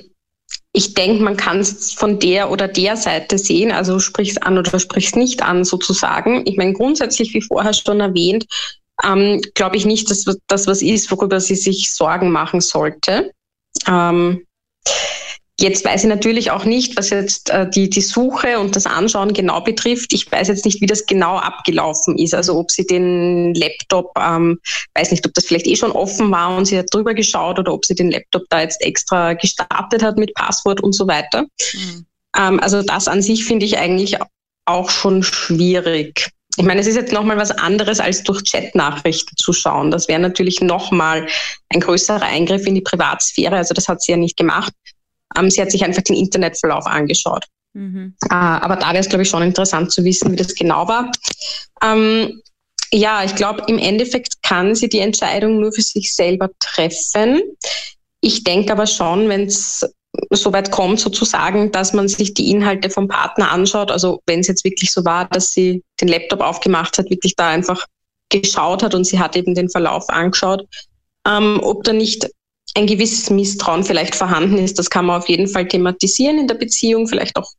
ich 0.73 0.93
denke, 0.93 1.21
man 1.23 1.36
kann 1.36 1.60
es 1.60 1.93
von 1.93 2.19
der 2.19 2.49
oder 2.49 2.67
der 2.67 2.95
Seite 2.95 3.38
sehen, 3.38 3.71
also 3.71 3.99
sprich 3.99 4.29
es 4.29 4.38
an 4.38 4.57
oder 4.57 4.79
sprich 4.79 5.07
es 5.07 5.15
nicht 5.15 5.41
an 5.43 5.65
sozusagen. 5.65 6.45
Ich 6.45 6.57
meine, 6.57 6.73
grundsätzlich, 6.73 7.34
wie 7.34 7.41
vorher 7.41 7.73
schon 7.73 7.99
erwähnt, 7.99 8.45
ähm, 9.03 9.41
glaube 9.53 9.75
ich 9.75 9.86
nicht, 9.86 10.10
dass 10.10 10.25
das 10.47 10.67
was 10.67 10.81
ist, 10.81 11.12
worüber 11.12 11.39
sie 11.41 11.55
sich 11.55 11.91
Sorgen 11.93 12.31
machen 12.31 12.62
sollte. 12.62 13.31
Ähm, 13.88 14.45
Jetzt 15.62 15.86
weiß 15.86 16.04
ich 16.04 16.10
natürlich 16.10 16.50
auch 16.50 16.65
nicht, 16.65 16.97
was 16.97 17.12
jetzt 17.12 17.52
äh, 17.52 17.69
die, 17.69 17.88
die 17.88 18.02
Suche 18.02 18.58
und 18.60 18.76
das 18.76 18.88
Anschauen 18.88 19.32
genau 19.32 19.62
betrifft. 19.62 20.12
Ich 20.12 20.32
weiß 20.32 20.47
jetzt 20.47 20.65
nicht, 20.65 20.82
wie 20.82 20.88
das 20.88 21.06
genau 21.06 21.38
abgelaufen 21.38 22.17
ist. 22.17 22.34
Also 22.34 22.58
ob 22.58 22.71
sie 22.71 22.88
den 22.88 23.54
Laptop, 23.54 24.12
ähm, 24.19 24.60
weiß 24.95 25.12
nicht, 25.12 25.26
ob 25.28 25.36
das 25.36 25.45
vielleicht 25.45 25.67
eh 25.67 25.76
schon 25.76 25.91
offen 25.91 26.32
war 26.32 26.58
und 26.58 26.65
sie 26.65 26.80
hat 26.80 26.88
drüber 26.91 27.13
geschaut 27.13 27.60
oder 27.60 27.74
ob 27.74 27.86
sie 27.86 27.93
den 27.93 28.10
Laptop 28.10 28.43
da 28.50 28.62
jetzt 28.62 28.82
extra 28.82 29.34
gestartet 29.34 30.02
hat 30.02 30.17
mit 30.17 30.34
Passwort 30.34 30.82
und 30.82 30.93
so 30.93 31.08
weiter. 31.08 31.43
Mhm. 31.43 32.06
Ähm, 32.36 32.60
also 32.60 32.82
das 32.82 33.08
an 33.08 33.21
sich 33.21 33.45
finde 33.45 33.67
ich 33.67 33.78
eigentlich 33.78 34.17
auch 34.65 34.89
schon 34.89 35.21
schwierig. 35.21 36.32
Ich 36.58 36.65
meine, 36.65 36.82
es 36.82 36.88
ist 36.88 36.95
jetzt 36.95 37.13
nochmal 37.13 37.38
was 37.38 37.52
anderes, 37.52 38.00
als 38.00 38.24
durch 38.24 38.43
Chatnachrichten 38.43 39.38
zu 39.38 39.54
schauen. 39.54 39.89
Das 39.89 40.08
wäre 40.08 40.19
natürlich 40.19 40.60
nochmal 40.60 41.28
ein 41.69 41.80
größerer 41.80 42.24
Eingriff 42.24 42.65
in 42.65 42.76
die 42.76 42.82
Privatsphäre. 42.82 43.56
Also 43.56 43.74
das 43.74 43.88
hat 43.88 44.02
sie 44.02 44.12
ja 44.12 44.17
nicht 44.17 44.36
gemacht. 44.36 44.74
Ähm, 45.38 45.50
sie 45.50 45.62
hat 45.62 45.72
sich 45.72 45.84
einfach 45.84 46.04
den 46.04 46.15
Internetverlauf 46.15 46.86
angeschaut. 46.86 47.46
Mhm. 47.74 48.15
Äh, 48.30 48.34
aber 48.34 48.76
da 48.76 48.88
wäre 48.88 49.00
es, 49.00 49.10
glaube 49.10 49.24
ich, 49.24 49.30
schon 49.30 49.44
interessant 49.44 49.91
zu 49.91 50.04
wissen, 50.04 50.32
wie 50.32 50.36
das 50.36 50.54
genau 50.56 50.88
war. 50.88 51.12
Ähm, 51.84 52.41
ja, 52.94 53.24
ich 53.24 53.36
glaube, 53.36 53.63
im 53.67 53.78
Endeffekt 53.78 54.44
kann 54.44 54.76
sie 54.76 54.89
die 54.89 55.00
Entscheidung 55.00 55.60
nur 55.62 55.72
für 55.72 55.82
sich 55.82 56.13
selber 56.13 56.50
treffen. 56.60 57.41
Ich 58.20 58.44
denke 58.44 58.74
aber 58.74 58.86
schon, 58.86 59.30
wenn 59.30 59.46
es 59.46 59.86
so 60.30 60.52
weit 60.52 60.72
kommt, 60.72 61.00
sozusagen, 61.00 61.72
dass 61.72 61.94
man 61.94 62.08
sich 62.08 62.34
die 62.34 62.52
Inhalte 62.52 62.89
vom 62.89 63.08
Partner 63.08 63.52
anschaut, 63.52 63.91
also 63.91 64.22
wenn 64.26 64.41
es 64.41 64.48
jetzt 64.48 64.65
wirklich 64.65 64.91
so 64.91 65.06
war, 65.06 65.26
dass 65.30 65.52
sie 65.52 65.84
den 66.02 66.10
Laptop 66.10 66.41
aufgemacht 66.41 66.98
hat, 66.98 67.10
wirklich 67.10 67.36
da 67.36 67.50
einfach 67.50 67.86
geschaut 68.30 68.84
hat 68.84 68.94
und 68.94 69.06
sie 69.06 69.20
hat 69.20 69.36
eben 69.36 69.56
den 69.56 69.70
Verlauf 69.70 70.10
angeschaut, 70.10 70.65
ähm, 71.26 71.60
ob 71.63 71.84
da 71.84 71.94
nicht 71.94 72.30
ein 72.75 72.88
gewisses 72.88 73.29
Misstrauen 73.29 73.84
vielleicht 73.84 74.15
vorhanden 74.15 74.57
ist. 74.57 74.79
Das 74.79 74.89
kann 74.89 75.05
man 75.05 75.19
auf 75.19 75.29
jeden 75.29 75.47
Fall 75.47 75.67
thematisieren 75.67 76.39
in 76.39 76.47
der 76.47 76.55
Beziehung, 76.55 77.07
vielleicht 77.07 77.36
auch 77.36 77.51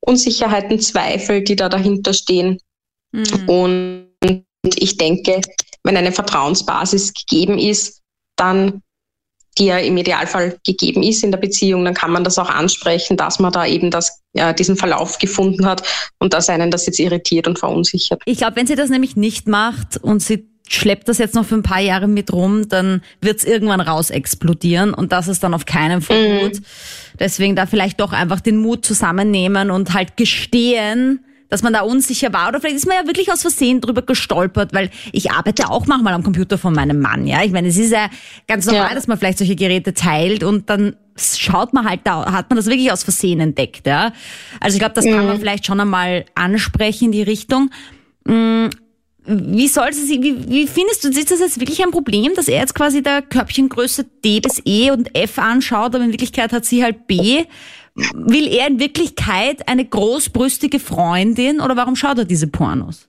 Unsicherheiten, 0.00 0.80
Zweifel, 0.80 1.42
die 1.42 1.56
da 1.56 1.68
dahinter 1.68 2.12
stehen. 2.12 2.58
Mhm. 3.12 3.48
Und 3.48 4.44
ich 4.76 4.96
denke, 4.96 5.40
wenn 5.82 5.96
eine 5.96 6.12
Vertrauensbasis 6.12 7.12
gegeben 7.14 7.58
ist, 7.58 8.00
dann 8.36 8.82
die 9.58 9.66
ja 9.66 9.78
im 9.78 9.96
Idealfall 9.96 10.58
gegeben 10.64 11.02
ist 11.02 11.24
in 11.24 11.32
der 11.32 11.38
Beziehung, 11.38 11.84
dann 11.84 11.94
kann 11.94 12.12
man 12.12 12.24
das 12.24 12.38
auch 12.38 12.48
ansprechen, 12.48 13.16
dass 13.16 13.40
man 13.40 13.52
da 13.52 13.66
eben 13.66 13.90
das, 13.90 14.20
ja, 14.32 14.52
diesen 14.52 14.76
Verlauf 14.76 15.18
gefunden 15.18 15.66
hat 15.66 15.82
und 16.18 16.32
dass 16.32 16.48
einen 16.48 16.70
das 16.70 16.86
jetzt 16.86 17.00
irritiert 17.00 17.48
und 17.48 17.58
verunsichert. 17.58 18.22
Ich 18.26 18.38
glaube, 18.38 18.56
wenn 18.56 18.66
sie 18.66 18.76
das 18.76 18.90
nämlich 18.90 19.16
nicht 19.16 19.48
macht 19.48 19.96
und 19.96 20.22
sie 20.22 20.49
schleppt 20.70 21.08
das 21.08 21.18
jetzt 21.18 21.34
noch 21.34 21.44
für 21.44 21.56
ein 21.56 21.64
paar 21.64 21.80
Jahre 21.80 22.06
mit 22.06 22.32
rum, 22.32 22.68
dann 22.68 23.02
wird 23.20 23.38
es 23.38 23.44
irgendwann 23.44 23.80
raus 23.80 24.10
explodieren 24.10 24.94
und 24.94 25.10
das 25.10 25.26
ist 25.26 25.42
dann 25.42 25.52
auf 25.52 25.66
keinen 25.66 26.00
Fall 26.00 26.28
mhm. 26.28 26.40
gut. 26.40 26.62
Deswegen 27.18 27.56
da 27.56 27.66
vielleicht 27.66 28.00
doch 28.00 28.12
einfach 28.12 28.40
den 28.40 28.56
Mut 28.56 28.86
zusammennehmen 28.86 29.72
und 29.72 29.94
halt 29.94 30.16
gestehen, 30.16 31.24
dass 31.48 31.64
man 31.64 31.72
da 31.72 31.80
unsicher 31.80 32.32
war 32.32 32.48
oder 32.48 32.60
vielleicht 32.60 32.76
ist 32.76 32.86
man 32.86 32.96
ja 32.96 33.06
wirklich 33.08 33.32
aus 33.32 33.42
Versehen 33.42 33.80
drüber 33.80 34.02
gestolpert, 34.02 34.72
weil 34.72 34.90
ich 35.10 35.32
arbeite 35.32 35.68
auch 35.68 35.86
manchmal 35.86 36.14
am 36.14 36.22
Computer 36.22 36.56
von 36.56 36.72
meinem 36.72 37.00
Mann, 37.00 37.26
ja. 37.26 37.42
Ich 37.42 37.50
meine, 37.50 37.66
es 37.66 37.76
ist 37.76 37.90
ja 37.90 38.08
ganz 38.46 38.66
normal, 38.66 38.90
ja. 38.90 38.94
dass 38.94 39.08
man 39.08 39.18
vielleicht 39.18 39.38
solche 39.38 39.56
Geräte 39.56 39.92
teilt 39.92 40.44
und 40.44 40.70
dann 40.70 40.94
schaut 41.16 41.74
man 41.74 41.88
halt 41.88 42.02
da, 42.04 42.32
hat 42.32 42.48
man 42.48 42.56
das 42.56 42.66
wirklich 42.66 42.92
aus 42.92 43.02
Versehen 43.02 43.40
entdeckt, 43.40 43.88
ja. 43.88 44.12
Also 44.60 44.76
ich 44.76 44.78
glaube, 44.78 44.94
das 44.94 45.04
mhm. 45.04 45.16
kann 45.16 45.26
man 45.26 45.40
vielleicht 45.40 45.66
schon 45.66 45.80
einmal 45.80 46.26
ansprechen 46.36 47.06
in 47.06 47.12
die 47.12 47.22
Richtung. 47.22 47.70
Wie 49.26 49.68
soll 49.68 49.92
sie, 49.92 50.22
wie, 50.22 50.48
wie 50.48 50.66
findest 50.66 51.04
du, 51.04 51.08
ist 51.08 51.30
das 51.30 51.40
jetzt 51.40 51.60
wirklich 51.60 51.82
ein 51.82 51.90
Problem, 51.90 52.34
dass 52.34 52.48
er 52.48 52.60
jetzt 52.60 52.74
quasi 52.74 53.02
der 53.02 53.22
Körbchengröße 53.22 54.04
D 54.24 54.40
bis 54.40 54.62
E 54.64 54.90
und 54.90 55.14
F 55.14 55.38
anschaut, 55.38 55.94
aber 55.94 56.04
in 56.04 56.12
Wirklichkeit 56.12 56.52
hat 56.52 56.64
sie 56.64 56.82
halt 56.82 57.06
B? 57.06 57.44
will 58.14 58.48
er 58.48 58.66
in 58.66 58.78
Wirklichkeit 58.78 59.68
eine 59.68 59.84
großbrüstige 59.84 60.80
Freundin 60.80 61.60
oder 61.60 61.76
warum 61.76 61.96
schaut 61.96 62.18
er 62.18 62.24
diese 62.24 62.46
Pornos? 62.46 63.08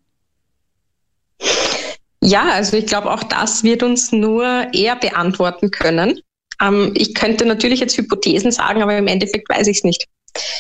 Ja, 2.24 2.50
also 2.50 2.78
ich 2.78 2.86
glaube, 2.86 3.12
auch 3.12 3.24
das 3.24 3.64
wird 3.64 3.84
uns 3.84 4.12
nur 4.12 4.46
er 4.46 4.96
beantworten 4.96 5.72
können. 5.72 6.20
Ähm, 6.62 6.94
ich 6.96 7.16
könnte 7.16 7.46
natürlich 7.46 7.80
jetzt 7.80 7.98
Hypothesen 7.98 8.52
sagen, 8.52 8.82
aber 8.82 8.98
im 8.98 9.08
Endeffekt 9.08 9.50
weiß 9.50 9.68
ich 9.68 9.78
es 9.78 9.84
nicht. 9.84 10.08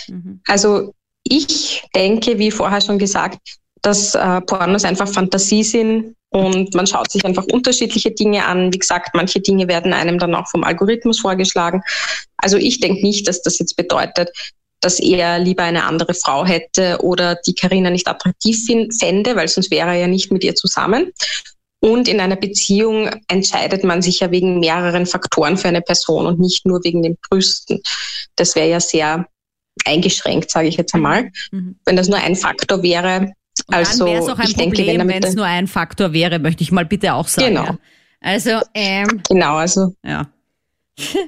Mhm. 0.07 0.41
Also 0.47 0.93
ich 1.23 1.83
denke, 1.93 2.39
wie 2.39 2.49
vorher 2.49 2.81
schon 2.81 2.97
gesagt, 2.97 3.39
dass 3.81 4.15
äh, 4.15 4.41
Pornos 4.41 4.85
einfach 4.85 5.07
Fantasie 5.07 5.63
sind 5.63 6.15
und 6.29 6.73
man 6.75 6.87
schaut 6.87 7.11
sich 7.11 7.25
einfach 7.25 7.45
unterschiedliche 7.51 8.11
Dinge 8.11 8.45
an. 8.45 8.73
Wie 8.73 8.79
gesagt, 8.79 9.09
manche 9.13 9.41
Dinge 9.41 9.67
werden 9.67 9.93
einem 9.93 10.17
dann 10.17 10.35
auch 10.35 10.47
vom 10.47 10.63
Algorithmus 10.63 11.19
vorgeschlagen. 11.19 11.81
Also 12.37 12.57
ich 12.57 12.79
denke 12.79 13.01
nicht, 13.01 13.27
dass 13.27 13.41
das 13.41 13.59
jetzt 13.59 13.75
bedeutet, 13.75 14.29
dass 14.79 14.99
er 14.99 15.39
lieber 15.39 15.63
eine 15.63 15.83
andere 15.83 16.13
Frau 16.13 16.45
hätte 16.45 16.99
oder 17.01 17.35
die 17.35 17.53
Karina 17.53 17.89
nicht 17.89 18.07
attraktiv 18.07 18.65
fände, 18.99 19.35
weil 19.35 19.47
sonst 19.47 19.71
wäre 19.71 19.89
er 19.89 19.95
ja 19.95 20.07
nicht 20.07 20.31
mit 20.31 20.43
ihr 20.43 20.55
zusammen. 20.55 21.11
Und 21.83 22.07
in 22.07 22.19
einer 22.19 22.35
Beziehung 22.35 23.09
entscheidet 23.27 23.83
man 23.83 24.01
sich 24.01 24.19
ja 24.19 24.29
wegen 24.31 24.59
mehreren 24.59 25.07
Faktoren 25.07 25.57
für 25.57 25.67
eine 25.67 25.81
Person 25.81 26.27
und 26.27 26.39
nicht 26.39 26.65
nur 26.65 26.83
wegen 26.83 27.01
den 27.01 27.17
Brüsten. 27.29 27.81
Das 28.35 28.55
wäre 28.55 28.69
ja 28.69 28.79
sehr 28.79 29.27
eingeschränkt, 29.85 30.51
sage 30.51 30.67
ich 30.67 30.77
jetzt 30.77 30.93
einmal. 30.93 31.31
Mhm. 31.51 31.79
Wenn 31.85 31.95
das 31.95 32.07
nur 32.07 32.19
ein 32.19 32.35
Faktor 32.35 32.83
wäre, 32.83 33.33
und 33.67 33.75
also 33.75 34.05
dann 34.05 34.13
wäre 34.13 34.23
es 34.23 34.29
auch 34.29 34.39
ein 34.39 34.53
Problem, 34.53 35.07
wenn 35.07 35.23
es 35.23 35.35
nur 35.35 35.45
ein 35.45 35.67
Faktor 35.67 36.13
wäre, 36.13 36.39
möchte 36.39 36.63
ich 36.63 36.71
mal 36.71 36.85
bitte 36.85 37.13
auch 37.13 37.27
sagen. 37.27 37.55
Genau. 37.55 37.77
Also 38.21 38.59
ähm, 38.73 39.21
genau, 39.27 39.55
also 39.55 39.93
ja. 40.05 40.27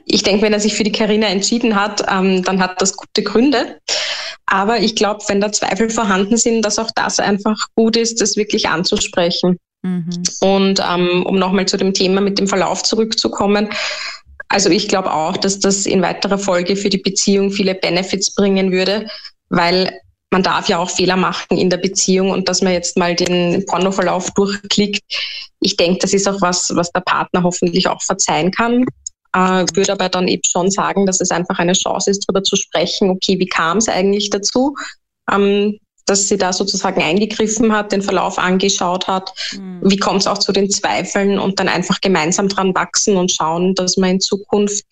ich 0.05 0.24
denke, 0.24 0.43
wenn 0.43 0.53
er 0.53 0.59
sich 0.59 0.76
für 0.76 0.84
die 0.84 0.91
Karina 0.91 1.28
entschieden 1.28 1.76
hat, 1.76 2.03
ähm, 2.09 2.43
dann 2.43 2.61
hat 2.61 2.82
das 2.82 2.95
gute 2.95 3.24
Gründe. 3.24 3.80
Aber 4.45 4.80
ich 4.80 4.95
glaube, 4.95 5.24
wenn 5.28 5.41
da 5.41 5.51
Zweifel 5.51 5.89
vorhanden 5.89 6.38
sind, 6.38 6.63
dass 6.63 6.78
auch 6.78 6.91
das 6.95 7.19
einfach 7.19 7.57
gut 7.76 7.97
ist, 7.97 8.21
das 8.21 8.36
wirklich 8.36 8.69
anzusprechen. 8.69 9.57
Mhm. 9.82 10.24
Und 10.41 10.82
ähm, 10.88 11.26
um 11.26 11.39
nochmal 11.39 11.65
zu 11.65 11.78
dem 11.78 11.93
Thema 11.93 12.21
mit 12.21 12.39
dem 12.39 12.47
Verlauf 12.47 12.84
zurückzukommen, 12.84 13.69
also 14.49 14.69
ich 14.69 14.88
glaube 14.88 15.11
auch, 15.11 15.38
dass 15.38 15.59
das 15.59 15.86
in 15.86 16.01
weiterer 16.01 16.38
Folge 16.38 16.76
für 16.76 16.89
die 16.89 16.99
Beziehung 16.99 17.51
viele 17.51 17.74
Benefits 17.74 18.36
bringen 18.36 18.71
würde, 18.71 19.07
weil 19.49 19.99
man 20.34 20.43
darf 20.43 20.67
ja 20.67 20.79
auch 20.79 20.89
Fehler 20.89 21.15
machen 21.15 21.57
in 21.57 21.69
der 21.69 21.77
Beziehung 21.77 22.31
und 22.31 22.49
dass 22.49 22.63
man 22.63 22.73
jetzt 22.73 22.97
mal 22.97 23.15
den 23.15 23.65
Pornoverlauf 23.67 24.31
durchklickt. 24.31 25.03
Ich 25.61 25.77
denke, 25.77 25.99
das 25.99 26.11
ist 26.11 26.27
auch 26.27 26.41
was, 26.41 26.75
was 26.75 26.91
der 26.91 27.01
Partner 27.01 27.43
hoffentlich 27.43 27.88
auch 27.88 28.01
verzeihen 28.01 28.51
kann. 28.51 28.84
Äh, 29.34 29.65
würde 29.73 29.93
aber 29.93 30.09
dann 30.09 30.27
eben 30.27 30.41
schon 30.43 30.71
sagen, 30.71 31.05
dass 31.05 31.21
es 31.21 31.29
einfach 31.29 31.59
eine 31.59 31.73
Chance 31.73 32.09
ist, 32.09 32.25
darüber 32.27 32.43
zu 32.43 32.55
sprechen, 32.55 33.11
okay, 33.11 33.39
wie 33.39 33.45
kam 33.45 33.77
es 33.77 33.88
eigentlich 33.88 34.31
dazu? 34.31 34.75
Ähm, 35.31 35.77
dass 36.05 36.27
sie 36.27 36.38
da 36.38 36.51
sozusagen 36.51 37.01
eingegriffen 37.01 37.71
hat, 37.71 37.91
den 37.91 38.01
Verlauf 38.01 38.39
angeschaut 38.39 39.07
hat. 39.07 39.34
Mhm. 39.53 39.81
Wie 39.84 39.97
kommt 39.97 40.21
es 40.21 40.27
auch 40.27 40.39
zu 40.39 40.51
den 40.51 40.69
Zweifeln 40.69 41.38
und 41.38 41.59
dann 41.59 41.69
einfach 41.69 42.01
gemeinsam 42.01 42.49
dran 42.49 42.73
wachsen 42.73 43.17
und 43.17 43.31
schauen, 43.31 43.75
dass 43.75 43.97
man 43.97 44.09
in 44.09 44.19
Zukunft 44.19 44.84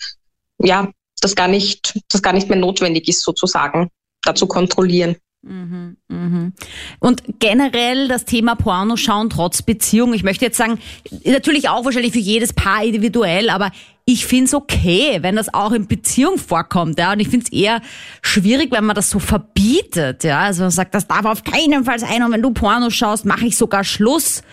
ja 0.60 0.90
das 1.20 1.36
gar 1.36 1.48
nicht, 1.48 2.00
das 2.10 2.22
gar 2.22 2.34
nicht 2.34 2.48
mehr 2.48 2.60
notwendig 2.60 3.08
ist, 3.10 3.24
sozusagen, 3.24 3.90
da 4.22 4.36
zu 4.36 4.48
kontrollieren. 4.48 5.18
Mhm, 5.44 5.98
mhm. 6.08 6.54
Und 7.00 7.24
generell 7.40 8.08
das 8.08 8.26
Thema 8.26 8.56
Porno 8.56 8.96
schauen 8.96 9.30
trotz 9.32 9.64
Beziehung. 9.64 10.14
Ich 10.14 10.24
möchte 10.24 10.46
jetzt 10.46 10.58
sagen, 10.58 10.80
natürlich 11.26 11.68
auch 11.68 11.84
wahrscheinlich 11.84 12.14
für 12.14 12.20
jedes 12.20 12.54
Paar 12.54 12.84
individuell, 12.84 13.50
aber 13.50 13.72
ich 14.06 14.26
finde 14.26 14.46
es 14.46 14.54
okay, 14.54 15.18
wenn 15.22 15.36
das 15.36 15.52
auch 15.54 15.72
in 15.72 15.88
Beziehung 15.88 16.38
vorkommt, 16.38 17.00
ja. 17.00 17.14
Und 17.14 17.20
ich 17.22 17.30
finde 17.30 17.46
es 17.46 17.52
eher 17.52 17.82
schwierig, 18.22 18.72
wenn 18.72 18.86
man 18.86 18.96
das 18.96 19.10
so 19.10 19.18
verbietet, 19.18 20.24
ja. 20.24 20.42
Also 20.42 20.62
man 20.62 20.72
sagt, 20.72 20.94
das 20.94 21.08
darf 21.08 21.26
auf 21.26 21.44
keinen 21.44 21.86
Fall 21.86 21.98
sein 21.98 22.22
und 22.24 22.32
wenn 22.32 22.44
du 22.44 22.52
Porno 22.52 22.92
schaust, 22.92 23.26
mache 23.26 23.48
ich 23.48 23.58
sogar 23.58 23.84
Schluss. 23.84 24.44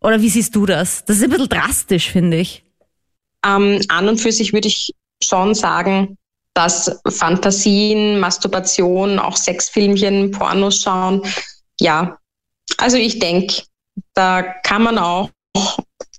Oder 0.00 0.22
wie 0.22 0.28
siehst 0.30 0.56
du 0.56 0.64
das? 0.64 1.04
Das 1.04 1.18
ist 1.18 1.24
ein 1.24 1.30
bisschen 1.30 1.48
drastisch, 1.48 2.10
finde 2.10 2.38
ich. 2.38 2.64
Ähm, 3.44 3.80
an 3.88 4.08
und 4.08 4.20
für 4.20 4.32
sich 4.32 4.52
würde 4.52 4.68
ich 4.68 4.94
schon 5.22 5.54
sagen, 5.54 6.16
dass 6.58 7.00
Fantasien, 7.08 8.18
Masturbation, 8.18 9.20
auch 9.20 9.36
Sexfilmchen, 9.36 10.32
Pornos 10.32 10.82
schauen, 10.82 11.22
ja, 11.78 12.18
also 12.78 12.96
ich 12.96 13.20
denke, 13.20 13.62
da 14.12 14.42
kann 14.42 14.82
man 14.82 14.98
auch 14.98 15.30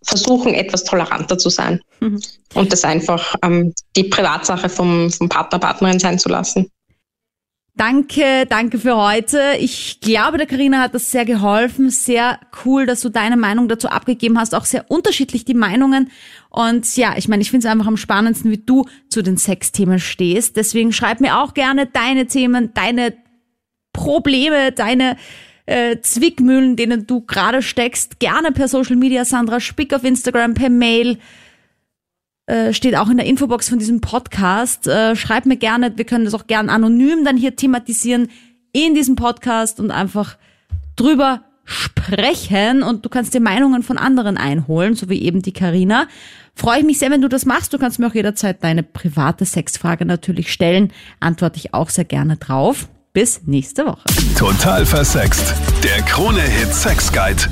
versuchen, 0.01 0.53
etwas 0.53 0.85
toleranter 0.85 1.37
zu 1.37 1.49
sein 1.49 1.81
mhm. 1.99 2.21
und 2.53 2.71
das 2.71 2.85
einfach 2.85 3.35
ähm, 3.43 3.73
die 3.97 4.05
Privatsache 4.05 4.69
vom, 4.69 5.11
vom 5.11 5.27
Partner, 5.27 5.59
Partnerin 5.59 5.99
sein 5.99 6.17
zu 6.17 6.29
lassen. 6.29 6.71
Danke, 7.75 8.45
danke 8.47 8.77
für 8.77 8.97
heute. 8.97 9.41
Ich 9.59 10.01
glaube, 10.01 10.37
der 10.37 10.47
Karina 10.47 10.81
hat 10.81 10.93
das 10.93 11.11
sehr 11.11 11.23
geholfen. 11.23 11.89
Sehr 11.89 12.39
cool, 12.65 12.85
dass 12.85 12.99
du 12.99 13.09
deine 13.09 13.37
Meinung 13.37 13.69
dazu 13.69 13.87
abgegeben 13.87 14.37
hast. 14.37 14.53
Auch 14.53 14.65
sehr 14.65 14.91
unterschiedlich 14.91 15.45
die 15.45 15.53
Meinungen. 15.53 16.11
Und 16.49 16.97
ja, 16.97 17.15
ich 17.15 17.29
meine, 17.29 17.41
ich 17.41 17.51
finde 17.51 17.67
es 17.67 17.71
einfach 17.71 17.87
am 17.87 17.95
spannendsten, 17.95 18.51
wie 18.51 18.57
du 18.57 18.85
zu 19.07 19.21
den 19.21 19.37
Sexthemen 19.37 19.99
stehst. 19.99 20.57
Deswegen 20.57 20.91
schreib 20.91 21.21
mir 21.21 21.39
auch 21.39 21.53
gerne 21.53 21.85
deine 21.85 22.27
Themen, 22.27 22.73
deine 22.73 23.13
Probleme, 23.93 24.71
deine 24.73 25.15
äh, 25.65 26.01
Zwickmühlen, 26.01 26.75
denen 26.75 27.07
du 27.07 27.21
gerade 27.21 27.61
steckst. 27.61 28.19
Gerne 28.19 28.51
per 28.51 28.67
Social 28.67 28.95
Media, 28.95 29.23
Sandra 29.23 29.59
Spick 29.59 29.93
auf 29.93 30.03
Instagram, 30.03 30.53
per 30.53 30.69
Mail 30.69 31.17
äh, 32.49 32.73
steht 32.73 32.95
auch 32.95 33.09
in 33.09 33.17
der 33.17 33.25
Infobox 33.25 33.69
von 33.69 33.79
diesem 33.79 34.01
Podcast. 34.01 34.87
Äh, 34.87 35.15
schreib 35.15 35.45
mir 35.45 35.57
gerne, 35.57 35.93
wir 35.97 36.05
können 36.05 36.25
das 36.25 36.33
auch 36.33 36.47
gerne 36.47 36.71
anonym 36.71 37.23
dann 37.23 37.37
hier 37.37 37.55
thematisieren 37.55 38.29
in 38.71 38.95
diesem 38.95 39.15
Podcast 39.15 39.79
und 39.79 39.91
einfach 39.91 40.37
drüber 40.95 41.43
sprechen 41.63 42.81
und 42.81 43.05
du 43.05 43.09
kannst 43.09 43.33
dir 43.35 43.39
Meinungen 43.39 43.83
von 43.83 43.99
anderen 43.99 44.37
einholen, 44.37 44.95
so 44.95 45.09
wie 45.09 45.21
eben 45.21 45.43
die 45.43 45.51
Karina. 45.51 46.07
Freue 46.55 46.79
ich 46.79 46.85
mich 46.85 46.97
sehr, 46.97 47.11
wenn 47.11 47.21
du 47.21 47.29
das 47.29 47.45
machst. 47.45 47.71
Du 47.71 47.77
kannst 47.77 47.99
mir 47.99 48.07
auch 48.07 48.15
jederzeit 48.15 48.63
deine 48.63 48.81
private 48.81 49.45
Sexfrage 49.45 50.05
natürlich 50.05 50.51
stellen. 50.51 50.91
Antworte 51.19 51.57
ich 51.57 51.73
auch 51.73 51.89
sehr 51.89 52.05
gerne 52.05 52.37
drauf. 52.37 52.89
Bis 53.13 53.41
nächste 53.45 53.85
Woche. 53.85 54.03
Total 54.37 54.85
versext. 54.85 55.53
Der 55.83 56.01
Krone-Hit 56.03 56.73
Sex 56.73 57.11
Guide. 57.11 57.43